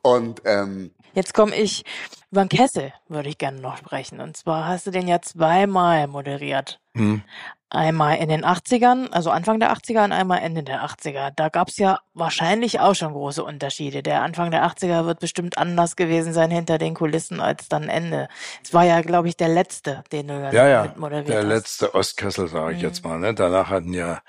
Und 0.01 0.41
ähm, 0.45 0.91
Jetzt 1.13 1.33
komme 1.35 1.55
ich 1.55 1.83
über 2.31 2.43
den 2.43 2.49
Kessel, 2.49 2.91
würde 3.07 3.29
ich 3.29 3.37
gerne 3.37 3.61
noch 3.61 3.77
sprechen. 3.77 4.19
Und 4.19 4.35
zwar 4.35 4.67
hast 4.67 4.87
du 4.87 4.91
den 4.91 5.07
ja 5.07 5.21
zweimal 5.21 6.07
moderiert. 6.07 6.79
Hm. 6.95 7.21
Einmal 7.69 8.17
in 8.17 8.29
den 8.29 8.45
80ern, 8.45 9.09
also 9.11 9.31
Anfang 9.31 9.59
der 9.59 9.73
80er 9.73 10.03
und 10.03 10.11
einmal 10.11 10.39
Ende 10.41 10.61
der 10.63 10.83
80er. 10.85 11.31
Da 11.35 11.49
gab's 11.49 11.77
ja 11.77 11.99
wahrscheinlich 12.13 12.79
auch 12.79 12.93
schon 12.93 13.13
große 13.13 13.43
Unterschiede. 13.43 14.03
Der 14.03 14.21
Anfang 14.21 14.51
der 14.51 14.63
80er 14.65 15.05
wird 15.05 15.19
bestimmt 15.19 15.57
anders 15.57 15.95
gewesen 15.95 16.33
sein 16.33 16.51
hinter 16.51 16.77
den 16.77 16.93
Kulissen 16.93 17.39
als 17.39 17.69
dann 17.69 17.89
Ende. 17.89 18.27
Es 18.63 18.73
war 18.75 18.83
ja, 18.85 19.01
glaube 19.01 19.27
ich, 19.27 19.37
der 19.37 19.49
letzte, 19.49 20.03
den 20.11 20.27
du 20.27 20.39
dann 20.39 20.53
Ja, 20.53 20.67
ja. 20.67 20.83
mit 20.83 20.97
moderiert 20.97 21.29
Der 21.29 21.37
hast. 21.39 21.47
letzte 21.47 21.95
Ostkessel, 21.95 22.47
sage 22.47 22.75
ich 22.75 22.81
jetzt 22.81 23.03
mal. 23.03 23.17
Ne? 23.19 23.33
Danach 23.33 23.69
hatten 23.69 23.93
ja 23.93 24.21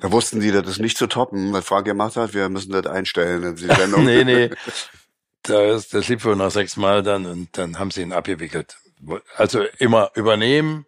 da 0.00 0.12
wussten 0.12 0.40
sie, 0.40 0.52
das 0.52 0.66
ist 0.66 0.80
nicht 0.80 0.96
zu 0.96 1.06
toppen, 1.06 1.52
was 1.52 1.64
Frank 1.64 1.86
gemacht 1.86 2.16
hat. 2.16 2.34
Wir 2.34 2.48
müssen 2.48 2.72
das 2.72 2.86
einstellen 2.86 3.42
in 3.42 3.56
die 3.56 3.66
Sendung. 3.74 4.04
nee, 4.04 4.24
nee. 4.24 4.50
Da 5.42 5.74
ist, 5.74 5.94
das 5.94 6.08
lief 6.08 6.24
wohl 6.24 6.36
nach 6.36 6.50
sechs 6.50 6.76
Mal 6.76 7.02
dann 7.02 7.26
und 7.26 7.56
dann 7.56 7.78
haben 7.78 7.90
sie 7.90 8.02
ihn 8.02 8.12
abgewickelt. 8.12 8.76
Also 9.36 9.62
immer 9.78 10.10
übernehmen, 10.14 10.86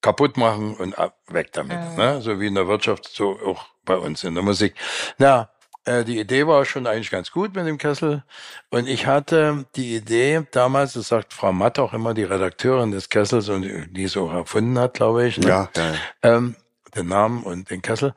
kaputt 0.00 0.36
machen 0.36 0.74
und 0.74 0.98
ab, 0.98 1.18
weg 1.28 1.52
damit. 1.52 1.96
Ne? 1.96 2.20
So 2.22 2.40
wie 2.40 2.46
in 2.46 2.54
der 2.54 2.66
Wirtschaft, 2.66 3.08
so 3.08 3.38
auch 3.40 3.66
bei 3.84 3.96
uns 3.96 4.24
in 4.24 4.34
der 4.34 4.42
Musik. 4.42 4.74
Na, 5.18 5.50
äh, 5.84 6.04
die 6.04 6.18
Idee 6.18 6.46
war 6.46 6.64
schon 6.64 6.86
eigentlich 6.86 7.10
ganz 7.10 7.30
gut 7.30 7.54
mit 7.54 7.66
dem 7.66 7.78
Kessel. 7.78 8.24
Und 8.70 8.88
ich 8.88 9.06
hatte 9.06 9.66
die 9.76 9.96
Idee 9.96 10.42
damals, 10.52 10.92
das 10.92 11.08
sagt 11.08 11.32
Frau 11.32 11.52
Matt 11.52 11.78
auch 11.78 11.92
immer, 11.92 12.14
die 12.14 12.24
Redakteurin 12.24 12.90
des 12.90 13.08
Kessels 13.08 13.48
und 13.48 13.62
die 13.62 13.92
die 13.92 14.04
es 14.04 14.16
auch 14.16 14.32
erfunden 14.32 14.78
hat, 14.78 14.94
glaube 14.94 15.26
ich. 15.26 15.38
Ne? 15.38 15.48
Ja, 15.48 15.70
ja. 15.76 15.94
ähm, 16.22 16.56
den 16.94 17.08
Namen 17.08 17.42
und 17.42 17.70
den 17.70 17.82
Kessel, 17.82 18.14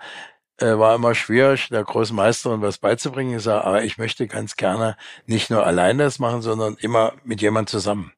äh, 0.58 0.78
war 0.78 0.96
immer 0.96 1.16
schwierig, 1.16 1.70
der 1.70 1.84
großen 1.84 2.16
Meisterin 2.16 2.62
was 2.62 2.78
beizubringen. 2.78 3.38
Ich 3.38 3.44
sage, 3.44 3.66
aber 3.66 3.84
ich 3.84 3.98
möchte 3.98 4.28
ganz 4.28 4.56
gerne 4.56 4.96
nicht 5.26 5.50
nur 5.50 5.66
alleine 5.66 6.04
das 6.04 6.20
machen, 6.20 6.42
sondern 6.42 6.76
immer 6.76 7.14
mit 7.24 7.42
jemand 7.42 7.70
zusammen. 7.70 8.14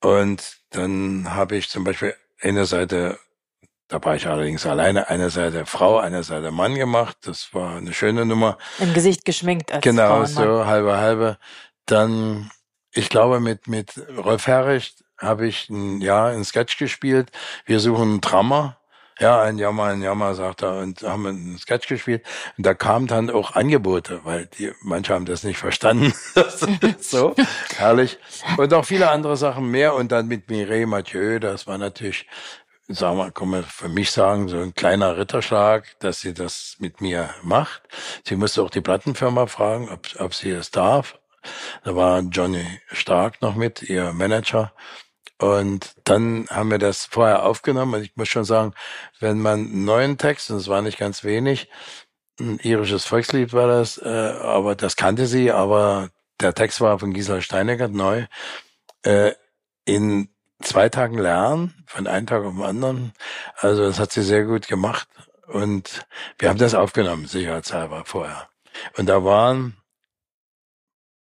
Und 0.00 0.58
dann 0.70 1.34
habe 1.34 1.56
ich 1.56 1.68
zum 1.70 1.84
Beispiel 1.84 2.14
eine 2.40 2.66
Seite, 2.66 3.18
da 3.88 4.02
war 4.04 4.14
ich 4.14 4.26
allerdings 4.26 4.66
alleine, 4.66 5.08
eine 5.08 5.30
Seite 5.30 5.66
Frau, 5.66 5.98
eine 5.98 6.22
Seite 6.22 6.50
Mann 6.50 6.74
gemacht. 6.74 7.16
Das 7.22 7.52
war 7.54 7.76
eine 7.76 7.92
schöne 7.92 8.26
Nummer. 8.26 8.58
Im 8.78 8.94
Gesicht 8.94 9.24
geschminkt 9.24 9.72
als 9.72 9.82
Genau, 9.82 10.24
so 10.26 10.66
halbe 10.66 10.98
halbe. 10.98 11.38
Dann, 11.86 12.50
ich 12.92 13.08
glaube, 13.08 13.40
mit 13.40 13.66
mit 13.66 13.94
Rolf 14.16 14.46
Herrich 14.46 14.94
habe 15.18 15.46
ich 15.46 15.68
ein 15.70 16.00
ja 16.00 16.26
ein 16.26 16.44
Sketch 16.44 16.78
gespielt. 16.78 17.30
Wir 17.64 17.80
suchen 17.80 18.10
einen 18.10 18.20
Drummer. 18.20 18.79
Ja, 19.20 19.42
ein 19.42 19.58
Jammer, 19.58 19.84
ein 19.84 20.00
Jammer, 20.00 20.34
sagt 20.34 20.62
er, 20.62 20.78
und 20.78 21.02
haben 21.02 21.26
einen 21.26 21.58
Sketch 21.58 21.86
gespielt. 21.88 22.24
Und 22.56 22.64
da 22.64 22.72
kamen 22.72 23.06
dann 23.06 23.28
auch 23.28 23.54
Angebote, 23.54 24.20
weil 24.24 24.46
die, 24.46 24.72
manche 24.80 25.12
haben 25.12 25.26
das 25.26 25.44
nicht 25.44 25.58
verstanden. 25.58 26.12
So, 27.00 27.34
herrlich. 27.76 28.18
Und 28.56 28.72
auch 28.72 28.84
viele 28.84 29.10
andere 29.10 29.36
Sachen 29.36 29.70
mehr. 29.70 29.94
Und 29.94 30.12
dann 30.12 30.28
mit 30.28 30.48
Mireille 30.48 30.86
Mathieu, 30.86 31.38
das 31.38 31.66
war 31.66 31.76
natürlich, 31.76 32.26
sagen 32.88 33.18
wir, 33.18 33.30
kann 33.30 33.48
man 33.48 33.64
für 33.64 33.88
mich 33.88 34.10
sagen, 34.10 34.48
so 34.48 34.58
ein 34.58 34.74
kleiner 34.74 35.16
Ritterschlag, 35.16 35.84
dass 36.00 36.20
sie 36.20 36.32
das 36.32 36.76
mit 36.78 37.00
mir 37.00 37.30
macht. 37.42 37.82
Sie 38.26 38.36
musste 38.36 38.62
auch 38.62 38.70
die 38.70 38.80
Plattenfirma 38.80 39.46
fragen, 39.46 39.90
ob, 39.90 40.08
ob 40.18 40.34
sie 40.34 40.50
es 40.50 40.70
darf. 40.70 41.18
Da 41.84 41.94
war 41.96 42.20
Johnny 42.20 42.64
Stark 42.92 43.42
noch 43.42 43.54
mit, 43.54 43.82
ihr 43.82 44.12
Manager. 44.12 44.72
Und 45.40 45.94
dann 46.04 46.46
haben 46.50 46.70
wir 46.70 46.78
das 46.78 47.06
vorher 47.06 47.44
aufgenommen. 47.44 47.94
Und 47.94 48.02
ich 48.02 48.14
muss 48.14 48.28
schon 48.28 48.44
sagen, 48.44 48.74
wenn 49.20 49.40
man 49.40 49.60
einen 49.60 49.84
neuen 49.86 50.18
Text, 50.18 50.50
und 50.50 50.58
es 50.58 50.68
war 50.68 50.82
nicht 50.82 50.98
ganz 50.98 51.24
wenig, 51.24 51.68
ein 52.38 52.58
irisches 52.58 53.06
Volkslied 53.06 53.52
war 53.54 53.66
das, 53.66 53.96
äh, 53.98 54.08
aber 54.08 54.74
das 54.74 54.96
kannte 54.96 55.26
sie, 55.26 55.50
aber 55.50 56.10
der 56.40 56.54
Text 56.54 56.80
war 56.82 56.98
von 56.98 57.14
Gisela 57.14 57.40
Steinegger 57.40 57.88
neu, 57.88 58.26
äh, 59.02 59.32
in 59.86 60.28
zwei 60.62 60.90
Tagen 60.90 61.16
lernen, 61.16 61.84
von 61.86 62.06
einem 62.06 62.26
Tag 62.26 62.44
auf 62.44 62.54
den 62.54 62.62
anderen. 62.62 63.12
Also 63.56 63.84
das 63.84 63.98
hat 63.98 64.12
sie 64.12 64.22
sehr 64.22 64.44
gut 64.44 64.68
gemacht. 64.68 65.08
Und 65.46 66.06
wir 66.38 66.50
haben 66.50 66.58
das 66.58 66.74
aufgenommen, 66.74 67.26
sicherheitshalber 67.26 68.04
vorher. 68.04 68.48
Und 68.96 69.06
da 69.06 69.24
waren 69.24 69.79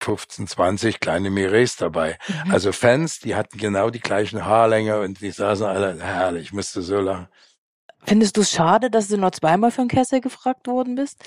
15, 0.07 0.47
20 0.47 1.01
kleine 1.01 1.31
Mireilles 1.31 1.77
dabei. 1.77 2.19
Mhm. 2.29 2.53
Also 2.53 2.71
Fans, 2.71 3.19
die 3.19 3.35
hatten 3.35 3.59
genau 3.59 3.91
die 3.91 4.01
gleichen 4.01 4.45
Haarlänge 4.45 5.01
und 5.01 5.21
die 5.21 5.33
saßen 5.33 5.67
alle, 5.67 5.99
herrlich, 6.01 6.45
ich 6.45 6.53
musste 6.53 6.81
so 6.81 7.01
lachen. 7.01 7.29
Findest 8.05 8.37
du 8.37 8.43
es 8.43 8.53
schade, 8.53 8.89
dass 8.89 9.09
du 9.09 9.17
nur 9.17 9.33
zweimal 9.33 9.73
für 9.73 9.83
den 9.83 9.89
Kessel 9.89 10.21
gefragt 10.21 10.69
worden 10.69 10.95
bist? 10.95 11.25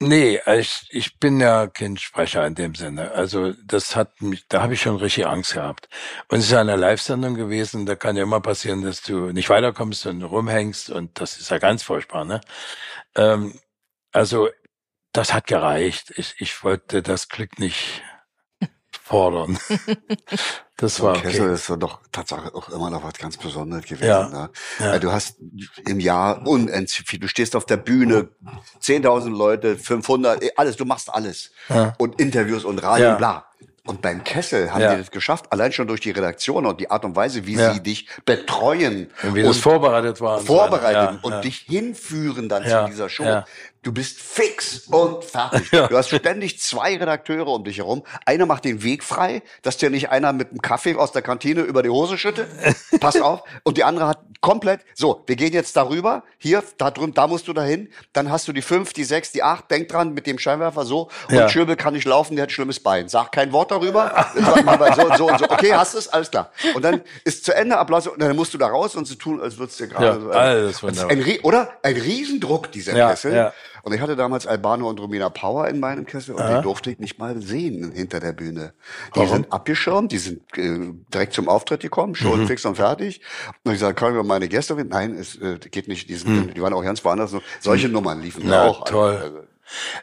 Nee, 0.00 0.40
ich, 0.58 0.88
ich 0.90 1.18
bin 1.18 1.38
ja 1.38 1.66
kein 1.66 1.98
Sprecher 1.98 2.46
in 2.46 2.54
dem 2.54 2.74
Sinne. 2.74 3.12
Also 3.12 3.52
das 3.64 3.94
hat 3.94 4.22
mich, 4.22 4.48
da 4.48 4.62
habe 4.62 4.74
ich 4.74 4.80
schon 4.80 4.96
richtig 4.96 5.26
Angst 5.26 5.52
gehabt. 5.54 5.88
Und 6.28 6.38
es 6.38 6.46
ist 6.46 6.50
ja 6.52 6.60
eine 6.60 6.76
Live-Sendung 6.76 7.34
gewesen, 7.34 7.84
da 7.86 7.94
kann 7.94 8.16
ja 8.16 8.22
immer 8.22 8.40
passieren, 8.40 8.82
dass 8.82 9.02
du 9.02 9.32
nicht 9.32 9.50
weiterkommst 9.50 10.06
und 10.06 10.22
rumhängst 10.22 10.90
und 10.90 11.20
das 11.20 11.36
ist 11.36 11.50
ja 11.50 11.58
ganz 11.58 11.82
furchtbar, 11.82 12.24
ne? 12.24 12.40
Ähm, 13.16 13.58
also 14.12 14.48
das 15.12 15.32
hat 15.32 15.46
gereicht. 15.46 16.12
Ich, 16.16 16.34
ich 16.38 16.64
wollte 16.64 17.02
das 17.02 17.28
Glück 17.28 17.58
nicht 17.58 18.02
fordern. 19.04 19.58
Das 20.76 21.00
war 21.00 21.12
okay. 21.16 21.28
Kessel 21.30 21.50
ist 21.52 21.70
doch 21.78 22.00
Tatsache 22.10 22.52
auch 22.52 22.68
immer 22.68 22.90
noch 22.90 23.04
was 23.04 23.14
ganz 23.14 23.36
Besonderes 23.36 23.84
gewesen. 23.84 24.06
Ja. 24.08 24.28
Ne? 24.28 24.50
Ja. 24.80 24.98
Du 24.98 25.12
hast 25.12 25.36
im 25.86 26.00
Jahr 26.00 26.44
unendlich 26.44 27.04
viel. 27.06 27.20
Du 27.20 27.28
stehst 27.28 27.54
auf 27.54 27.64
der 27.64 27.76
Bühne, 27.76 28.28
10.000 28.82 29.30
Leute, 29.30 29.78
500, 29.78 30.42
eh, 30.42 30.50
alles. 30.56 30.76
Du 30.76 30.84
machst 30.84 31.14
alles. 31.14 31.52
Ja. 31.68 31.92
Und 31.98 32.20
Interviews 32.20 32.64
und 32.64 32.82
Radio, 32.82 33.06
Ja. 33.06 33.14
bla. 33.14 33.46
Und 33.86 34.02
beim 34.02 34.24
Kessel 34.24 34.72
haben 34.72 34.80
Ja. 34.80 34.94
die 34.94 35.00
das 35.02 35.10
geschafft, 35.12 35.52
allein 35.52 35.70
schon 35.70 35.86
durch 35.86 36.00
die 36.00 36.10
Redaktion 36.10 36.66
und 36.66 36.80
die 36.80 36.90
Art 36.90 37.04
und 37.04 37.14
Weise, 37.14 37.46
wie 37.46 37.54
Ja. 37.54 37.72
sie 37.72 37.80
dich 37.80 38.08
betreuen 38.24 39.12
Und 39.22 39.34
wie 39.36 39.42
das 39.42 39.58
vorbereitet 39.58 40.20
war. 40.20 40.40
vorbereiten 40.40 41.16
Ja, 41.16 41.18
und 41.22 41.44
dich 41.44 41.58
hinführen 41.68 42.48
dann 42.48 42.64
zu 42.64 42.84
dieser 42.90 43.08
Show. 43.08 43.42
Du 43.84 43.92
bist 43.92 44.18
fix 44.20 44.88
und 44.88 45.22
fertig. 45.24 45.70
Ja. 45.70 45.86
Du 45.88 45.96
hast 45.96 46.08
ständig 46.08 46.58
zwei 46.60 46.96
Redakteure 46.96 47.46
um 47.48 47.62
dich 47.64 47.78
herum. 47.78 48.02
Einer 48.26 48.46
macht 48.46 48.64
den 48.64 48.82
Weg 48.82 49.04
frei, 49.04 49.42
dass 49.62 49.76
dir 49.76 49.90
nicht 49.90 50.08
einer 50.10 50.32
mit 50.32 50.50
einem 50.50 50.62
Kaffee 50.62 50.96
aus 50.96 51.12
der 51.12 51.22
Kantine 51.22 51.60
über 51.60 51.82
die 51.82 51.90
Hose 51.90 52.16
schüttet. 52.18 52.48
Pass 53.00 53.20
auf. 53.20 53.42
Und 53.62 53.76
die 53.76 53.84
andere 53.84 54.08
hat 54.08 54.18
komplett, 54.40 54.80
so, 54.94 55.22
wir 55.26 55.36
gehen 55.36 55.52
jetzt 55.52 55.76
darüber. 55.76 56.22
Hier, 56.38 56.62
da 56.78 56.90
drüben, 56.90 57.14
da 57.14 57.26
musst 57.26 57.46
du 57.46 57.52
dahin. 57.52 57.90
Dann 58.12 58.30
hast 58.30 58.48
du 58.48 58.52
die 58.52 58.62
fünf, 58.62 58.92
die 58.94 59.04
sechs, 59.04 59.32
die 59.32 59.42
acht. 59.42 59.70
Denk 59.70 59.88
dran, 59.88 60.14
mit 60.14 60.26
dem 60.26 60.38
Scheinwerfer 60.38 60.84
so. 60.84 61.08
Und 61.28 61.34
Ja. 61.34 61.48
Schöbel 61.48 61.76
kann 61.76 61.94
nicht 61.94 62.04
laufen, 62.06 62.36
der 62.36 62.44
hat 62.44 62.48
ein 62.48 62.52
schlimmes 62.52 62.80
Bein. 62.80 63.08
Sag 63.08 63.32
kein 63.32 63.52
Wort 63.52 63.70
darüber. 63.70 64.12
Sag 64.34 64.64
mal 64.64 64.94
so 64.94 65.02
und 65.06 65.16
so 65.18 65.26
und 65.28 65.38
so. 65.38 65.44
Okay, 65.50 65.74
hast 65.74 65.94
es? 65.94 66.08
Alles 66.08 66.30
klar. 66.30 66.50
Und 66.74 66.82
dann 66.84 67.02
ist 67.24 67.44
zu 67.44 67.54
Ende, 67.54 67.76
Applaus. 67.78 68.06
Und 68.06 68.20
dann 68.20 68.34
musst 68.34 68.54
du 68.54 68.58
da 68.58 68.66
raus 68.68 68.96
und 68.96 69.06
so 69.06 69.14
tun, 69.14 69.40
als 69.42 69.58
würdest 69.58 69.78
du 69.80 69.84
dir 69.86 69.90
gerade 69.92 70.06
Ja, 70.06 70.20
so. 70.20 70.30
alles 70.30 70.82
wunderbar. 70.82 71.10
ein, 71.10 71.38
oder? 71.42 71.70
Ein 71.82 71.96
Riesendruck, 71.96 72.72
dieser 72.72 72.96
Ja, 72.96 73.10
Kessel. 73.10 73.34
ja. 73.34 73.52
Und 73.84 73.92
ich 73.92 74.00
hatte 74.00 74.16
damals 74.16 74.46
Albano 74.46 74.88
und 74.88 74.98
Romina 74.98 75.28
Power 75.28 75.68
in 75.68 75.78
meinem 75.78 76.06
Kessel 76.06 76.34
und 76.34 76.42
die 76.48 76.62
durfte 76.62 76.90
ich 76.90 76.98
nicht 76.98 77.18
mal 77.18 77.40
sehen 77.42 77.92
hinter 77.92 78.18
der 78.18 78.32
Bühne. 78.32 78.72
Die 79.14 79.20
Warum? 79.20 79.28
sind 79.28 79.52
abgeschirmt, 79.52 80.10
die 80.10 80.18
sind 80.18 80.40
äh, 80.56 80.92
direkt 81.12 81.34
zum 81.34 81.48
Auftritt 81.48 81.80
gekommen, 81.82 82.14
schon 82.14 82.40
Mhm. 82.40 82.46
fix 82.46 82.64
und 82.64 82.76
fertig. 82.76 83.20
Und 83.62 83.72
ich 83.74 83.78
sage, 83.78 83.94
können 83.94 84.16
wir 84.16 84.24
meine 84.24 84.48
Gäste 84.48 84.74
mit? 84.74 84.88
Nein, 84.88 85.14
es 85.14 85.36
äh, 85.36 85.58
geht 85.58 85.86
nicht. 85.88 86.08
Die, 86.08 86.14
sind, 86.14 86.56
die 86.56 86.62
waren 86.62 86.72
auch 86.72 86.82
ganz 86.82 87.04
woanders. 87.04 87.36
Solche 87.60 87.88
Nummern 87.88 88.22
liefen 88.22 88.40
da 88.40 88.46
Mhm. 88.46 88.50
Na, 88.50 88.62
auch. 88.64 88.84
toll. 88.84 89.16
Also, 89.22 89.38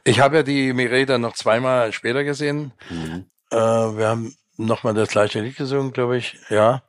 Ich 0.03 0.19
habe 0.19 0.37
ja 0.37 0.43
die 0.43 0.73
Mireda 0.73 1.17
noch 1.17 1.33
zweimal 1.33 1.91
später 1.91 2.23
gesehen. 2.23 2.73
Mhm. 2.89 3.25
Äh, 3.51 3.55
wir 3.57 4.07
haben 4.07 4.35
nochmal 4.57 4.93
das 4.93 5.09
gleiche 5.09 5.41
Lied 5.41 5.55
gesungen, 5.57 5.91
glaube 5.91 6.17
ich. 6.17 6.37
Ja. 6.49 6.83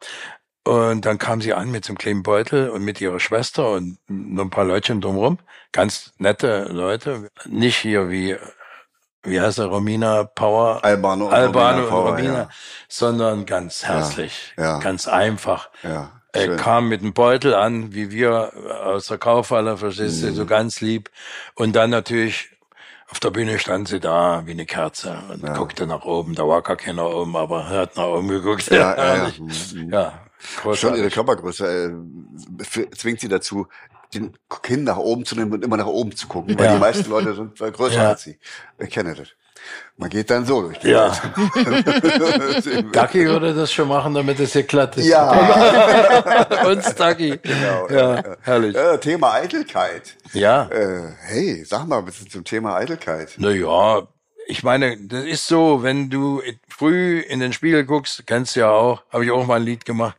Und 0.65 1.05
dann 1.07 1.19
kam 1.19 1.41
sie 1.41 1.55
an 1.55 1.71
mit 1.73 1.85
so 1.85 1.91
einem 1.91 1.99
kleinen 1.99 2.23
Beutel 2.23 2.71
und 2.71 2.83
mit 2.85 3.01
ihrer 3.01 3.19
Schwester 3.19 3.71
und 3.73 3.99
noch 4.09 4.45
ein 4.45 4.51
paar 4.51 4.65
Leutchen 4.65 5.01
drumherum. 5.01 5.39
Ganz 5.73 6.13
nette 6.19 6.65
Leute. 6.71 7.31
Nicht 7.47 7.79
hier 7.79 8.11
wie, 8.11 8.37
wie 9.25 9.41
heißt 9.41 9.59
er, 9.59 9.67
Romina 9.67 10.23
Power. 10.25 10.85
Albano 10.85 11.27
und 11.27 11.33
Albano 11.33 11.79
Romina 11.79 11.91
Power, 11.91 12.05
und 12.05 12.15
Romina, 12.15 12.35
ja. 12.43 12.49
sondern 12.89 13.45
ganz 13.47 13.85
herzlich. 13.85 14.55
ja. 14.57 14.79
Ganz 14.79 15.09
einfach. 15.09 15.71
Ja, 15.83 16.13
Er 16.33 16.57
kam 16.57 16.89
mit 16.89 17.01
einem 17.01 17.13
Beutel 17.13 17.55
an, 17.55 17.93
wie 17.93 18.11
wir 18.13 18.53
aus 18.85 19.07
der 19.09 19.19
Kaufhalle, 19.19 19.77
verstehst 19.77 20.23
Mhm. 20.23 20.27
du, 20.29 20.33
so 20.35 20.47
ganz 20.47 20.81
lieb. 20.81 21.11
Und 21.57 21.75
dann 21.75 21.91
natürlich 21.91 22.51
auf 23.11 23.19
der 23.21 23.31
Bühne 23.31 23.59
stand 23.59 23.89
sie 23.89 23.99
da 24.01 24.43
wie 24.47 24.53
eine 24.53 24.65
Kerze 24.65 25.19
und 25.29 25.43
guckte 25.55 25.87
nach 25.89 26.05
oben. 26.05 26.35
Da 26.37 26.47
war 26.47 26.63
gar 26.63 26.77
keiner 26.77 27.11
oben, 27.11 27.37
aber 27.37 27.63
er 27.65 27.81
hat 27.81 27.97
nach 27.97 28.07
oben 28.07 28.29
geguckt. 28.29 28.71
Ja, 28.71 28.77
ja, 28.97 28.97
ja. 28.97 29.03
herrlich. 29.15 29.43
Ja 30.65 30.75
Schon 30.77 30.95
ihre 30.95 31.09
großartig. 31.09 31.15
Körpergröße 31.15 31.93
äh, 32.77 32.91
zwingt 32.97 33.21
sie 33.21 33.29
dazu, 33.29 33.67
den 34.15 34.33
Kinn 34.63 34.85
nach 34.85 34.99
oben 34.99 35.25
zu 35.25 35.35
nehmen 35.37 35.53
und 35.53 35.65
immer 35.65 35.77
nach 35.77 35.87
oben 35.87 36.15
zu 36.15 36.27
gucken, 36.29 36.59
weil 36.59 36.67
Ja. 36.67 36.75
die 36.75 36.81
meisten 36.81 37.09
Leute 37.11 37.35
sind 37.35 37.57
größer 37.75 37.95
Ja. 37.97 38.09
als 38.11 38.23
sie. 38.25 38.39
Ich 38.79 38.91
kenne 38.91 39.15
das. 39.15 39.29
Man 39.97 40.11
geht 40.11 40.29
dann 40.29 40.45
so 40.45 40.61
durch 40.63 40.79
die 40.81 40.89
Ja. 40.89 41.13
Ducky 42.93 43.27
würde 43.27 43.55
das 43.55 43.73
schon 43.73 43.89
machen, 43.89 44.15
damit 44.15 44.41
es 44.41 44.53
hier 44.53 44.65
glatt 44.65 44.97
ist. 44.97 45.07
ja, 45.07 45.31
Und 46.67 46.99
Ducky. 46.99 47.39
Genau, 47.43 47.89
ja, 47.89 48.23
herrlich. 48.43 48.75
äh, 48.75 48.99
Thema 48.99 49.35
Eitelkeit. 49.35 50.17
Ja. 50.33 50.69
Äh, 50.71 51.13
hey, 51.27 51.65
sag 51.65 51.87
mal 51.87 51.99
ein 51.99 52.05
bisschen 52.05 52.29
zum 52.29 52.45
Thema 52.45 52.75
Eitelkeit. 52.77 53.35
Na 53.39 53.51
ja, 53.51 54.03
ich 54.47 54.63
meine, 54.63 54.97
das 54.99 55.25
ist 55.25 55.47
so, 55.47 55.83
wenn 55.83 56.11
du 56.11 56.43
früh 56.69 57.21
in 57.21 57.41
den 57.41 57.53
Spiegel 57.53 57.85
guckst, 57.85 58.27
kennst 58.27 58.57
du 58.57 58.61
ja 58.61 58.71
auch, 58.71 59.03
habe 59.11 59.25
ich 59.25 59.31
auch 59.31 59.47
mal 59.47 59.57
ein 59.57 59.65
Lied 59.65 59.85
gemacht. 59.85 60.17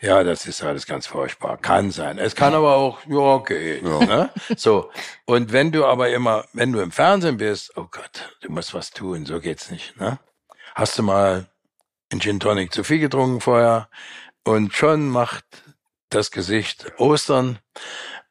Ja, 0.00 0.24
das 0.24 0.46
ist 0.46 0.62
alles 0.62 0.86
ganz 0.86 1.06
furchtbar. 1.06 1.58
Kann 1.58 1.90
sein. 1.90 2.18
Es 2.18 2.34
kann 2.34 2.54
aber 2.54 2.74
auch, 2.74 3.00
ja, 3.06 3.18
okay. 3.18 3.80
Ne? 3.82 4.30
So. 4.56 4.90
Und 5.26 5.52
wenn 5.52 5.72
du 5.72 5.84
aber 5.84 6.08
immer, 6.08 6.46
wenn 6.54 6.72
du 6.72 6.80
im 6.80 6.90
Fernsehen 6.90 7.36
bist, 7.36 7.76
oh 7.76 7.86
Gott, 7.90 8.34
du 8.40 8.50
musst 8.50 8.72
was 8.72 8.92
tun, 8.92 9.26
so 9.26 9.40
geht's 9.40 9.70
nicht. 9.70 10.00
Ne? 10.00 10.18
Hast 10.74 10.98
du 10.98 11.02
mal 11.02 11.46
einen 12.10 12.20
Gin 12.22 12.40
Tonic 12.40 12.72
zu 12.72 12.82
viel 12.82 12.98
getrunken 12.98 13.40
vorher 13.40 13.90
und 14.44 14.72
schon 14.72 15.08
macht 15.08 15.44
das 16.08 16.30
Gesicht 16.30 16.92
Ostern 16.98 17.58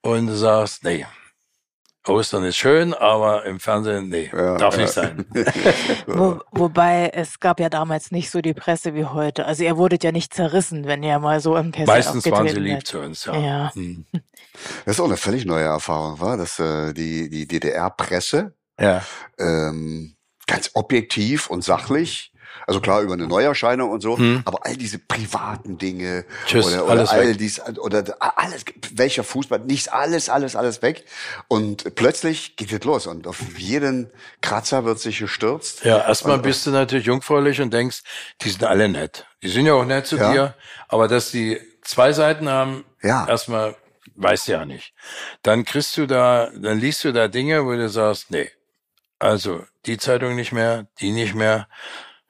und 0.02 0.28
du 0.28 0.36
sagst, 0.36 0.84
nee, 0.84 1.06
Ostern 2.10 2.43
ist 2.43 2.58
schön, 2.58 2.93
aber 2.93 3.45
im 3.45 3.60
Fernsehen, 3.60 4.10
nee, 4.10 4.30
Ja, 4.34 4.58
darf 4.58 4.76
ja. 4.76 4.82
nicht 4.82 4.93
sein. 4.93 5.26
Wo, 6.08 6.39
wobei 6.52 7.10
es 7.13 7.39
gab 7.39 7.60
ja 7.60 7.69
damals 7.69 8.12
nicht 8.12 8.30
so 8.32 8.41
die 8.41 8.54
Presse 8.54 8.93
wie 8.95 9.06
heute. 9.06 9.45
Also 9.45 9.63
ihr 9.63 9.78
wurdet 9.78 10.04
ja 10.04 10.12
nicht 10.12 10.34
zerrissen, 10.34 10.86
wenn 10.86 11.04
ihr 11.04 11.19
mal 11.19 11.39
so 11.39 11.56
im 11.58 11.72
Kessel 11.72 11.88
Meistens 11.88 12.30
waren 12.32 12.48
sie 12.48 12.60
lieb 12.60 12.76
seid. 12.78 12.88
zu 12.88 13.00
uns, 13.00 13.26
ja. 13.26 13.38
Ja. 13.38 13.72
Hm. 13.74 14.06
Das 14.86 14.95
ist 14.95 15.00
auch 15.00 15.06
eine 15.06 15.15
völlig 15.15 15.45
neue 15.45 15.63
Erfahrung, 15.63 16.19
war, 16.19 16.36
dass 16.36 16.60
äh, 16.60 16.93
die 16.93 17.30
die 17.30 17.48
DDR-Presse 17.48 18.54
Ja. 18.80 19.02
ähm, 19.38 20.15
ganz 20.48 20.72
objektiv 20.74 21.50
und 21.50 21.63
sachlich. 21.63 22.34
Also 22.67 22.81
klar 22.81 23.01
über 23.01 23.13
eine 23.13 23.25
Neuerscheinung 23.27 23.89
und 23.89 24.01
so, 24.01 24.17
Hm. 24.17 24.41
aber 24.45 24.59
all 24.65 24.77
diese 24.77 24.99
privaten 24.99 25.77
Dinge 25.77 26.25
Tschüss, 26.45 26.67
oder, 26.67 26.83
oder 26.83 26.91
alles 26.91 27.09
all 27.09 27.27
weg. 27.29 27.38
dies 27.39 27.59
oder 27.79 28.03
alles 28.38 28.65
welcher 28.93 29.23
Fußball, 29.23 29.59
nichts 29.59 29.88
alles 29.88 30.29
alles 30.29 30.55
alles 30.55 30.81
weg 30.81 31.03
und 31.47 31.95
plötzlich 31.95 32.55
geht 32.57 32.71
es 32.71 32.83
los 32.83 33.07
und 33.07 33.25
auf 33.27 33.39
jeden 33.57 34.12
Kratzer 34.41 34.85
wird 34.85 34.99
sich 34.99 35.19
gestürzt. 35.19 35.83
Ja, 35.83 35.99
erstmal 36.07 36.35
Und- 36.38 36.43
bist 36.43 36.65
du 36.65 36.71
natürlich 36.71 37.05
jungfräulich 37.07 37.59
und 37.62 37.73
denkst, 37.73 38.03
die 38.41 38.49
sind 38.49 38.63
alle 38.63 38.88
nett. 38.89 39.25
Die 39.41 39.49
sind 39.49 39.65
ja 39.65 39.73
auch 39.73 39.85
nett 39.85 40.05
zu 40.05 40.17
Ja. 40.17 40.31
dir, 40.31 40.55
aber 40.89 41.07
dass 41.07 41.31
die 41.31 41.59
zwei 41.81 42.13
Seiten 42.13 42.49
haben, 42.49 42.85
Ja. 43.01 43.27
erstmal 43.27 43.75
weißt 44.15 44.47
du 44.47 44.51
ja 44.51 44.65
nicht. 44.65 44.93
Dann 45.43 45.63
kriegst 45.65 45.95
du 45.97 46.05
da, 46.05 46.51
dann 46.55 46.77
liest 46.79 47.03
du 47.03 47.13
da 47.13 47.27
Dinge, 47.29 47.65
wo 47.65 47.71
du 47.71 47.89
sagst, 47.89 48.29
nee, 48.31 48.51
also 49.17 49.63
die 49.85 49.97
Zeitung 49.97 50.35
nicht 50.35 50.51
mehr, 50.51 50.88
die 50.99 51.12
nicht 51.12 51.33
mehr. 51.35 51.67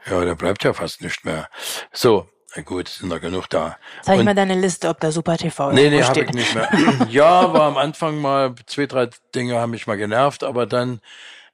Ja, 0.10 0.26
da 0.26 0.34
bleibt 0.34 0.63
ja 0.63 0.74
fast 0.74 1.02
nichts 1.02 1.24
mehr. 1.24 1.48
So, 1.91 2.28
na 2.56 2.63
gut, 2.63 2.88
sind 2.88 3.10
da 3.12 3.19
genug 3.19 3.48
da. 3.50 3.78
Zeig 4.02 4.24
mal 4.24 4.34
deine 4.34 4.56
Liste, 4.56 4.89
ob 4.89 5.00
da 5.00 5.12
Super 5.12 5.38
TV 5.38 5.72
Nee, 5.72 5.84
irgendwo 5.86 5.98
nee, 6.00 6.04
habe 6.04 6.15
steht. 6.15 6.30
ich 6.30 6.36
nicht 6.36 6.56
mehr. 6.56 6.69
ja, 7.10 7.54
war 7.54 7.62
am 7.63 7.78
Anfang 7.78 8.19
mal, 8.19 8.56
zwei, 8.65 8.88
drei 8.88 9.10
Dinge 9.36 9.60
haben 9.60 9.69
mich 9.72 9.86
mal 9.88 9.98
genervt, 9.98 10.43
aber 10.43 10.65
dann, 10.65 11.00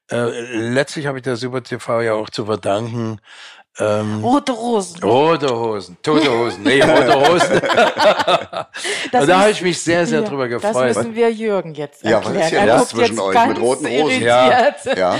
äh, 0.09 0.29
letztlich 0.51 1.07
habe 1.07 1.17
ich 1.17 1.23
der 1.23 1.35
Super 1.35 1.63
TV 1.63 2.01
ja 2.01 2.13
auch 2.13 2.29
zu 2.29 2.45
verdanken, 2.45 3.19
ähm, 3.77 4.23
Rote 4.23 4.53
Rosen. 4.53 5.03
rote 5.03 5.49
Hosen, 5.53 5.97
tote 6.01 6.31
Hosen, 6.31 6.63
nee, 6.63 6.81
rote 6.81 7.13
Hosen. 7.29 7.59
Das 9.11 9.21
Und 9.23 9.27
da 9.29 9.39
habe 9.41 9.51
ich 9.51 9.61
mich 9.61 9.81
sehr, 9.81 10.05
sehr 10.05 10.21
Ja, 10.21 10.27
drüber 10.27 10.47
Das 10.47 10.61
gefreut. 10.61 10.95
müssen 10.95 11.15
wir 11.15 11.29
Jürgen 11.31 11.73
jetzt 11.75 12.03
Ja, 12.03 12.23
was 12.23 12.33
erklären. 12.33 12.41
ist 12.41 12.49
hier 12.49 12.65
los 12.65 12.77
guckt 12.79 12.89
zwischen 12.91 13.19
euch 13.19 13.45
mit 13.47 13.59
roten 13.59 13.85
Rosen? 13.85 14.21
irritiert. 14.21 14.97
Ja. 14.97 15.17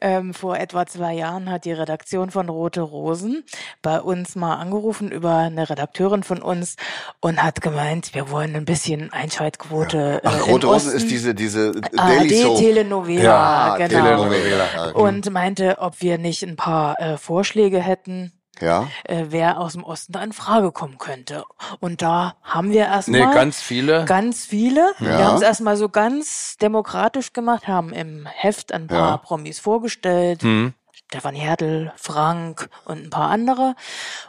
Ähm, 0.00 0.34
vor 0.34 0.56
etwa 0.56 0.86
zwei 0.86 1.12
Jahren 1.14 1.50
hat 1.50 1.64
die 1.64 1.72
Redaktion 1.72 2.30
von 2.30 2.48
Rote 2.48 2.80
Rosen 2.80 3.44
bei 3.82 4.00
uns 4.00 4.34
mal 4.36 4.56
angerufen 4.56 5.10
über 5.10 5.36
eine 5.36 5.68
Redakteurin 5.68 6.22
von 6.22 6.40
uns 6.42 6.76
und 7.20 7.42
hat 7.42 7.60
gemeint, 7.60 8.14
wir 8.14 8.30
wollen 8.30 8.56
ein 8.56 8.64
bisschen 8.64 9.12
Einschaltquote. 9.12 10.20
Ach, 10.24 10.34
äh, 10.34 10.38
im 10.38 10.50
Rote 10.52 10.66
Rosen 10.68 10.92
ist 10.92 11.10
diese 11.10 11.34
diese 11.34 11.72
Daily 11.72 12.44
ARD. 12.44 12.58
Telenovela, 12.58 13.22
Ja, 13.22 13.76
genau. 13.76 14.04
Telenovela. 14.04 14.64
Ja, 14.74 14.90
Und 14.92 15.30
meinte, 15.30 15.76
ob 15.78 16.00
wir 16.00 16.18
nicht 16.18 16.42
ein 16.42 16.56
paar 16.56 16.98
äh, 17.00 17.16
Vorschläge 17.16 17.80
hätten, 17.80 18.32
ja. 18.60 18.88
äh, 19.04 19.26
wer 19.28 19.58
aus 19.60 19.72
dem 19.74 19.84
Osten 19.84 20.12
da 20.12 20.22
in 20.22 20.32
Frage 20.32 20.72
kommen 20.72 20.98
könnte. 20.98 21.44
Und 21.80 22.02
da 22.02 22.36
haben 22.42 22.70
wir 22.70 22.84
Nee, 22.84 22.90
erstmal 22.90 23.34
ganz 23.34 23.60
viele. 23.62 24.04
ganz 24.06 24.44
viele. 24.46 24.92
Ja. 24.98 25.06
Wir 25.18 25.26
haben 25.26 25.36
es 25.36 25.42
erstmal 25.42 25.76
so 25.76 25.88
ganz 25.88 26.56
demokratisch 26.60 27.32
gemacht, 27.32 27.68
haben 27.68 27.92
im 27.92 28.26
Heft 28.26 28.72
ein 28.72 28.86
paar 28.86 29.10
Ja. 29.10 29.16
Promis 29.18 29.60
vorgestellt. 29.60 30.42
Hm. 30.42 30.74
Stefan 30.92 31.34
Hertel, 31.34 31.92
Frank 31.96 32.68
und 32.84 33.04
ein 33.06 33.10
paar 33.10 33.30
andere. 33.30 33.74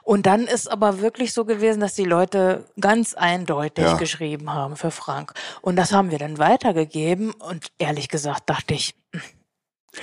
Und 0.01 0.25
dann 0.25 0.45
ist 0.47 0.71
aber 0.71 0.99
wirklich 0.99 1.31
so 1.31 1.45
gewesen, 1.45 1.79
dass 1.79 1.93
die 1.93 2.05
Leute 2.05 2.65
ganz 2.79 3.13
eindeutig 3.13 3.83
Ja. 3.85 3.97
geschrieben 3.97 4.51
haben 4.53 4.75
für 4.77 4.89
Frank. 4.89 5.33
Und 5.61 5.75
das 5.75 5.91
haben 5.93 6.09
wir 6.09 6.17
dann 6.17 6.39
weitergegeben. 6.39 7.31
Und 7.33 7.67
ehrlich 7.77 8.09
gesagt 8.09 8.49
dachte 8.49 8.73
ich, 8.73 8.95
hm, 9.13 9.21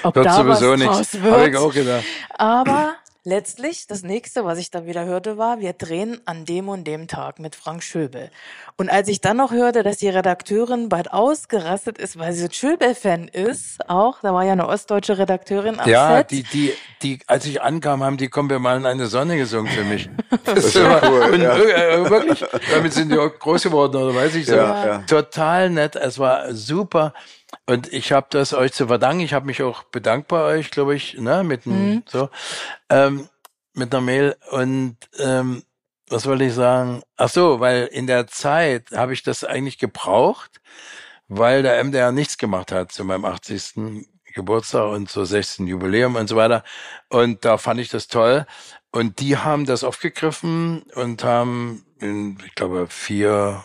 Ob 0.02 0.14
Wird 0.16 0.26
da 0.26 0.34
sowieso 0.34 0.72
was 0.72 1.10
draus 1.12 1.22
wird. 1.22 2.04
Aber 2.36 2.94
letztlich, 3.24 3.86
das 3.86 4.02
nächste, 4.02 4.44
was 4.44 4.58
ich 4.58 4.70
dann 4.70 4.86
wieder 4.86 5.04
hörte, 5.04 5.36
war, 5.38 5.60
wir 5.60 5.72
drehen 5.72 6.20
an 6.24 6.44
dem 6.44 6.68
und 6.68 6.84
dem 6.84 7.08
Tag 7.08 7.38
mit 7.38 7.54
Frank 7.56 7.82
Schöbel. 7.82 8.30
Und 8.76 8.88
als 8.90 9.08
ich 9.08 9.20
dann 9.20 9.36
noch 9.36 9.52
hörte, 9.52 9.82
dass 9.82 9.98
die 9.98 10.08
Redakteurin 10.08 10.88
bald 10.88 11.12
ausgerastet 11.12 11.98
ist, 11.98 12.18
weil 12.18 12.32
sie 12.32 12.42
so 12.42 12.48
Schöbel-Fan 12.50 13.28
ist, 13.28 13.88
auch, 13.88 14.20
da 14.22 14.32
war 14.32 14.44
ja 14.44 14.52
eine 14.52 14.66
ostdeuche 14.68 15.18
Redakteurin 15.18 15.78
am 15.80 15.88
Ja, 15.88 16.16
Set. 16.18 16.30
die, 16.30 16.42
die, 16.44 16.72
die, 17.02 17.18
als 17.26 17.44
ich 17.46 17.60
ankam, 17.60 18.02
haben 18.02 18.16
die 18.16 18.28
Kommen 18.28 18.50
wir 18.50 18.58
mal 18.60 18.76
in 18.76 18.86
eine 18.86 19.06
Sonne 19.06 19.36
gesungen 19.36 19.70
für 19.72 19.84
mich. 19.84 20.08
Das 20.44 20.64
ist 20.64 20.74
ja 20.76 21.00
cool. 21.10 21.20
Und 21.34 21.42
Ja. 21.42 21.56
äh, 21.58 22.08
wirklich, 22.08 22.44
damit 22.70 22.92
sind 22.94 23.10
die 23.12 23.18
auch 23.18 23.30
groß 23.38 23.64
geworden, 23.64 23.96
oder 23.96 24.14
weiß 24.14 24.34
ich 24.36 24.46
so. 24.46 24.54
Ja, 24.56 24.86
ja. 24.86 24.98
Total 25.00 25.68
nett, 25.68 25.96
es 25.96 26.18
war 26.18 26.54
super. 26.54 27.12
Und 27.66 27.92
ich 27.92 28.12
habe 28.12 28.26
das 28.30 28.54
euch 28.54 28.72
zu 28.72 28.86
verdanken. 28.86 29.20
Ich 29.20 29.32
habe 29.32 29.46
mich 29.46 29.62
auch 29.62 29.82
bedankt 29.84 30.28
bei 30.28 30.42
euch, 30.42 30.70
glaube 30.70 30.94
ich, 30.94 31.18
ne, 31.18 31.44
mit 31.44 31.66
einem, 31.66 32.02
so, 32.06 32.28
ähm, 32.90 33.28
mit 33.74 33.94
einer 33.94 34.02
Mail. 34.02 34.36
Und 34.50 34.96
ähm, 35.18 35.62
was 36.08 36.26
wollte 36.26 36.44
ich 36.44 36.54
sagen? 36.54 37.02
Ach 37.16 37.28
so, 37.28 37.60
weil 37.60 37.86
in 37.86 38.06
der 38.06 38.26
Zeit 38.26 38.90
habe 38.92 39.12
ich 39.12 39.22
das 39.22 39.44
eigentlich 39.44 39.78
gebraucht, 39.78 40.60
weil 41.28 41.62
der 41.62 41.82
MDR 41.84 42.12
nichts 42.12 42.38
gemacht 42.38 42.72
hat 42.72 42.92
zu 42.92 43.04
meinem 43.04 43.24
80. 43.24 44.06
Geburtstag 44.34 44.92
und 44.92 45.10
zur 45.10 45.26
16. 45.26 45.66
Jubiläum 45.66 46.16
und 46.16 46.28
so 46.28 46.36
weiter. 46.36 46.62
Und 47.08 47.44
da 47.44 47.58
fand 47.58 47.80
ich 47.80 47.88
das 47.88 48.08
toll. 48.08 48.46
Und 48.90 49.20
die 49.20 49.36
haben 49.36 49.66
das 49.66 49.84
aufgegriffen 49.84 50.82
und 50.94 51.24
haben, 51.24 51.84
in, 51.98 52.38
ich 52.46 52.54
glaube, 52.54 52.86
vier 52.88 53.62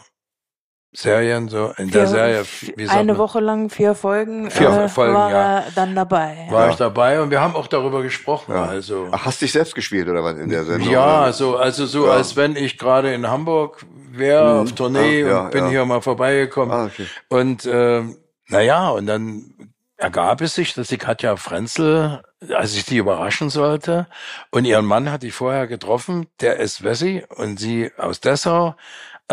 Serien, 0.95 1.49
so 1.49 1.73
in 1.77 1.89
der 1.89 2.01
Vier- 2.01 2.07
Serie, 2.07 2.45
wie 2.77 2.85
sagt 2.85 2.97
eine 2.99 3.13
man? 3.13 3.17
Woche 3.21 3.39
lang 3.39 3.69
vier 3.69 3.95
Folgen, 3.95 4.51
Vier 4.51 4.69
äh, 4.69 4.87
Folgen, 4.89 5.13
war 5.15 5.31
ja. 5.31 5.57
er 5.59 5.63
dann 5.73 5.95
dabei. 5.95 6.47
war 6.51 6.65
Ja. 6.65 6.69
ich 6.71 6.75
dabei 6.77 7.19
und 7.21 7.31
wir 7.31 7.41
haben 7.41 7.55
auch 7.55 7.67
darüber 7.67 8.03
gesprochen. 8.03 8.53
Ja. 8.53 8.65
Also 8.65 9.07
Ach, 9.11 9.25
hast 9.25 9.41
dich 9.41 9.51
selbst 9.51 9.73
gespielt 9.73 10.07
oder 10.07 10.23
was 10.23 10.37
in 10.37 10.49
der 10.49 10.63
Sendung? 10.65 10.89
ja, 10.91 11.23
oder? 11.23 11.33
so 11.33 11.57
also 11.57 11.85
so 11.87 12.05
Ja. 12.05 12.13
als 12.13 12.35
wenn 12.35 12.55
ich 12.55 12.77
gerade 12.77 13.13
in 13.13 13.27
Hamburg 13.27 13.85
wäre 14.11 14.53
Mhm. 14.53 14.59
auf 14.61 14.71
Tournee 14.73 15.23
Ah, 15.23 15.27
ja, 15.27 15.39
und 15.45 15.51
bin 15.51 15.63
ja. 15.65 15.69
hier 15.71 15.85
mal 15.85 16.01
vorbeigekommen. 16.01 16.71
Ah, 16.71 16.85
okay. 16.85 17.07
Und 17.29 17.65
ähm, 17.65 18.17
naja, 18.49 18.89
und 18.89 19.07
dann 19.07 19.55
ergab 19.97 20.41
es 20.41 20.53
sich, 20.53 20.73
dass 20.75 20.89
die 20.89 20.97
Katja 20.97 21.37
Frenzel, 21.37 22.21
als 22.53 22.75
ich 22.75 22.85
die 22.85 22.97
überraschen 22.97 23.49
sollte, 23.49 24.05
und 24.51 24.65
ihren 24.65 24.85
Mann 24.85 25.09
hatte 25.11 25.25
ich 25.25 25.33
vorher 25.33 25.65
getroffen, 25.65 26.27
der 26.41 26.57
ist 26.59 26.83
Wessi 26.83 27.23
und 27.35 27.59
sie 27.59 27.89
aus 27.97 28.19
Dessau. 28.19 28.75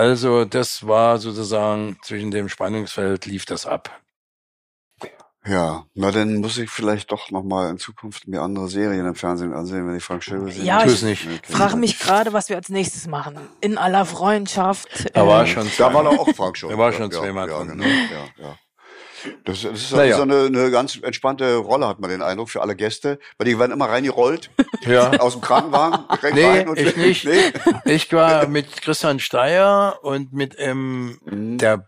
Also 0.01 0.47
das 0.47 0.87
war 0.87 1.19
sozusagen 1.19 1.99
zwischen 2.03 2.31
dem 2.31 2.49
Spannungsfeld 2.49 3.27
lief 3.27 3.45
das 3.45 3.67
ab. 3.67 4.01
Ja, 5.47 5.85
na 5.93 6.11
dann 6.11 6.37
muss 6.37 6.57
ich 6.57 6.71
vielleicht 6.71 7.13
doch 7.13 7.31
noch 7.31 7.43
mal 7.43 7.69
in 7.69 7.77
Zukunft 7.77 8.27
mir 8.27 8.41
andere 8.41 8.69
Serien 8.69 9.07
im 9.07 9.15
Fernsehen 9.15 9.53
ansehen, 9.53 9.87
wenn 9.87 9.97
ich 9.97 10.03
Frank 10.03 10.25
Schöbel 10.25 10.51
sehe. 10.51 10.65
Ja, 10.65 10.87
ich 10.87 10.93
es 10.93 11.03
nicht. 11.03 11.27
Okay. 11.27 11.53
frage 11.53 11.77
mich 11.77 11.99
gerade, 11.99 12.33
was 12.33 12.49
wir 12.49 12.57
als 12.57 12.71
nächstes 12.71 13.09
machen. 13.09 13.39
In 13.61 13.77
aller 13.77 14.07
Freundschaft. 14.07 14.89
Da 15.15 15.27
war 15.27 15.45
äh, 15.45 15.47
schon 15.47 15.71
Da 15.77 15.93
war 15.93 16.05
doch 16.05 16.19
auch 16.19 16.35
Frank 16.35 16.57
schon. 16.57 16.71
Da 16.71 16.79
war 16.79 16.93
schon 16.95 17.11
ja, 17.11 17.19
zweimal 17.19 17.51
ja, 17.51 17.59
drin, 17.59 17.69
Genau. 17.69 17.85
Ja, 17.85 18.47
ja. 18.47 18.59
Das, 19.45 19.63
das 19.63 19.73
ist 19.73 19.93
Naja. 19.93 20.17
so 20.17 20.23
eine, 20.23 20.47
eine 20.47 20.71
ganz 20.71 20.97
entspannte 21.03 21.57
Rolle, 21.57 21.87
hat 21.89 22.01
man 22.01 22.11
den 22.11 22.23
Eindruck, 22.23 22.51
für 22.51 22.63
alle 22.63 22.77
Gäste. 22.77 23.19
Weil 23.39 23.47
die 23.47 23.59
werden 23.59 23.73
immer 23.73 23.89
reingerollt, 23.89 24.51
Ja. 24.87 25.11
aus 25.19 25.33
dem 25.35 25.43
Krankenwagen, 25.43 26.05
direkt 26.21 26.35
Nee, 26.37 26.45
rein 26.47 26.69
und 26.69 26.79
ich 26.79 26.97
nicht. 26.97 27.25
Nee. 27.25 27.53
Ich 27.85 28.13
war 28.13 28.47
mit 28.49 28.81
Christian 28.83 29.19
Steyer 29.21 29.99
und 30.03 30.33
mit 30.33 30.55
ähm, 30.59 31.19
Mhm. 31.25 31.59
der 31.59 31.87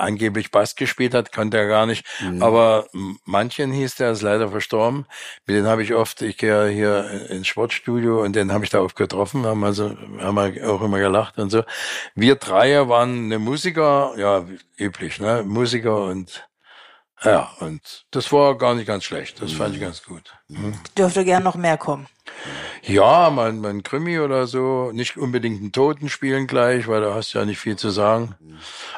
angeblich 0.00 0.52
Bass 0.52 0.76
gespielt 0.76 1.12
hat, 1.12 1.32
konnte 1.32 1.56
er 1.58 1.66
gar 1.66 1.84
nicht. 1.84 2.06
Mhm. 2.20 2.40
Aber 2.40 2.86
manchen 3.24 3.72
hieß 3.72 3.96
der, 3.96 4.12
ist 4.12 4.22
leider 4.22 4.48
verstorben. 4.48 5.06
Mit 5.44 5.56
denen 5.56 5.66
habe 5.66 5.82
ich 5.82 5.92
oft, 5.92 6.22
ich 6.22 6.36
gehe 6.38 6.68
hier 6.68 7.28
ins 7.30 7.48
Sportstudio 7.48 8.22
und 8.22 8.36
den 8.36 8.52
habe 8.52 8.62
ich 8.62 8.70
da 8.70 8.80
oft 8.80 8.94
getroffen, 8.94 9.44
haben 9.44 9.64
also 9.64 9.96
haben 10.20 10.36
wir 10.54 10.70
auch 10.70 10.82
immer 10.82 11.00
gelacht 11.00 11.38
und 11.38 11.50
so. 11.50 11.64
Wir 12.14 12.36
Dreier 12.36 12.88
waren 12.88 13.24
eine 13.24 13.40
Musiker, 13.40 14.12
ja, 14.16 14.44
üblich, 14.76 15.18
ne? 15.18 15.42
Musiker 15.44 16.04
und 16.04 16.47
ja, 17.24 17.50
und 17.60 18.04
das 18.10 18.30
war 18.32 18.56
gar 18.58 18.74
nicht 18.74 18.86
ganz 18.86 19.04
schlecht. 19.04 19.42
Das 19.42 19.52
fand 19.52 19.74
ich 19.74 19.80
ganz 19.80 20.02
gut. 20.04 20.34
Mhm. 20.48 20.74
dürfte 20.96 21.24
gern 21.24 21.42
noch 21.42 21.56
mehr 21.56 21.76
kommen. 21.76 22.06
Ja, 22.82 23.30
mein, 23.30 23.58
mein 23.60 23.82
Krimi 23.82 24.18
oder 24.20 24.46
so, 24.46 24.90
nicht 24.92 25.16
unbedingt 25.16 25.60
einen 25.60 25.72
Toten 25.72 26.08
spielen 26.08 26.46
gleich, 26.46 26.86
weil 26.88 27.00
da 27.00 27.14
hast 27.14 27.34
du 27.34 27.38
ja 27.38 27.44
nicht 27.44 27.58
viel 27.58 27.76
zu 27.76 27.90
sagen. 27.90 28.34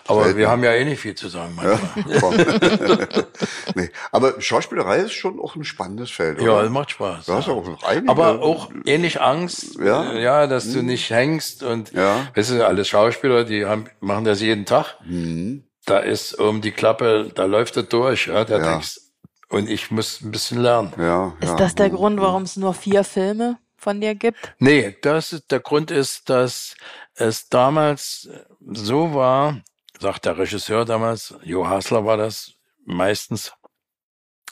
Aber 0.06 0.24
Selten. 0.24 0.38
wir 0.38 0.48
haben 0.50 0.62
ja 0.64 0.72
eh 0.74 0.84
nicht 0.84 1.00
viel 1.00 1.14
zu 1.14 1.28
sagen 1.28 1.56
Ja, 1.62 1.78
manchmal. 1.96 2.20
komm. 3.08 3.24
nee. 3.74 3.90
Aber 4.12 4.40
Schauspielerei 4.40 4.98
ist 4.98 5.12
schon 5.14 5.40
auch 5.40 5.56
ein 5.56 5.64
spannendes 5.64 6.10
Feld, 6.10 6.40
Ja, 6.40 6.50
oder? 6.52 6.62
das 6.62 6.70
macht 6.70 6.90
Spaß. 6.92 7.26
Du 7.26 7.32
hast 7.34 7.46
ja. 7.46 7.52
auch 7.52 7.66
noch 7.66 7.82
einige. 7.84 8.08
Aber 8.10 8.42
auch 8.42 8.70
ähnlich 8.84 9.20
Angst, 9.20 9.76
Ja. 9.82 10.12
äh, 10.12 10.22
ja, 10.22 10.46
dass 10.46 10.72
du 10.72 10.82
nicht 10.82 11.10
hängst 11.10 11.62
und 11.62 11.92
Ja. 11.92 12.26
das 12.34 12.48
sind 12.48 12.60
alles 12.60 12.88
Schauspieler, 12.88 13.44
die 13.44 13.64
haben, 13.64 13.86
machen 14.00 14.24
das 14.24 14.40
jeden 14.40 14.66
Tag. 14.66 14.96
Mhm. 15.04 15.64
Da 15.90 15.98
ist 15.98 16.34
um 16.34 16.60
die 16.60 16.70
Klappe, 16.70 17.32
da 17.34 17.44
läuft 17.46 17.76
er 17.76 17.82
durch, 17.82 18.28
ja, 18.28 18.44
der 18.44 18.58
Ja. 18.58 18.74
Text. 18.74 19.12
Und 19.48 19.68
ich 19.68 19.90
muss 19.90 20.20
ein 20.20 20.30
bisschen 20.30 20.58
lernen. 20.62 20.92
Ja, 20.96 21.34
Ist 21.40 21.48
ja. 21.48 21.56
das 21.56 21.74
der 21.74 21.90
Grund, 21.90 22.20
warum 22.20 22.44
es 22.44 22.56
nur 22.56 22.72
vier 22.74 23.02
Filme 23.02 23.58
von 23.76 24.00
dir 24.00 24.14
gibt? 24.14 24.38
Nee, 24.60 24.96
das 25.02 25.32
ist, 25.32 25.50
der 25.50 25.58
Grund 25.58 25.90
ist, 25.90 26.30
dass 26.30 26.76
es 27.14 27.48
damals 27.48 28.28
so 28.60 29.12
war, 29.12 29.60
sagt 29.98 30.26
der 30.26 30.38
Regisseur 30.38 30.84
damals, 30.84 31.34
Jo 31.42 31.66
Hasler 31.66 32.04
war 32.04 32.16
das 32.16 32.52
meistens 32.84 33.52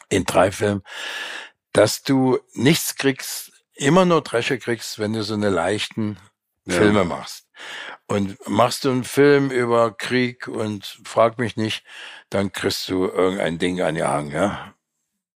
in 0.09 0.25
drei 0.25 0.51
Filmen, 0.51 0.83
dass 1.73 2.03
du 2.03 2.39
nichts 2.55 2.97
kriegst, 2.97 3.53
immer 3.75 4.05
nur 4.05 4.23
Dresche 4.23 4.59
kriegst, 4.59 4.99
wenn 4.99 5.13
du 5.13 5.23
so 5.23 5.35
eine 5.35 5.51
leichten 5.51 6.19
Ja. 6.69 6.75
Filme 6.79 7.05
machst. 7.05 7.47
Und 8.07 8.37
machst 8.49 8.85
du 8.85 8.91
einen 8.91 9.05
Film 9.05 9.51
über 9.51 9.93
Krieg 9.93 10.49
und 10.49 10.99
frag 11.05 11.39
mich 11.39 11.57
nicht, 11.57 11.85
dann 12.31 12.53
kriegst 12.53 12.89
du 12.89 13.07
irgendein 13.07 13.59
Ding 13.59 13.81
angehangen, 13.83 14.31
ja. 14.31 14.75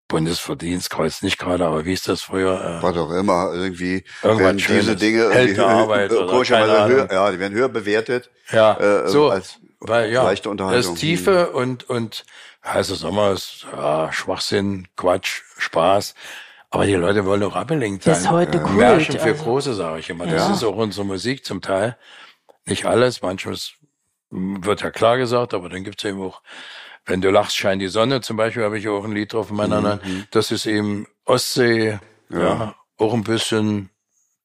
Bundesverdienstkreuz 0.08 1.22
nicht 1.22 1.38
gerade, 1.40 1.66
aber 1.66 1.86
wie 1.86 1.94
ist 1.94 2.08
das 2.10 2.22
früher? 2.22 2.80
Äh, 2.80 2.84
Was 2.84 2.98
auch 2.98 3.12
immer, 3.12 3.52
irgendwie 3.54 4.04
werden 4.22 4.58
diese. 4.58 4.96
Dinge 4.98 5.30
Heldenarbeit 5.32 6.12
höher- 6.12 6.24
oder 6.24 6.32
komischerweise 6.32 6.74
keine 6.74 6.94
höher, 6.94 7.02
Ahnung. 7.04 7.14
ja, 7.14 7.32
die 7.32 7.40
werden 7.40 7.54
höher 7.54 7.70
bewertet 7.70 8.30
Ja, 8.52 8.78
äh, 9.06 9.08
so, 9.08 9.30
als 9.30 9.58
weil 9.80 10.12
ja, 10.12 10.24
leichte 10.24 10.50
Unterhaltung. 10.50 10.94
das 10.94 11.00
Tiefe 11.00 11.52
und 11.52 11.90
und 11.90 12.26
heißer 12.64 12.96
Sommer 12.96 13.32
ist 13.32 13.66
ja, 13.72 14.12
Schwachsinn, 14.12 14.88
Quatsch, 14.98 15.42
Spaß. 15.58 16.14
Aber 16.72 16.86
die 16.86 16.96
Leute 16.96 17.26
wollen 17.26 17.44
auch 17.44 17.56
abgelenkt 17.56 18.04
sein. 18.04 18.14
Ist 18.16 18.30
heute 18.32 18.60
Kult, 18.62 18.76
Märchen 18.78 19.20
für 19.20 19.32
also. 19.32 19.44
Große, 19.44 19.74
sage 19.74 20.00
ich 20.00 20.10
immer. 20.10 20.26
Das 20.26 20.48
Ja. 20.48 20.54
ist 20.54 20.64
auch 20.64 20.76
unsere 20.78 21.06
Musik 21.06 21.46
zum 21.46 21.62
Teil. 21.62 21.98
Nicht 22.66 22.86
alles, 22.86 23.22
manches 23.22 23.74
wird 24.30 24.82
ja 24.82 24.90
klar 24.92 25.18
gesagt, 25.18 25.54
aber 25.54 25.68
dann 25.68 25.84
gibt's 25.84 26.04
eben 26.06 26.22
auch, 26.22 26.42
wenn 27.06 27.20
du 27.20 27.30
lachst, 27.30 27.58
scheint 27.58 27.82
die 27.82 27.88
Sonne, 27.90 28.22
zum 28.22 28.38
Beispiel 28.38 28.64
habe 28.64 28.78
ich 28.80 28.88
auch 28.88 29.04
ein 29.04 29.12
Lied 29.12 29.34
drauf 29.34 29.50
in 29.50 29.58
meiner 29.58 29.84
Hand. 29.84 30.02
Das 30.32 30.52
ist 30.52 30.66
eben 30.66 31.08
Ostsee, 31.26 32.00
ja. 32.30 32.40
Ja. 32.40 32.76
auch 32.98 33.14
ein 33.14 33.24
bisschen, 33.24 33.90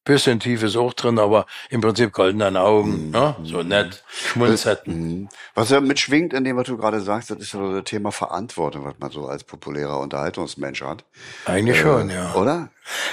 bisschen 0.07 0.39
tief 0.39 0.63
ist 0.63 0.75
auch 0.75 0.93
drin, 0.93 1.19
aber 1.19 1.45
im 1.69 1.81
Prinzip 1.81 2.13
goldenen 2.13 2.57
Augen, 2.57 3.11
ne? 3.11 3.35
so 3.43 3.61
nett, 3.61 4.03
schmunzeln. 4.09 4.77
Mhm. 4.85 5.29
Was 5.53 5.69
ja 5.69 5.81
mitschwingt 5.81 6.33
in 6.33 6.43
dem, 6.43 6.57
was 6.57 6.67
du 6.67 6.77
gerade 6.77 7.01
sagst, 7.01 7.29
das 7.29 7.37
ist 7.39 7.53
ja 7.53 7.59
so 7.59 7.73
das 7.73 7.83
Thema 7.83 8.11
Verantwortung, 8.11 8.85
was 8.85 8.95
man 8.99 9.11
so 9.11 9.27
als 9.27 9.43
populärer 9.43 9.99
Unterhaltungsmensch 9.99 10.81
hat. 10.81 11.03
Eigentlich 11.45 11.79
schon, 11.79 12.09
ja. 12.09 12.33
Oder? 12.33 12.69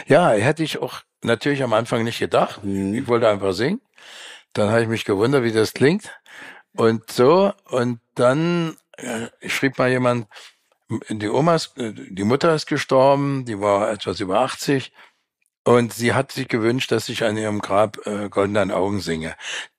Ja, 0.06 0.30
hätte 0.30 0.62
ich 0.62 0.80
auch 0.80 1.00
natürlich 1.22 1.62
am 1.62 1.72
Anfang 1.72 2.04
nicht 2.04 2.18
gedacht. 2.18 2.60
Ich 2.64 3.08
wollte 3.08 3.28
einfach 3.28 3.52
singen. 3.52 3.80
Dann 4.52 4.70
habe 4.70 4.82
ich 4.82 4.88
mich 4.88 5.04
gewundert, 5.04 5.42
wie 5.42 5.52
das 5.52 5.74
klingt. 5.74 6.10
Und 6.76 7.10
so, 7.10 7.52
und 7.66 8.00
dann 8.14 8.76
äh, 8.96 9.28
schrieb 9.48 9.78
mal 9.78 9.90
jemand, 9.90 10.28
die 11.08 11.28
Oma 11.28 11.56
ist, 11.56 11.76
äh, 11.78 11.92
die 11.92 12.24
Mutter 12.24 12.54
ist 12.54 12.66
gestorben, 12.66 13.44
die 13.44 13.60
war 13.60 13.90
etwas 13.90 14.20
über 14.20 14.40
80 14.40 14.92
und 15.64 15.92
sie 15.92 16.12
hat 16.14 16.32
sich 16.32 16.48
gewünscht, 16.48 16.92
dass 16.92 17.08
ich 17.08 17.24
an 17.24 17.36
ihrem 17.36 17.60
Grab 17.60 18.06
äh, 18.06 18.28
Goldenen 18.28 18.70
Augen 18.70 19.00
singe. 19.00 19.34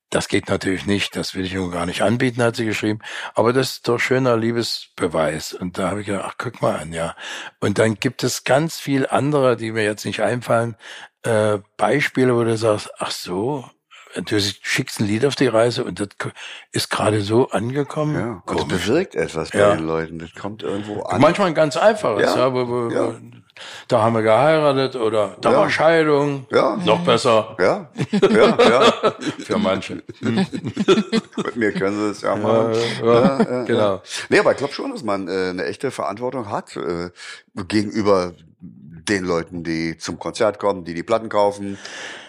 Das 0.10 0.28
geht 0.28 0.50
natürlich 0.50 0.86
nicht, 0.86 1.16
das 1.16 1.36
will 1.36 1.46
ich 1.46 1.54
ihr 1.54 1.70
gar 1.70 1.86
nicht 1.86 2.02
anbieten, 2.02 2.42
hat 2.42 2.56
sie 2.56 2.66
geschrieben. 2.66 3.00
Aber 3.34 3.54
das 3.54 3.72
ist 3.72 3.88
doch 3.88 4.00
schöner 4.00 4.38
Liebesbeweis. 4.38 5.54
Und 5.54 5.78
da 5.78 5.90
habe 5.90 6.02
ich 6.02 6.08
gedacht, 6.08 6.26
ach, 6.28 6.36
guck 6.38 6.62
mal 6.62 6.78
an, 6.78 6.94
ja. 6.94 7.16
Und 7.60 7.80
dann 7.80 7.96
gibt 7.96 8.24
es 8.24 8.44
ganz 8.44 8.80
viel 8.80 9.08
andere, 9.08 9.58
die 9.58 9.72
mir 9.72 9.84
jetzt 9.84 10.06
nicht 10.06 10.22
einfallen, 10.22 10.78
äh, 11.24 11.60
Beispiele, 11.78 12.36
wo 12.36 12.44
du 12.44 12.56
sagst, 12.56 12.92
ach 12.98 13.12
so, 13.12 13.70
du 14.16 14.40
schickst 14.40 15.00
ein 15.00 15.08
Lied 15.08 15.26
auf 15.26 15.36
die 15.36 15.48
Reise 15.48 15.84
und 15.84 16.00
das 16.00 16.10
ist 16.72 16.90
gerade 16.90 17.22
so 17.22 17.50
angekommen. 17.50 18.16
Ja. 18.16 18.32
Und 18.32 18.42
das 18.48 18.56
Komisch. 18.68 18.86
bewirkt 18.86 19.16
etwas 19.16 19.50
bei 19.52 19.60
Ja. 19.60 19.76
den 19.76 19.86
Leuten. 19.86 20.20
Das 20.20 20.34
kommt 20.34 20.64
irgendwo 20.64 21.02
an. 21.04 21.20
Manchmal 21.22 21.48
ein 21.50 21.54
ganz 21.56 21.76
einfaches, 21.78 22.24
Ja. 22.34 22.38
ja, 22.48 22.54
wo, 22.54 22.68
wo, 22.68 22.90
Ja. 22.90 23.14
da 23.88 24.02
haben 24.02 24.14
wir 24.16 24.22
geheiratet 24.22 24.96
oder 24.96 25.36
da 25.42 25.52
Ja. 25.52 25.58
war 25.60 25.70
Scheidung. 25.70 26.46
Ja. 26.52 26.78
Noch 26.78 27.04
besser 27.04 27.56
Ja, 27.60 27.90
ja, 28.12 28.58
ja. 28.70 28.94
für 29.46 29.58
manche. 29.58 30.02
mir 31.56 31.72
können 31.74 31.98
sie 32.00 32.10
es 32.12 32.22
ja 32.22 32.36
machen. 32.36 32.74
ja, 33.04 33.06
Ja, 33.06 33.40
ja, 33.42 33.64
genau. 33.64 34.02
Nee, 34.30 34.40
aber 34.40 34.52
ich 34.52 34.58
glaube 34.58 34.74
schon, 34.74 34.92
dass 34.92 35.04
man 35.04 35.28
äh, 35.28 35.50
eine 35.50 35.66
echte 35.66 35.92
Verantwortung 35.92 36.50
hat 36.50 36.76
äh, 36.78 37.10
gegenüber 37.68 38.34
den 38.60 39.24
Leuten, 39.26 39.64
die 39.64 39.98
zum 39.98 40.18
Konzert 40.18 40.58
kommen, 40.60 40.84
die 40.84 40.94
die 40.96 41.04
Platten 41.04 41.30
kaufen 41.30 41.78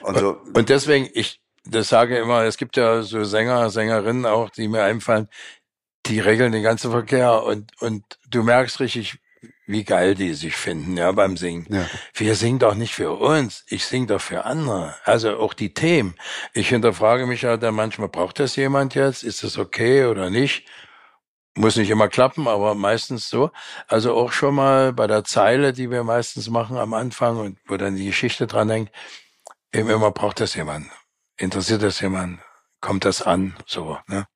und 0.02 0.18
so. 0.18 0.36
Und 0.54 0.68
deswegen, 0.68 1.08
ich 1.14 1.40
das 1.66 1.88
sage 1.88 2.18
immer, 2.18 2.44
es 2.44 2.56
gibt 2.56 2.76
ja 2.76 3.02
so 3.02 3.24
Sänger, 3.24 3.70
Sängerinnen 3.70 4.26
auch, 4.26 4.50
die 4.50 4.68
mir 4.68 4.84
einfallen, 4.84 5.28
die 6.06 6.20
regeln 6.20 6.52
den 6.52 6.62
ganzen 6.62 6.90
Verkehr 6.90 7.42
und, 7.42 7.70
und 7.80 8.04
du 8.28 8.42
merkst 8.42 8.80
richtig, 8.80 9.18
wie 9.66 9.82
geil 9.82 10.14
die 10.14 10.34
sich 10.34 10.54
finden, 10.54 10.96
ja, 10.96 11.10
beim 11.10 11.36
Singen. 11.36 11.66
Ja. 11.68 11.86
Wir 12.14 12.36
singen 12.36 12.60
doch 12.60 12.74
nicht 12.74 12.94
für 12.94 13.12
uns, 13.12 13.64
ich 13.68 13.84
singe 13.84 14.06
doch 14.06 14.20
für 14.20 14.44
andere. 14.44 14.94
Also 15.04 15.38
auch 15.38 15.54
die 15.54 15.74
Themen. 15.74 16.14
Ich 16.54 16.68
hinterfrage 16.68 17.26
mich 17.26 17.42
ja 17.42 17.56
dann 17.56 17.74
manchmal, 17.74 18.08
braucht 18.08 18.38
das 18.38 18.54
jemand 18.56 18.94
jetzt? 18.94 19.24
Ist 19.24 19.42
das 19.42 19.58
okay 19.58 20.04
oder 20.04 20.30
nicht? 20.30 20.68
Muss 21.56 21.76
nicht 21.76 21.90
immer 21.90 22.08
klappen, 22.08 22.46
aber 22.46 22.74
meistens 22.74 23.28
so. 23.28 23.50
Also 23.88 24.14
auch 24.14 24.30
schon 24.30 24.54
mal 24.54 24.92
bei 24.92 25.06
der 25.06 25.24
Zeile, 25.24 25.72
die 25.72 25.90
wir 25.90 26.04
meistens 26.04 26.48
machen 26.48 26.76
am 26.76 26.94
Anfang 26.94 27.38
und 27.38 27.58
wo 27.66 27.76
dann 27.76 27.96
die 27.96 28.06
Geschichte 28.06 28.46
dran 28.46 28.70
hängt, 28.70 28.90
eben 29.72 29.90
immer 29.90 30.12
braucht 30.12 30.38
das 30.38 30.54
jemand. 30.54 30.86
Interessiert 31.38 31.82
das 31.82 32.00
jemand? 32.00 32.40
Kommt 32.80 33.04
das 33.04 33.22
an? 33.22 33.54
So, 33.66 33.98
ne? 34.06 34.26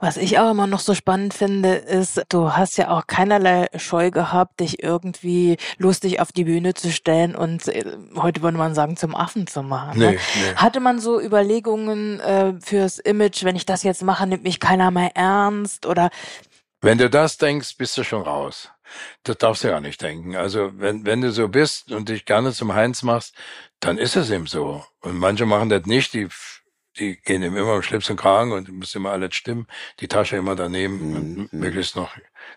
Was 0.00 0.16
ich 0.16 0.38
auch 0.38 0.52
immer 0.52 0.68
noch 0.68 0.78
so 0.78 0.94
spannend 0.94 1.34
finde, 1.34 1.74
ist, 1.74 2.22
du 2.28 2.52
hast 2.52 2.78
ja 2.78 2.90
auch 2.90 3.08
keinerlei 3.08 3.66
Scheu 3.76 4.12
gehabt, 4.12 4.60
dich 4.60 4.80
irgendwie 4.80 5.56
lustig 5.76 6.20
auf 6.20 6.30
die 6.30 6.44
Bühne 6.44 6.74
zu 6.74 6.92
stellen 6.92 7.34
und 7.34 7.66
äh, 7.66 7.84
heute 8.14 8.42
würde 8.42 8.56
man 8.56 8.76
sagen, 8.76 8.96
zum 8.96 9.16
Affen 9.16 9.48
zu 9.48 9.64
machen. 9.64 9.98
Nee, 9.98 10.12
ne? 10.12 10.12
nee. 10.12 10.54
Hatte 10.54 10.78
man 10.78 11.00
so 11.00 11.20
Überlegungen 11.20 12.20
äh, 12.20 12.54
fürs 12.60 13.00
Image, 13.00 13.42
wenn 13.42 13.56
ich 13.56 13.66
das 13.66 13.82
jetzt 13.82 14.04
mache, 14.04 14.28
nimmt 14.28 14.44
mich 14.44 14.60
keiner 14.60 14.92
mehr 14.92 15.16
ernst 15.16 15.84
oder 15.84 16.10
Wenn 16.80 16.98
du 16.98 17.10
das 17.10 17.36
denkst, 17.36 17.76
bist 17.76 17.98
du 17.98 18.04
schon 18.04 18.22
raus. 18.22 18.70
Das 19.24 19.38
darfst 19.38 19.64
du 19.64 19.68
ja 19.68 19.80
nicht 19.80 20.00
denken. 20.02 20.36
Also 20.36 20.70
wenn, 20.74 21.04
wenn 21.06 21.20
du 21.20 21.30
so 21.32 21.48
bist 21.48 21.92
und 21.92 22.08
dich 22.08 22.24
gerne 22.24 22.52
zum 22.52 22.74
Heinz 22.74 23.02
machst, 23.02 23.34
dann 23.80 23.98
ist 23.98 24.16
es 24.16 24.30
eben 24.30 24.46
so. 24.46 24.84
Und 25.00 25.18
manche 25.18 25.46
machen 25.46 25.68
das 25.68 25.86
nicht, 25.86 26.14
die, 26.14 26.28
die 26.98 27.16
gehen 27.20 27.42
eben 27.42 27.56
immer 27.56 27.76
im 27.76 27.82
Schlips 27.82 28.10
und 28.10 28.16
Kragen 28.16 28.52
und 28.52 28.68
muss 28.70 28.94
immer 28.94 29.10
alles 29.12 29.34
stimmen, 29.34 29.66
die 30.00 30.08
Tasche 30.08 30.36
immer 30.36 30.56
daneben 30.56 31.14
und 31.14 31.52
möglichst 31.52 31.96
noch 31.96 32.10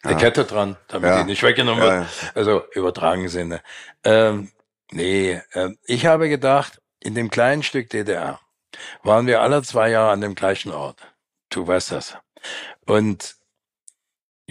eine 0.03 0.13
Ja. 0.13 0.19
Kette 0.19 0.45
dran, 0.45 0.77
damit 0.87 1.09
Ja. 1.09 1.19
die 1.21 1.25
nicht 1.29 1.43
weggenommen 1.43 1.83
Ja, 1.83 1.99
wird. 1.99 2.07
Also 2.35 2.63
übertragen 2.73 3.27
Sinne. 3.29 3.61
Ähm, 4.03 4.51
nee, 4.91 5.41
ähm, 5.53 5.77
ich 5.85 6.05
habe 6.05 6.29
gedacht, 6.29 6.81
in 6.99 7.13
dem 7.15 7.29
kleinen 7.29 7.63
Stück 7.63 7.89
DDR 7.89 8.39
waren 9.03 9.27
wir 9.27 9.41
alle 9.41 9.61
zwei 9.63 9.89
Jahre 9.89 10.11
an 10.11 10.21
dem 10.21 10.35
gleichen 10.35 10.71
Ort. 10.71 10.99
Du 11.49 11.67
weißt 11.67 11.91
das. 11.91 12.17
Und 12.85 13.35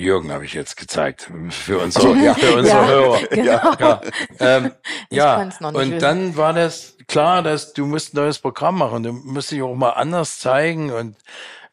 Jürgen 0.01 0.33
habe 0.33 0.45
ich 0.45 0.55
jetzt 0.55 0.77
gezeigt 0.77 1.31
für 1.51 1.79
unsere, 1.79 2.17
ja. 2.25 2.35
für 2.35 2.57
unsere 2.57 2.77
Ja, 2.79 2.87
Hörer. 2.87 3.19
genau. 3.31 3.45
Ja, 3.79 4.01
ähm, 4.41 4.73
ja. 5.11 5.37
und 5.41 5.75
wissen. 5.77 5.99
dann 5.99 6.37
war 6.37 6.53
das 6.53 6.97
klar, 7.07 7.43
dass 7.43 7.73
du 7.75 7.85
musst 7.87 8.15
ein 8.15 8.17
neues 8.17 8.39
Programm 8.39 8.79
machen. 8.79 9.03
Du 9.03 9.13
musst 9.13 9.51
dich 9.51 9.63
auch 9.63 9.75
mal 9.75 9.91
anders 9.91 10.39
zeigen 10.39 10.91
und 10.91 11.17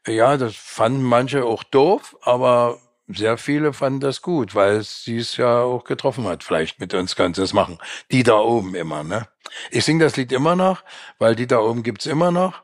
ja, 0.05 0.37
das 0.37 0.55
fanden 0.55 1.03
manche 1.03 1.43
auch 1.45 1.63
doof, 1.63 2.15
aber 2.21 2.79
sehr 3.07 3.37
viele 3.37 3.71
fanden 3.71 4.01
das 4.01 4.21
gut, 4.21 4.55
weil 4.55 4.83
sie 4.83 5.17
es 5.17 5.37
ja 5.37 5.61
auch 5.61 5.85
getroffen 5.85 6.25
hat. 6.27 6.43
Vielleicht 6.43 6.79
mit 6.79 6.93
uns 6.93 7.15
kannst 7.15 7.37
du 7.37 7.41
das 7.41 7.53
machen. 7.53 7.77
Die 8.11 8.23
da 8.23 8.37
oben 8.37 8.75
immer, 8.75 9.03
ne? 9.03 9.27
Ich 9.71 9.85
singe 9.85 10.03
das 10.03 10.17
Lied 10.17 10.31
immer 10.33 10.55
noch, 10.57 10.83
weil 11.17 11.35
die 11.35 11.47
da 11.47 11.59
oben 11.59 11.83
gibt's 11.83 12.05
immer 12.05 12.31
noch 12.31 12.61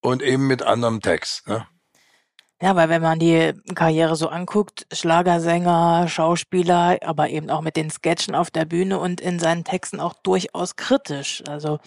und 0.00 0.22
eben 0.22 0.46
mit 0.46 0.62
anderem 0.62 1.02
Text, 1.02 1.46
ne? 1.48 1.66
Ja, 2.62 2.76
weil 2.76 2.88
wenn 2.88 3.02
man 3.02 3.18
die 3.18 3.52
Karriere 3.74 4.16
so 4.16 4.28
anguckt, 4.28 4.86
Schlagersänger, 4.92 6.06
Schauspieler, 6.08 6.98
aber 7.04 7.28
eben 7.28 7.50
auch 7.50 7.60
mit 7.60 7.76
den 7.76 7.90
Sketchen 7.90 8.34
auf 8.34 8.50
der 8.50 8.64
Bühne 8.64 8.98
und 8.98 9.20
in 9.20 9.38
seinen 9.38 9.64
Texten 9.64 10.00
auch 10.00 10.14
durchaus 10.14 10.76
kritisch. 10.76 11.42
Also 11.48 11.80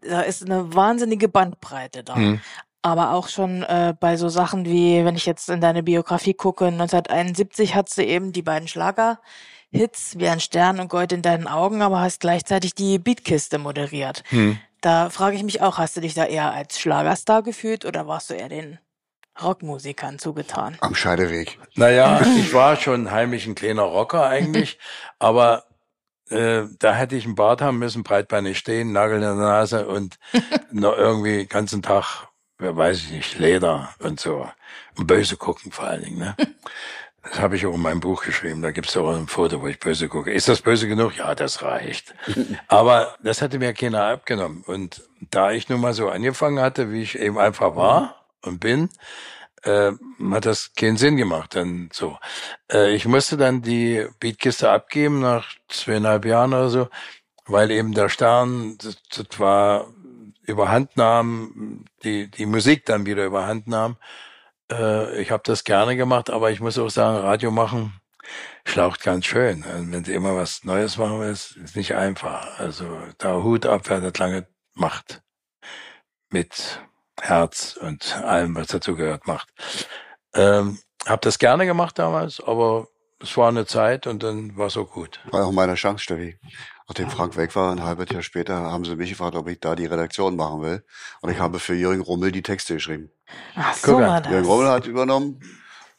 da 0.00 0.22
ist 0.22 0.44
eine 0.44 0.74
wahnsinnige 0.74 1.28
Bandbreite 1.28 2.04
da. 2.04 2.14
Hm. 2.14 2.40
Aber 2.82 3.12
auch 3.12 3.28
schon 3.28 3.62
äh, 3.64 3.92
bei 3.98 4.16
so 4.16 4.28
Sachen 4.28 4.64
wie, 4.64 5.04
wenn 5.04 5.16
ich 5.16 5.26
jetzt 5.26 5.50
in 5.50 5.60
deine 5.60 5.82
Biografie 5.82 6.34
gucke, 6.34 6.66
1971 6.66 7.74
hat 7.74 7.90
sie 7.90 8.04
eben 8.04 8.32
die 8.32 8.42
beiden 8.42 8.68
Schlager-Hits 8.68 10.18
wie 10.18 10.28
ein 10.28 10.40
Stern 10.40 10.80
und 10.80 10.88
Gold 10.88 11.12
in 11.12 11.20
deinen 11.20 11.46
Augen, 11.46 11.82
aber 11.82 12.00
hast 12.00 12.20
gleichzeitig 12.20 12.74
die 12.74 12.98
Beatkiste 12.98 13.58
moderiert. 13.58 14.22
Hm. 14.30 14.58
Da 14.80 15.10
frage 15.10 15.36
ich 15.36 15.42
mich 15.42 15.60
auch, 15.60 15.76
hast 15.76 15.96
du 15.96 16.00
dich 16.00 16.14
da 16.14 16.24
eher 16.24 16.52
als 16.52 16.78
Schlagerstar 16.80 17.42
gefühlt 17.42 17.84
oder 17.84 18.06
warst 18.06 18.30
du 18.30 18.34
eher 18.34 18.48
den 18.48 18.78
Rockmusikern 19.42 20.18
zugetan? 20.18 20.76
Am 20.80 20.94
Scheideweg. 20.94 21.58
Naja, 21.74 22.20
ich 22.38 22.52
war 22.52 22.76
schon 22.76 23.10
heimlich 23.10 23.46
ein 23.46 23.54
kleiner 23.54 23.82
Rocker 23.82 24.26
eigentlich, 24.26 24.78
aber 25.18 25.64
äh, 26.30 26.62
da 26.78 26.94
hätte 26.94 27.16
ich 27.16 27.24
einen 27.24 27.34
Bart 27.34 27.60
haben 27.60 27.78
müssen, 27.78 28.02
breitbeinig 28.02 28.58
stehen, 28.58 28.92
Nagel 28.92 29.16
in 29.16 29.22
der 29.22 29.34
Nase 29.34 29.86
und 29.86 30.18
noch 30.70 30.96
irgendwie 30.96 31.38
den 31.38 31.48
ganzen 31.48 31.82
Tag, 31.82 32.28
wer 32.58 32.76
weiß 32.76 32.98
ich 32.98 33.10
nicht, 33.10 33.38
Leder 33.38 33.94
und 33.98 34.20
so. 34.20 34.48
Und 34.96 35.06
böse 35.06 35.36
gucken 35.36 35.72
vor 35.72 35.86
allen 35.86 36.04
Dingen. 36.04 36.18
Ne? 36.18 36.36
Das 37.22 37.38
habe 37.38 37.54
ich 37.54 37.66
auch 37.66 37.74
in 37.74 37.82
meinem 37.82 38.00
Buch 38.00 38.24
geschrieben. 38.24 38.62
Da 38.62 38.70
gibt's 38.70 38.96
auch 38.96 39.14
ein 39.14 39.26
Foto, 39.26 39.60
wo 39.60 39.66
ich 39.66 39.78
böse 39.78 40.08
gucke. 40.08 40.32
Ist 40.32 40.48
das 40.48 40.62
böse 40.62 40.88
genug? 40.88 41.18
Ja, 41.18 41.34
das 41.34 41.62
reicht. 41.62 42.14
Aber 42.66 43.14
das 43.22 43.42
hatte 43.42 43.58
mir 43.58 43.74
keiner 43.74 44.04
abgenommen. 44.04 44.64
Und 44.66 45.02
da 45.30 45.50
ich 45.50 45.68
nun 45.68 45.82
mal 45.82 45.92
so 45.92 46.08
angefangen 46.08 46.60
hatte, 46.60 46.90
wie 46.90 47.02
ich 47.02 47.18
eben 47.18 47.36
einfach 47.36 47.76
war 47.76 48.19
und 48.42 48.60
bin, 48.60 48.90
äh, 49.62 49.92
hat 50.30 50.46
das 50.46 50.72
keinen 50.74 50.96
Sinn 50.96 51.16
gemacht. 51.16 51.54
Dann 51.54 51.90
so. 51.92 52.18
Äh, 52.70 52.94
ich 52.94 53.06
musste 53.06 53.36
dann 53.36 53.62
die 53.62 54.06
Beatkiste 54.20 54.70
abgeben 54.70 55.20
nach 55.20 55.48
zweieinhalb 55.68 56.24
Jahren 56.24 56.54
oder 56.54 56.70
so, 56.70 56.88
weil 57.46 57.70
eben 57.70 57.92
der 57.94 58.08
Stern, 58.08 58.78
das, 58.78 58.98
das 59.10 59.38
war 59.38 59.88
überhand 60.46 60.96
nahm, 60.96 61.84
die, 62.04 62.30
die 62.30 62.46
Musik 62.46 62.86
dann 62.86 63.06
wieder 63.06 63.24
überhand 63.24 63.68
nahm. 63.68 63.96
Äh, 64.70 65.20
ich 65.22 65.30
habe 65.30 65.42
das 65.44 65.64
gerne 65.64 65.96
gemacht, 65.96 66.30
aber 66.30 66.50
ich 66.50 66.60
muss 66.60 66.78
auch 66.78 66.90
sagen, 66.90 67.18
Radio 67.18 67.50
machen 67.50 68.00
schlaucht 68.64 69.02
ganz 69.02 69.26
schön. 69.26 69.64
Also 69.64 69.90
wenn 69.90 70.04
sie 70.04 70.14
immer 70.14 70.36
was 70.36 70.64
Neues 70.64 70.96
machen 70.98 71.20
willst, 71.20 71.56
ist 71.56 71.76
nicht 71.76 71.94
einfach. 71.94 72.58
Also 72.58 72.98
da 73.18 73.42
Hut 73.42 73.66
ab, 73.66 73.82
wer 73.86 74.00
das 74.00 74.18
lange 74.18 74.46
macht. 74.74 75.22
Mit 76.30 76.80
Herz 77.20 77.76
und 77.80 78.16
allem, 78.24 78.54
was 78.54 78.68
dazu 78.68 78.96
gehört, 78.96 79.26
macht. 79.26 79.48
Ähm, 80.34 80.78
hab 81.06 81.22
das 81.22 81.38
gerne 81.38 81.66
gemacht 81.66 81.98
damals, 81.98 82.40
aber 82.44 82.86
es 83.22 83.36
war 83.36 83.48
eine 83.48 83.66
Zeit 83.66 84.06
und 84.06 84.22
dann 84.22 84.56
war 84.56 84.66
es 84.68 84.76
auch 84.76 84.90
gut. 84.90 85.20
War 85.30 85.44
auch 85.46 85.52
meine 85.52 85.74
Chance, 85.74 86.02
Steffi. 86.04 86.38
Nachdem 86.88 87.10
Frank 87.10 87.36
weg 87.36 87.54
war, 87.54 87.70
ein 87.72 87.84
halbes 87.84 88.08
Jahr 88.10 88.22
später, 88.22 88.54
haben 88.56 88.84
sie 88.84 88.96
mich 88.96 89.10
gefragt, 89.10 89.36
ob 89.36 89.48
ich 89.48 89.60
da 89.60 89.76
die 89.76 89.86
Redaktion 89.86 90.34
machen 90.36 90.62
will. 90.62 90.84
Und 91.20 91.30
ich 91.30 91.38
habe 91.38 91.60
für 91.60 91.74
Jürgen 91.74 92.00
Rummel 92.00 92.32
die 92.32 92.42
Texte 92.42 92.74
geschrieben. 92.74 93.10
Ach 93.54 93.74
so 93.74 93.92
Guck 93.92 94.00
war 94.00 94.20
das. 94.20 94.32
Jürgen 94.32 94.46
Rummel 94.46 94.68
hat 94.68 94.86
übernommen 94.86 95.40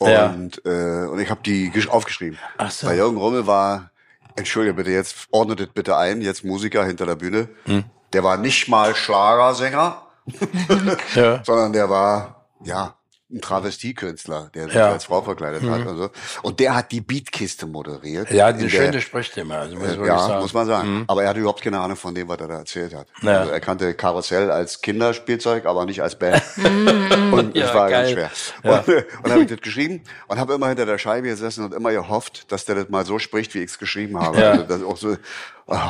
Ja. 0.01 0.28
und, 0.28 0.65
äh, 0.65 1.05
und 1.07 1.19
ich 1.19 1.30
habe 1.30 1.41
die 1.43 1.72
gesch- 1.72 1.88
aufgeschrieben. 1.88 2.38
Ach 2.57 2.69
so. 2.72 2.88
Bei 2.88 2.95
Jürgen 2.97 3.17
Rummel 3.17 3.47
war, 3.47 3.91
entschuldige 4.36 4.74
bitte, 4.74 4.91
jetzt 4.91 5.28
ordnet 5.32 5.61
es 5.61 5.67
bitte 5.67 5.95
ein, 5.95 6.22
jetzt 6.22 6.43
Musiker 6.43 6.84
hinter 6.86 7.05
der 7.05 7.15
Bühne. 7.15 7.47
Hm. 7.65 7.86
Der 8.11 8.24
war 8.26 8.36
nicht 8.36 8.67
mal 8.67 8.93
Schlagersänger, 8.93 10.01
Ja. 11.15 11.41
sondern 11.43 11.74
der 11.74 11.89
war, 11.89 12.45
ja, 12.63 12.95
ein 13.34 13.39
Travestiekünstler, 13.39 14.49
der 14.53 14.65
sich 14.65 14.74
Ja. 14.74 14.91
als 14.91 15.05
Frau 15.05 15.22
verkleidet 15.22 15.63
hat 15.63 15.86
und 15.88 15.97
so. 15.97 16.09
Und 16.41 16.59
der 16.59 16.76
hat 16.76 16.91
die 16.91 16.99
Beatkiste 16.99 17.65
moderiert. 17.65 18.30
Ja, 18.30 18.49
in 18.49 18.55
eine 18.55 18.63
der- 18.67 18.69
schöne 18.69 18.99
Sprechstimme, 18.99 19.55
also 19.57 19.78
muss 19.78 19.88
Äh, 19.88 20.05
ja, 20.05 20.19
sagen. 20.19 20.41
muss 20.41 20.53
man 20.53 20.67
sagen. 20.67 20.93
Mhm. 20.97 21.03
Aber 21.07 21.24
er 21.24 21.30
hatte 21.30 21.39
überhaupt 21.39 21.61
keine 21.61 21.80
Ahnung 21.80 21.95
von 21.95 22.13
dem, 22.13 22.28
was 22.28 22.39
er 22.41 22.49
da 22.49 22.55
erzählt 22.57 22.93
hat. 22.93 23.07
Ja. 23.22 23.39
Also 23.39 23.51
er 23.53 23.61
kannte 23.61 23.93
Karussell 23.93 24.51
als 24.51 24.82
Kinderspielzeug, 24.82 25.65
aber 25.65 25.86
nicht 25.86 26.01
als 26.03 26.19
Band. 26.19 26.43
und 27.32 27.55
das 27.55 27.69
Ja, 27.69 27.74
war 27.74 27.89
ganz 27.89 28.13
geil. 28.13 28.30
schwer. 28.61 28.74
Und, 28.74 28.88
und 28.89 29.05
dann 29.24 29.32
habe 29.32 29.43
ich 29.43 29.49
das 29.49 29.61
geschrieben 29.61 30.03
und 30.28 30.38
habe 30.38 30.53
immer 30.53 30.67
hinter 30.67 30.86
der 30.86 30.97
Scheibe 30.97 31.28
gesessen 31.30 31.63
und 31.63 31.74
immer 31.74 31.91
gehofft, 31.93 32.51
dass 32.51 32.65
der 32.65 32.76
das 32.76 32.89
mal 32.89 33.05
so 33.05 33.17
spricht, 33.17 33.53
wie 33.55 33.59
ich 33.59 33.72
es 33.72 33.80
geschrieben 33.80 34.19
habe. 34.19 34.41
Ja. 34.41 34.51
Also 34.51 34.63
das 34.63 34.84
auch 34.84 34.97
so, 34.97 35.15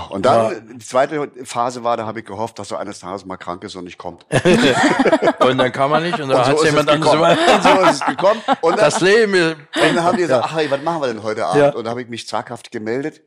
und 0.10 0.26
dann, 0.26 0.78
die 0.78 0.86
zweite 0.86 1.30
Phase 1.44 1.84
war, 1.84 1.98
da 1.98 2.06
habe 2.06 2.20
ich 2.20 2.26
gehofft, 2.26 2.60
dass 2.60 2.72
er 2.72 2.80
eines 2.80 3.00
Tages 3.00 3.26
mal 3.26 3.38
krank 3.38 3.64
ist 3.64 3.76
und 3.76 3.86
nicht 3.86 3.98
kommt. 3.98 4.26
Und 5.40 5.58
dann 5.58 5.72
kann 5.72 5.90
man 5.90 6.04
nicht 6.04 6.20
und 6.20 6.30
dann 6.30 6.38
hat 6.38 6.58
so 6.58 6.64
ist 6.64 6.70
jemand 6.70 6.90
immer- 6.92 7.32
Und 7.32 7.38
so 7.64 7.82
ist 7.82 8.02
es 8.02 8.06
gekommen. 8.06 8.42
Und 8.62 8.72
dann, 8.74 8.86
Das 8.86 9.02
Leben 9.02 9.34
und 9.54 9.58
dann 9.96 10.04
haben 10.04 10.16
die 10.18 10.24
gesagt, 10.24 10.46
ach, 10.48 10.56
was 10.70 10.82
machen 10.82 11.02
wir 11.02 11.08
denn 11.08 11.24
heute 11.24 11.46
Abend? 11.46 11.62
Ja. 11.62 11.70
Und 11.70 11.84
dann 11.84 11.90
habe 11.92 12.02
ich 12.04 12.10
mich 12.10 12.28
zaghaft 12.28 12.72
gemeldet 12.72 13.22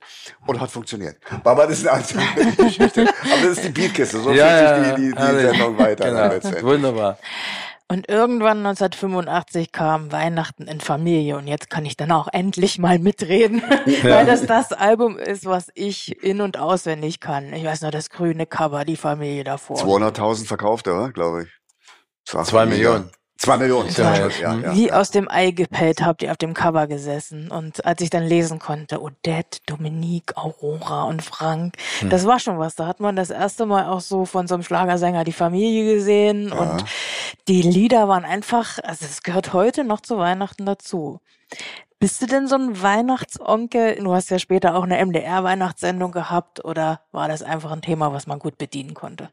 und 0.47 0.61
hat 0.61 0.71
funktioniert. 0.71 1.17
Aber 1.43 1.67
das 1.67 1.81
ist 1.81 1.89
eine 1.89 2.05
andere 2.05 2.53
Geschichte. 2.65 3.01
Aber 3.03 3.49
das 3.49 3.59
ist 3.59 3.65
die 3.65 3.69
Beatkiste. 3.71 4.21
So 4.21 4.31
ja, 4.33 4.47
fühlt 4.47 4.61
ja, 4.61 4.85
sich 4.85 4.95
die, 4.95 5.03
die, 5.03 5.15
die. 5.15 5.41
Sendung 5.41 5.79
weiter. 5.79 6.11
dann 6.11 6.41
Genau. 6.41 6.63
Wunderbar. 6.63 7.19
Und 7.95 8.09
irgendwann 8.09 8.67
1985 8.67 9.71
kam 9.71 10.11
Weihnachten 10.11 10.65
in 10.65 10.81
Familie 10.81 11.37
und 11.37 11.47
jetzt 11.47 11.71
kann 11.71 11.87
ich 11.87 11.97
dann 11.97 12.11
auch 12.11 12.27
endlich 12.33 12.77
mal 12.81 12.99
mitreden, 12.99 13.63
weil 14.03 14.27
das 14.27 14.47
das 14.47 14.73
Album 14.73 15.17
ist, 15.17 15.47
was 15.47 15.69
ich 15.77 16.21
in- 16.21 16.41
und 16.41 16.59
auswendig 16.59 17.21
kann. 17.21 17.53
Ich 17.53 17.63
weiß 17.63 17.83
noch, 17.83 17.93
das 17.93 18.11
grüne 18.11 18.47
Cover, 18.47 18.85
die 18.85 18.97
Familie 18.97 19.45
davor. 19.45 19.77
200.000 19.77 20.47
verkauft, 20.47 20.89
oder? 20.89 21.13
Glaube 21.13 21.45
ich. 21.45 21.51
Zwei 22.25 22.67
mega. 22.67 22.95
Millionen. 22.95 23.11
Zwei 23.37 23.57
Millionen. 23.59 23.91
Ja, 23.91 24.15
Ja, 24.17 24.29
ja. 24.29 24.55
ja, 24.55 24.75
Wie 24.75 24.89
ja. 24.89 25.01
aus 25.01 25.11
dem 25.11 25.29
Ei 25.29 25.51
gepellt 25.51 26.03
habt 26.03 26.23
ihr 26.23 26.31
auf 26.31 26.37
dem 26.39 26.55
Cover 26.55 26.87
gesessen. 26.87 27.51
Und 27.51 27.85
als 27.85 28.01
ich 28.01 28.09
dann 28.09 28.23
lesen 28.23 28.59
konnte, 28.59 29.03
Odette, 29.03 29.59
Dominique, 29.67 30.37
Aurora 30.37 31.05
und 31.05 31.21
Frank, 31.23 31.75
Hm. 32.01 32.11
das 32.11 32.27
war 32.27 32.39
schon 32.39 32.59
was. 32.59 32.77
Da 32.77 32.87
hat 32.87 33.01
man 33.01 33.17
das 33.17 33.31
erste 33.31 33.67
Mal 33.67 33.87
auch 33.89 34.01
so 34.01 34.25
von 34.25 34.47
so 34.47 34.55
einem 34.55 34.63
Schlagersänger 34.63 35.25
die 35.25 35.33
Familie 35.33 35.95
gesehen. 35.95 36.53
Und 36.53 36.85
die 37.49 37.63
Lieder 37.63 38.09
waren 38.09 38.25
einfach, 38.25 38.79
also 38.83 39.05
es 39.05 39.23
gehört 39.23 39.53
heute 39.53 39.85
noch 39.85 40.01
zu 40.01 40.17
Weihnachten 40.17 40.65
dazu. 40.65 41.21
Bist 41.99 42.23
du 42.23 42.27
denn 42.27 42.47
so 42.49 42.57
ein 42.57 42.83
Weihnachtsonkel? 42.83 43.97
Du 43.97 44.13
hast 44.15 44.31
ja 44.31 44.39
später 44.39 44.75
auch 44.77 44.85
eine 44.85 44.99
MDR-Weihnachtssendung 45.05 46.13
gehabt 46.13 46.65
oder 46.65 47.01
war 47.13 47.29
das 47.29 47.43
einfach 47.43 47.73
ein 47.73 47.83
Thema, 47.83 48.13
was 48.13 48.27
man 48.27 48.39
gut 48.39 48.59
bedienen 48.59 48.95
konnte? 48.95 49.31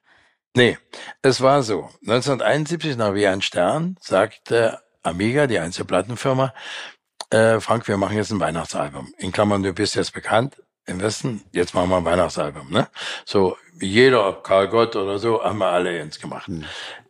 Nee, 0.56 0.78
es 1.22 1.42
war 1.42 1.64
so. 1.64 1.90
1971 2.02 2.98
nach 2.98 3.14
Wie 3.14 3.28
ein 3.28 3.42
Stern 3.42 3.98
sagte 4.02 4.80
Amiga, 5.04 5.48
die 5.48 5.60
Einzelplattenfirma, 5.60 6.54
äh, 7.30 7.60
Frank, 7.60 7.88
wir 7.88 7.98
machen 7.98 8.18
jetzt 8.18 8.32
ein 8.32 8.40
Weihnachtsalbum. 8.40 9.14
In 9.18 9.32
Klammern, 9.32 9.64
du 9.64 9.74
bist 9.74 9.96
jetzt 9.96 10.14
bekannt 10.14 10.62
im 10.86 11.02
Westen, 11.02 11.44
jetzt 11.52 11.74
machen 11.74 11.90
wir 11.90 11.98
ein 11.98 12.06
Weihnachtsalbum. 12.06 12.70
Ne? 12.70 12.88
So, 13.26 13.58
jeder, 13.80 14.34
Karl 14.44 14.68
Gott 14.68 14.96
oder 14.96 15.18
so, 15.18 15.44
haben 15.44 15.60
wir 15.60 15.68
alle 15.68 15.96
jetzt 15.96 16.22
gemacht. 16.22 16.50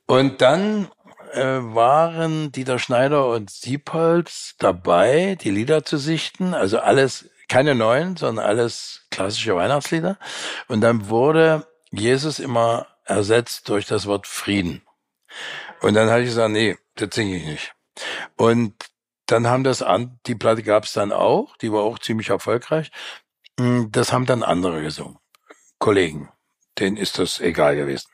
Und 0.06 0.42
dann 0.42 0.88
äh, 1.34 1.44
waren 1.44 2.52
Dieter 2.52 2.78
Schneider 2.78 3.28
und 3.28 3.50
Siepholz 3.50 4.56
dabei, 4.60 5.36
die 5.42 5.50
Lieder 5.50 5.84
zu 5.84 5.98
sichten. 5.98 6.54
Also 6.54 6.80
alles, 6.80 7.30
keine 7.50 7.74
neuen, 7.74 8.18
sondern 8.18 8.46
alles 8.46 9.08
klassische 9.10 9.56
Weihnachtslieder. 9.56 10.18
Und 10.68 10.82
dann 10.82 11.10
wurde 11.10 11.66
Jesus 11.92 12.40
immer 12.40 12.88
ersetzt 13.06 13.70
durch 13.70 13.86
das 13.86 14.06
Wort 14.06 14.28
Frieden. 14.28 14.84
Und 15.82 15.94
dann 15.96 16.10
habe 16.10 16.22
ich 16.22 16.30
gesagt, 16.30 16.52
nee, 16.52 16.78
das 16.96 17.10
singe 17.14 17.38
ich 17.38 17.46
nicht. 17.46 17.74
Und 18.36 18.74
dann 19.26 19.48
haben 19.48 19.64
das 19.64 19.82
an, 19.82 20.20
die 20.28 20.36
Platte 20.36 20.64
gab 20.64 20.84
es 20.86 20.94
dann 20.94 21.12
auch, 21.12 21.56
die 21.58 21.72
war 21.72 21.84
auch 21.84 22.00
ziemlich 22.00 22.30
erfolgreich. 22.30 22.92
Mm, 23.58 23.86
Das 23.92 24.12
haben 24.12 24.26
dann 24.26 24.44
andere 24.44 24.82
gesungen, 24.82 25.18
Kollegen. 25.80 26.30
Denen 26.80 26.98
ist 26.98 27.20
das 27.20 27.40
egal 27.40 27.76
gewesen. 27.76 28.10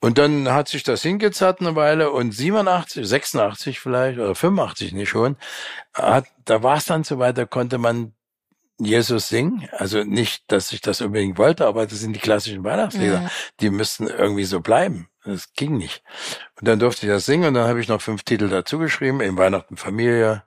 Und 0.00 0.18
dann 0.18 0.50
hat 0.52 0.68
sich 0.68 0.82
das 0.82 1.02
hingezerrt 1.02 1.60
eine 1.60 1.76
Weile 1.76 2.10
und 2.10 2.32
87, 2.32 3.06
86 3.06 3.80
vielleicht 3.80 4.18
oder 4.18 4.34
85 4.34 4.92
nicht 4.92 5.10
schon, 5.10 5.36
hat, 5.94 6.26
da 6.44 6.62
war 6.62 6.78
es 6.78 6.86
dann 6.86 7.04
so 7.04 7.18
weit, 7.18 7.38
da 7.38 7.44
konnte 7.44 7.78
man 7.78 8.14
Jesus 8.84 9.28
singen. 9.28 9.68
Also 9.72 10.04
nicht, 10.04 10.44
dass 10.48 10.72
ich 10.72 10.80
das 10.80 11.00
unbedingt 11.00 11.38
wollte, 11.38 11.66
aber 11.66 11.86
das 11.86 12.00
sind 12.00 12.14
die 12.14 12.20
klassischen 12.20 12.64
Weihnachtslieder. 12.64 13.20
Mhm. 13.20 13.28
Die 13.60 13.70
müssten 13.70 14.06
irgendwie 14.06 14.44
so 14.44 14.60
bleiben. 14.60 15.08
Das 15.24 15.52
ging 15.54 15.76
nicht. 15.76 16.02
Und 16.58 16.66
dann 16.66 16.78
durfte 16.78 17.06
ich 17.06 17.12
das 17.12 17.26
singen 17.26 17.46
und 17.48 17.54
dann 17.54 17.68
habe 17.68 17.80
ich 17.80 17.88
noch 17.88 18.02
fünf 18.02 18.24
Titel 18.24 18.48
dazu 18.48 18.78
geschrieben. 18.78 19.20
Im 19.20 19.36
Weihnachten 19.38 19.76
Familie, 19.76 20.42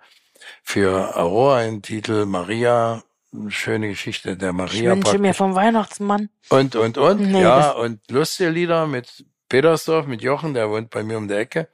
für 0.64 1.16
Aurora 1.16 1.58
ein 1.58 1.82
Titel, 1.82 2.26
Maria, 2.26 3.04
eine 3.34 3.52
schöne 3.52 3.90
Geschichte 3.90 4.36
der 4.38 4.50
Ich 4.50 4.56
Maria. 4.56 4.92
wünsche 4.92 5.18
mir 5.18 5.34
vom 5.34 5.56
Weihnachtsmann. 5.56 6.30
Und, 6.50 6.76
und, 6.76 6.98
und, 6.98 7.22
Nee, 7.22 7.42
ja, 7.42 7.72
und 7.72 8.00
lustige 8.12 8.50
Lieder 8.50 8.88
mit 8.88 9.26
Petersdorf, 9.50 10.08
mit 10.08 10.22
Jochen, 10.22 10.54
der 10.54 10.70
wohnt 10.70 10.90
bei 10.90 11.04
mir 11.04 11.18
um 11.18 11.28
der 11.28 11.40
Ecke. 11.40 11.70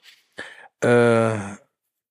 Äh, 0.84 1.56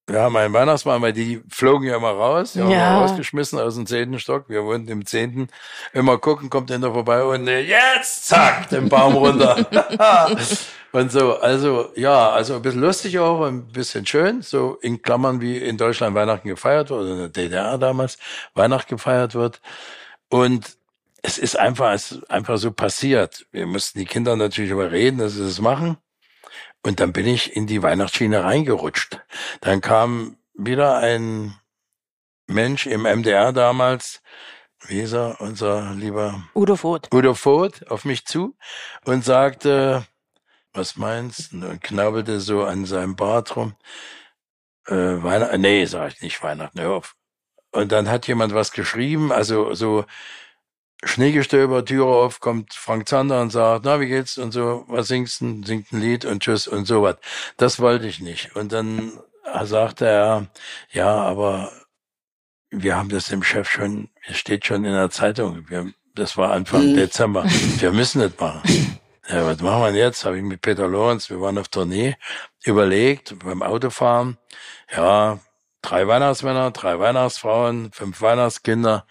wir 0.06 0.20
haben 0.22 0.36
einen 0.36 0.52
Weihnachtsmann, 0.52 1.00
weil 1.02 1.12
die 1.12 1.40
flogen 1.48 1.86
ja 1.86 1.96
immer 1.96 2.10
raus, 2.10 2.54
die 2.54 2.60
haben 2.60 2.70
Ja. 2.70 2.94
wir 2.96 3.02
rausgeschmissen 3.02 3.58
aus 3.60 3.76
dem 3.76 3.86
zehnten 3.86 4.18
Stock. 4.18 4.46
Wir 4.48 4.64
wohnten 4.64 4.88
im 4.90 5.06
zehnten. 5.06 5.48
Immer 5.92 6.18
gucken, 6.18 6.50
kommt 6.50 6.70
einer 6.72 6.92
vorbei 6.92 7.22
und 7.22 7.46
äh, 7.46 7.60
jetzt, 7.60 8.26
zack, 8.26 8.68
den 8.70 8.88
Baum 8.88 9.14
runter. 9.14 9.56
und 10.92 11.12
so, 11.12 11.38
also, 11.38 11.90
ja, 11.94 12.30
also 12.30 12.54
ein 12.56 12.62
bisschen 12.62 12.80
lustig 12.80 13.18
auch, 13.20 13.42
ein 13.46 13.68
bisschen 13.68 14.04
schön, 14.06 14.42
so 14.42 14.76
in 14.80 15.00
Klammern 15.02 15.40
wie 15.40 15.58
in 15.58 15.76
Deutschland 15.76 16.14
Weihnachten 16.16 16.48
gefeiert 16.48 16.90
wird, 16.90 17.00
oder 17.02 17.10
in 17.12 17.18
der 17.18 17.28
DDR 17.28 17.78
damals 17.78 18.18
Weihnachten 18.54 18.96
gefeiert 18.96 19.34
wird. 19.34 19.60
Und 20.28 20.76
es 21.22 21.38
ist 21.38 21.58
einfach, 21.58 21.92
es 21.92 22.12
ist 22.12 22.30
einfach 22.30 22.56
so 22.58 22.72
passiert. 22.72 23.46
Wir 23.52 23.66
mussten 23.66 23.98
die 23.98 24.06
Kinder 24.06 24.34
natürlich 24.36 24.70
überreden, 24.70 25.18
dass 25.18 25.34
sie 25.34 25.44
das 25.44 25.60
machen. 25.60 25.98
Und 26.82 27.00
dann 27.00 27.12
bin 27.12 27.26
ich 27.26 27.54
in 27.54 27.66
die 27.66 27.82
Weihnachtsschiene 27.82 28.44
reingerutscht. 28.44 29.20
Dann 29.60 29.80
kam 29.80 30.36
wieder 30.54 30.98
ein 30.98 31.54
Mensch 32.46 32.86
im 32.86 33.02
MDR 33.02 33.52
damals, 33.52 34.22
wie 34.86 35.00
ist 35.00 35.12
er, 35.12 35.40
unser 35.40 35.94
lieber 35.94 36.42
Udo 36.54 36.76
Voth. 36.76 37.12
Udo 37.12 37.34
Voth, 37.34 37.86
auf 37.90 38.04
mich 38.04 38.24
zu 38.24 38.56
und 39.04 39.24
sagte, 39.24 40.06
was 40.72 40.96
meinst 40.96 41.52
du? 41.52 41.66
Und 41.68 41.82
knabbelte 41.82 42.40
so 42.40 42.64
an 42.64 42.86
seinem 42.86 43.16
Bart 43.16 43.56
rum. 43.56 43.76
Äh, 44.86 44.94
Weihnachten, 44.94 45.60
nee, 45.60 45.84
sag 45.84 46.14
ich 46.14 46.22
nicht 46.22 46.42
Weihnachten, 46.42 46.80
hör 46.80 46.94
auf. 46.94 47.16
Und 47.72 47.92
dann 47.92 48.08
hat 48.08 48.26
jemand 48.26 48.54
was 48.54 48.72
geschrieben, 48.72 49.32
also 49.32 49.74
so 49.74 50.04
Schneegestöber, 51.02 51.84
Türe 51.84 52.14
auf, 52.14 52.40
kommt 52.40 52.74
Frank 52.74 53.08
Zander 53.08 53.40
und 53.40 53.50
sagt, 53.50 53.84
na, 53.84 54.00
wie 54.00 54.06
geht's? 54.06 54.36
Und 54.36 54.52
so, 54.52 54.84
was 54.88 55.08
singst 55.08 55.40
du? 55.40 55.62
Singt 55.64 55.92
ein 55.92 56.00
Lied 56.00 56.24
und 56.24 56.42
tschüss 56.42 56.68
und 56.68 56.86
sowas. 56.86 57.16
Das 57.56 57.80
wollte 57.80 58.06
ich 58.06 58.20
nicht. 58.20 58.54
Und 58.54 58.72
dann 58.72 59.12
sagte 59.62 60.06
er, 60.06 60.46
ja, 60.92 61.10
aber 61.10 61.72
wir 62.70 62.96
haben 62.96 63.08
das 63.08 63.28
dem 63.28 63.42
Chef 63.42 63.68
schon, 63.68 64.10
es 64.26 64.36
steht 64.36 64.66
schon 64.66 64.84
in 64.84 64.92
der 64.92 65.10
Zeitung. 65.10 65.68
Wir, 65.68 65.92
das 66.14 66.36
war 66.36 66.52
Anfang 66.52 66.94
Dezember. 66.94 67.44
Wir 67.78 67.92
müssen 67.92 68.20
das 68.20 68.32
machen. 68.38 68.98
Ja, 69.28 69.46
was 69.46 69.60
machen 69.60 69.94
wir 69.94 70.00
jetzt? 70.00 70.24
Habe 70.24 70.38
ich 70.38 70.42
mit 70.42 70.60
Peter 70.60 70.88
Lorenz, 70.88 71.30
wir 71.30 71.40
waren 71.40 71.56
auf 71.56 71.68
Tournee, 71.68 72.16
überlegt 72.64 73.38
beim 73.38 73.62
Autofahren. 73.62 74.38
Ja, 74.92 75.38
drei 75.82 76.08
Weihnachtsmänner, 76.08 76.72
drei 76.72 76.98
Weihnachtsfrauen, 76.98 77.92
fünf 77.92 78.20
Weihnachtskinder, 78.20 79.06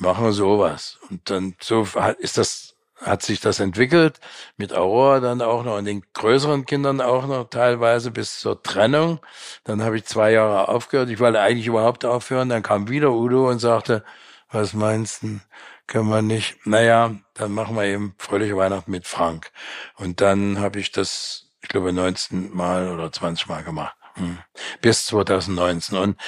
machen 0.00 0.24
wir 0.24 0.32
sowas. 0.32 0.98
Und 1.08 1.30
dann 1.30 1.54
so 1.60 1.86
ist 2.18 2.38
das, 2.38 2.74
hat 2.96 3.22
sich 3.22 3.40
das 3.40 3.60
entwickelt 3.60 4.20
mit 4.56 4.72
Aurora 4.72 5.20
dann 5.20 5.40
auch 5.42 5.64
noch 5.64 5.78
und 5.78 5.84
den 5.84 6.02
größeren 6.12 6.66
Kindern 6.66 7.00
auch 7.00 7.26
noch 7.26 7.48
teilweise 7.48 8.10
bis 8.10 8.40
zur 8.40 8.62
Trennung. 8.62 9.20
Dann 9.64 9.82
habe 9.82 9.96
ich 9.98 10.04
zwei 10.04 10.32
Jahre 10.32 10.68
aufgehört. 10.68 11.10
Ich 11.10 11.18
wollte 11.18 11.40
eigentlich 11.40 11.66
überhaupt 11.66 12.04
aufhören. 12.04 12.48
Dann 12.48 12.62
kam 12.62 12.88
wieder 12.88 13.12
Udo 13.12 13.48
und 13.48 13.58
sagte, 13.58 14.04
was 14.50 14.74
meinst 14.74 15.22
du? 15.22 15.40
Können 15.86 16.08
wir 16.08 16.22
nicht? 16.22 16.66
Naja, 16.66 17.16
dann 17.34 17.52
machen 17.52 17.74
wir 17.74 17.84
eben 17.84 18.14
fröhliche 18.18 18.56
Weihnachten 18.56 18.90
mit 18.90 19.06
Frank. 19.06 19.50
Und 19.96 20.20
dann 20.20 20.60
habe 20.60 20.78
ich 20.78 20.92
das, 20.92 21.50
ich 21.62 21.68
glaube, 21.68 21.92
19 21.92 22.54
Mal 22.54 22.88
oder 22.88 23.10
20 23.10 23.48
Mal 23.48 23.64
gemacht. 23.64 23.96
Hm. 24.14 24.38
Bis 24.80 25.06
2019 25.06 25.98
und 25.98 26.20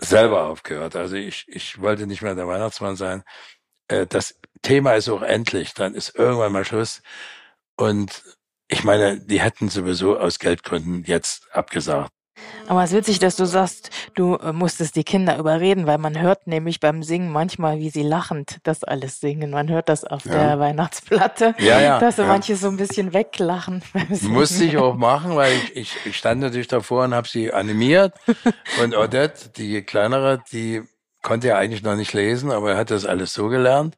selber 0.00 0.44
aufgehört. 0.44 0.96
Also 0.96 1.16
ich, 1.16 1.46
ich 1.48 1.80
wollte 1.80 2.06
nicht 2.06 2.22
mehr 2.22 2.34
der 2.34 2.48
Weihnachtsmann 2.48 2.96
sein. 2.96 3.22
Äh, 3.88 4.06
Das 4.06 4.34
Thema 4.62 4.94
ist 4.94 5.08
auch 5.08 5.22
endlich. 5.22 5.74
Dann 5.74 5.94
ist 5.94 6.14
irgendwann 6.14 6.52
mal 6.52 6.64
Schluss. 6.64 7.02
Und 7.76 8.22
ich 8.68 8.84
meine, 8.84 9.20
die 9.20 9.40
hätten 9.40 9.68
sowieso 9.68 10.18
aus 10.18 10.38
Geldgründen 10.38 11.04
jetzt 11.04 11.50
abgesagt. 11.52 12.10
Aber 12.68 12.84
es 12.84 12.90
ist 12.92 12.96
witzig, 12.96 13.18
dass 13.18 13.36
du 13.36 13.44
sagst, 13.44 13.90
du 14.20 14.34
äh, 14.36 14.52
musstest 14.52 14.96
die 14.96 15.04
Kinder 15.04 15.38
überreden, 15.38 15.86
weil 15.86 15.98
man 15.98 16.20
hört 16.20 16.46
nämlich 16.46 16.78
beim 16.80 17.02
Singen 17.02 17.30
manchmal, 17.30 17.78
wie 17.78 17.90
sie 17.90 18.02
lachend 18.02 18.58
das 18.64 18.84
alles 18.84 19.20
singen. 19.20 19.50
Man 19.50 19.70
hört 19.70 19.88
das 19.88 20.04
auf 20.04 20.24
Ja. 20.26 20.32
der 20.32 20.58
Weihnachtsplatte, 20.60 21.54
Ja, 21.58 21.80
ja, 21.80 21.98
dass 21.98 22.16
so 22.16 22.24
manche 22.24 22.56
so 22.56 22.68
ein 22.68 22.76
bisschen 22.76 23.12
weglachen. 23.14 23.82
Musste 24.22 24.64
ich 24.64 24.76
auch 24.76 24.94
machen, 24.96 25.36
weil 25.36 25.52
ich, 25.52 25.76
ich, 25.76 25.96
ich 26.06 26.16
stand 26.16 26.40
natürlich 26.40 26.68
davor 26.68 27.04
und 27.04 27.14
habe 27.14 27.26
sie 27.28 27.52
animiert. 27.52 28.12
Und 28.82 28.94
Odette, 28.96 29.48
die 29.56 29.82
kleinere, 29.82 30.42
die 30.52 30.82
konnte 31.22 31.48
ja 31.48 31.56
eigentlich 31.56 31.82
noch 31.82 31.96
nicht 31.96 32.12
lesen, 32.12 32.50
aber 32.50 32.72
er 32.72 32.76
hat 32.76 32.90
das 32.90 33.06
alles 33.06 33.32
so 33.32 33.48
gelernt. 33.48 33.96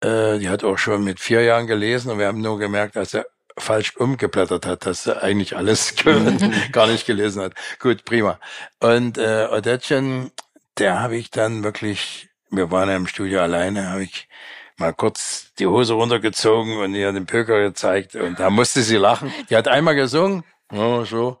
Äh, 0.00 0.38
die 0.38 0.48
hat 0.48 0.64
auch 0.64 0.78
schon 0.78 1.04
mit 1.04 1.20
vier 1.20 1.42
Jahren 1.42 1.66
gelesen 1.66 2.10
und 2.10 2.18
wir 2.18 2.26
haben 2.26 2.40
nur 2.40 2.58
gemerkt, 2.58 2.96
als 2.96 3.14
er 3.14 3.26
falsch 3.58 3.96
umgeblättert 3.96 4.66
hat, 4.66 4.86
dass 4.86 5.06
er 5.06 5.22
eigentlich 5.22 5.56
alles 5.56 5.94
gar 6.72 6.86
nicht 6.86 7.06
gelesen 7.06 7.42
hat. 7.42 7.54
Gut, 7.78 8.04
prima. 8.04 8.38
Und 8.80 9.18
äh, 9.18 9.48
Odettchen, 9.50 10.30
der 10.78 11.00
habe 11.00 11.16
ich 11.16 11.30
dann 11.30 11.64
wirklich, 11.64 12.28
wir 12.50 12.70
waren 12.70 12.88
ja 12.88 12.96
im 12.96 13.06
Studio 13.06 13.40
alleine, 13.40 13.90
habe 13.90 14.04
ich 14.04 14.28
mal 14.76 14.92
kurz 14.92 15.52
die 15.58 15.66
Hose 15.66 15.94
runtergezogen 15.94 16.78
und 16.78 16.94
ihr 16.94 17.12
den 17.12 17.26
Pöker 17.26 17.60
gezeigt 17.60 18.14
und 18.14 18.40
da 18.40 18.50
musste 18.50 18.82
sie 18.82 18.96
lachen. 18.96 19.32
Die 19.50 19.56
hat 19.56 19.68
einmal 19.68 19.94
gesungen, 19.94 20.44
oh, 20.72 21.04
so, 21.04 21.38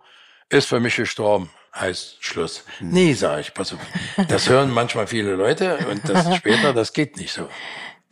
ist 0.48 0.68
für 0.68 0.80
mich 0.80 0.96
gestorben. 0.96 1.50
Heißt 1.74 2.18
Schluss. 2.20 2.64
Nee, 2.80 3.14
sage 3.14 3.40
ich, 3.40 3.54
pass 3.54 3.72
auf. 3.72 3.80
Das 4.28 4.48
hören 4.50 4.70
manchmal 4.70 5.06
viele 5.06 5.36
Leute 5.36 5.78
und 5.90 6.06
das 6.06 6.36
später, 6.36 6.74
das 6.74 6.92
geht 6.92 7.16
nicht 7.16 7.32
so. 7.32 7.48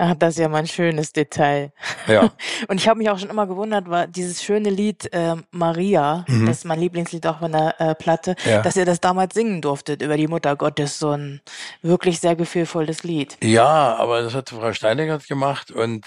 Ach, 0.02 0.14
das 0.18 0.30
ist 0.34 0.38
ja 0.40 0.48
mal 0.48 0.58
ein 0.58 0.66
schönes 0.66 1.12
Detail. 1.12 1.72
Ja. 2.06 2.30
Und 2.68 2.80
ich 2.80 2.88
habe 2.88 2.98
mich 2.98 3.10
auch 3.10 3.18
schon 3.18 3.28
immer 3.28 3.46
gewundert, 3.46 3.90
war 3.90 4.06
dieses 4.06 4.42
schöne 4.42 4.70
Lied 4.70 5.12
äh, 5.12 5.36
Maria, 5.50 6.24
das 6.46 6.58
ist 6.58 6.64
mein 6.64 6.80
Lieblingslied 6.80 7.26
auch 7.26 7.40
von 7.40 7.52
der 7.52 7.78
äh, 7.80 7.94
Platte, 7.94 8.34
Mhm. 8.44 8.50
Ja. 8.50 8.62
dass 8.62 8.76
ihr 8.76 8.86
das 8.86 9.00
damals 9.00 9.34
singen 9.34 9.60
durftet 9.60 10.00
über 10.00 10.16
die 10.16 10.26
Mutter 10.26 10.56
Gottes, 10.56 10.98
so 10.98 11.10
ein 11.10 11.40
wirklich 11.82 12.18
sehr 12.20 12.34
gefühlvolles 12.36 13.02
Lied. 13.02 13.36
Ja, 13.42 13.94
aber 13.96 14.22
das 14.22 14.34
hat 14.34 14.48
Frau 14.50 14.72
Steinegert 14.72 15.26
gemacht 15.28 15.70
und 15.70 16.06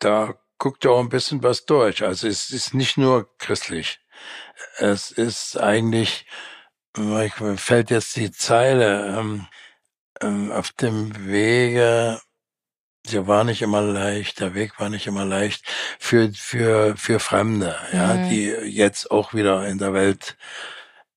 da 0.00 0.34
guckt 0.58 0.84
auch 0.86 0.98
ein 0.98 1.08
bisschen 1.08 1.42
was 1.44 1.64
durch. 1.64 2.02
Also 2.02 2.26
es 2.26 2.50
ist 2.50 2.74
nicht 2.74 2.98
nur 2.98 3.28
christlich. 3.38 4.00
es 4.78 5.12
ist 5.12 5.56
eigentlich, 5.60 6.26
mir 6.96 7.30
fällt 7.56 7.90
jetzt 7.90 8.16
die 8.16 8.32
Zeile, 8.32 9.16
ähm, 9.16 9.46
ähm, 10.20 10.50
auf 10.50 10.72
dem 10.72 11.28
Wege, 11.28 12.20
sie 13.08 13.26
war 13.26 13.44
nicht 13.44 13.62
immer 13.62 13.82
leicht, 13.82 14.40
der 14.40 14.54
Weg 14.54 14.78
war 14.80 14.88
nicht 14.90 15.06
immer 15.06 15.24
leicht 15.24 15.64
für, 15.98 16.30
für, 16.34 16.96
für 16.96 17.20
Fremde, 17.20 17.76
ja, 17.92 18.14
Mhm. 18.14 18.28
die 18.30 18.44
jetzt 18.46 19.10
auch 19.10 19.34
wieder 19.34 19.66
in 19.68 19.78
der 19.78 19.92
Welt 19.94 20.36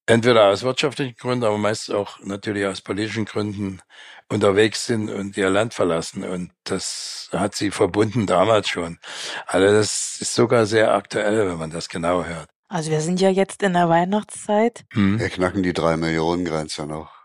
entweder 0.05 0.49
aus 0.49 0.63
wirtschaftlichen 0.63 1.15
Gründen, 1.15 1.45
aber 1.45 1.57
meist 1.57 1.91
auch 1.93 2.19
natürlich 2.21 2.65
aus 2.65 2.81
politischen 2.81 3.25
Gründen 3.25 3.81
unterwegs 4.29 4.85
sind 4.85 5.09
und 5.09 5.37
ihr 5.37 5.49
Land 5.49 5.73
verlassen. 5.73 6.23
Und 6.23 6.51
das 6.63 7.29
hat 7.33 7.55
sie 7.55 7.71
verbunden 7.71 8.25
damals 8.27 8.69
schon. 8.69 8.99
Also 9.47 9.67
das 9.73 10.17
ist 10.21 10.33
sogar 10.35 10.65
sehr 10.65 10.93
aktuell, 10.93 11.47
wenn 11.49 11.57
man 11.57 11.69
das 11.71 11.89
genau 11.89 12.23
hört. 12.25 12.49
Also 12.69 12.91
wir 12.91 13.01
sind 13.01 13.19
ja 13.19 13.29
jetzt 13.29 13.63
in 13.63 13.73
der 13.73 13.89
Weihnachtszeit. 13.89 14.85
Hm? 14.93 15.19
Wir 15.19 15.29
knacken 15.29 15.63
die 15.63 15.73
drei 15.73 15.97
Millionen 15.97 16.45
Grenze 16.45 16.85
noch. 16.85 17.20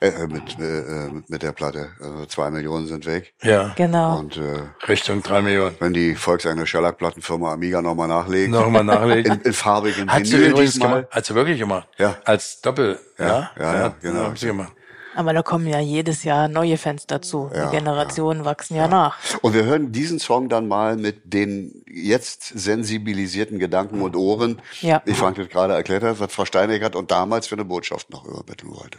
Äh, 0.00 0.08
äh, 0.08 0.26
mit, 0.26 0.58
äh, 0.58 0.80
äh, 1.06 1.10
mit 1.28 1.42
der 1.42 1.52
Platte. 1.52 1.88
Also 2.00 2.26
zwei 2.26 2.50
Millionen 2.50 2.86
sind 2.86 3.06
weg. 3.06 3.34
Ja, 3.42 3.72
Genau. 3.76 4.18
Und 4.18 4.36
äh, 4.36 4.62
Richtung 4.88 5.22
drei 5.22 5.42
Millionen. 5.42 5.76
wenn 5.80 5.92
die 5.92 6.14
volkseigene 6.14 6.66
Schellackplattenfirma 6.66 7.52
Amiga 7.52 7.80
nochmal 7.82 8.08
nachlegt, 8.08 8.50
Nochmal 8.50 8.84
nachlegen. 8.84 9.32
in, 9.36 9.40
in 9.40 9.52
farbigem 9.52 10.10
Hat 10.12 10.26
sie 10.26 10.34
Vinyl 10.34 10.50
übrigens 10.50 10.72
diesmal. 10.74 10.90
gemacht. 11.02 11.06
Hat 11.14 11.26
sie 11.26 11.34
wirklich 11.34 11.58
gemacht. 11.58 11.88
Ja. 11.98 12.16
Als 12.24 12.60
Doppel. 12.60 12.98
Ja, 13.18 13.26
Ja, 13.26 13.50
ja, 13.58 13.74
ja, 13.78 13.94
genau. 14.00 14.24
Hat 14.28 14.38
sie 14.38 14.46
gemacht. 14.46 14.72
Aber 15.14 15.32
da 15.32 15.40
kommen 15.42 15.66
ja 15.66 15.80
jedes 15.80 16.24
Jahr 16.24 16.46
neue 16.46 16.76
Fans 16.76 17.06
dazu. 17.06 17.50
Ja, 17.54 17.70
Die 17.70 17.76
Generationen 17.78 18.44
wachsen 18.44 18.76
ja, 18.76 18.86
nach. 18.86 19.16
Und 19.40 19.54
wir 19.54 19.64
hören 19.64 19.90
diesen 19.90 20.18
Song 20.18 20.50
dann 20.50 20.68
mal 20.68 20.96
mit 20.98 21.32
den 21.32 21.82
jetzt 21.86 22.42
sensibilisierten 22.58 23.58
Gedanken 23.58 24.02
und 24.02 24.14
Ohren, 24.14 24.60
Ja. 24.82 25.00
wie 25.06 25.14
Frank 25.14 25.36
das 25.38 25.48
gerade 25.48 25.72
erklärt 25.72 26.02
hat, 26.02 26.20
was 26.20 26.30
Frau 26.34 26.44
Steineckert 26.44 26.94
und 26.94 27.10
damals 27.10 27.46
für 27.46 27.54
eine 27.54 27.64
Botschaft 27.64 28.10
noch 28.10 28.26
übermitteln 28.26 28.70
wollte. 28.76 28.98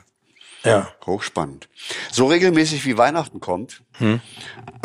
Ja. 0.64 0.88
Hochspannend. 1.05 1.70
So 2.12 2.26
regelmäßig 2.28 2.86
wie 2.86 2.97
Weihnachten 2.97 3.39
kommt, 3.39 3.84
Hm. 3.97 4.20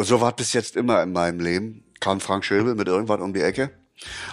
so 0.01 0.21
war 0.21 0.31
es 0.31 0.37
bis 0.37 0.53
jetzt 0.53 0.77
immer 0.77 1.03
in 1.03 1.13
meinem 1.13 1.41
Leben, 1.41 1.85
kam 2.01 2.21
Frank 2.21 2.45
Schilbe 2.45 2.75
mit 2.75 2.89
irgendwas 2.89 3.21
um 3.21 3.33
die 3.33 3.41
Ecke. 3.43 3.71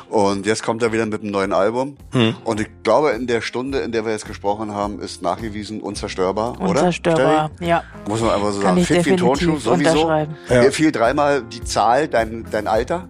Und 0.09 0.47
jetzt 0.47 0.63
kommt 0.63 0.81
er 0.81 0.91
wieder 0.91 1.05
mit 1.05 1.21
einem 1.21 1.29
neuen 1.31 1.53
Album. 1.53 1.95
Hm. 2.11 2.35
Und 2.43 2.59
ich 2.59 2.67
glaube, 2.81 3.11
in 3.11 3.27
der 3.27 3.41
Stunde, 3.41 3.79
in 3.79 3.91
der 3.91 4.03
wir 4.03 4.11
jetzt 4.11 4.25
gesprochen 4.25 4.73
haben, 4.73 4.99
ist 4.99 5.21
nachgewiesen 5.21 5.79
unzerstörbar, 5.81 6.53
oder? 6.59 6.69
Unzerstörbar. 6.69 7.51
Ja. 7.59 7.83
Muss 8.07 8.19
man 8.21 8.31
einfach 8.31 8.51
so 8.51 8.61
Kann 8.61 8.69
sagen. 8.75 8.77
ich 8.79 8.87
Fit 8.87 9.05
wie 9.05 9.15
Turnschuh, 9.15 9.57
sowieso. 9.59 10.09
Ja. 10.09 10.27
Mir 10.49 10.71
fiel 10.71 10.91
dreimal 10.91 11.43
die 11.43 11.63
Zahl, 11.63 12.07
dein, 12.07 12.47
dein 12.49 12.67
Alter. 12.67 13.09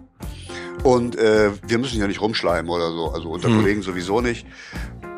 Und 0.82 1.16
äh, 1.16 1.50
wir 1.66 1.78
müssen 1.78 1.98
ja 1.98 2.06
nicht 2.06 2.20
rumschleimen 2.20 2.70
oder 2.70 2.90
so. 2.90 3.10
Also 3.10 3.30
unter 3.30 3.48
Hm. 3.48 3.56
Kollegen 3.60 3.82
sowieso 3.82 4.20
nicht. 4.20 4.46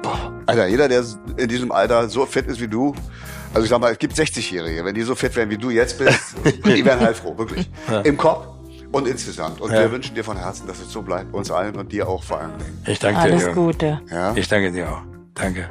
Boah, 0.03 0.33
Alter, 0.47 0.67
jeder, 0.67 0.89
der 0.89 1.05
in 1.37 1.49
diesem 1.49 1.71
Alter 1.73 2.09
so 2.09 2.27
fit 2.27 2.47
ist 2.47 2.61
wie 2.61 2.69
du, 2.69 2.95
also 3.55 3.65
ich 3.65 3.71
sag 3.71 3.81
mal, 3.81 3.93
es 3.93 3.99
gibt 3.99 4.15
60-Jährige, 4.15 4.85
wenn 4.85 4.95
die 4.95 5.03
so 5.03 5.15
fit 5.15 5.35
wären, 5.37 5.51
wie 5.51 5.59
du 5.59 5.71
jetzt 5.71 5.99
bist, 5.99 6.35
die 6.65 6.85
wären 6.85 7.01
heilfroh, 7.01 7.37
wirklich. 7.37 7.71
Im 8.05 8.17
Kopf 8.17 8.47
und 8.93 9.07
insgesamt. 9.07 9.61
Und 9.61 9.73
Ja. 9.73 9.81
wir 9.81 9.93
wünschen 9.93 10.15
dir 10.15 10.25
von 10.25 10.37
Herzen, 10.37 10.67
dass 10.67 10.79
es 10.81 10.91
so 10.91 11.03
bleibt, 11.03 11.33
uns 11.33 11.51
allen 11.51 11.77
und 11.77 11.93
dir 11.93 12.09
auch 12.09 12.23
vor 12.23 12.41
allem. 12.41 12.53
Ich 12.87 12.99
danke 12.99 13.21
Alles 13.21 13.45
dir. 13.45 13.53
Gute. 13.53 14.01
Ja? 14.11 14.33
Ich 14.35 14.49
danke 14.49 14.73
dir 14.73 14.91
auch. 14.91 15.03
Danke. 15.35 15.69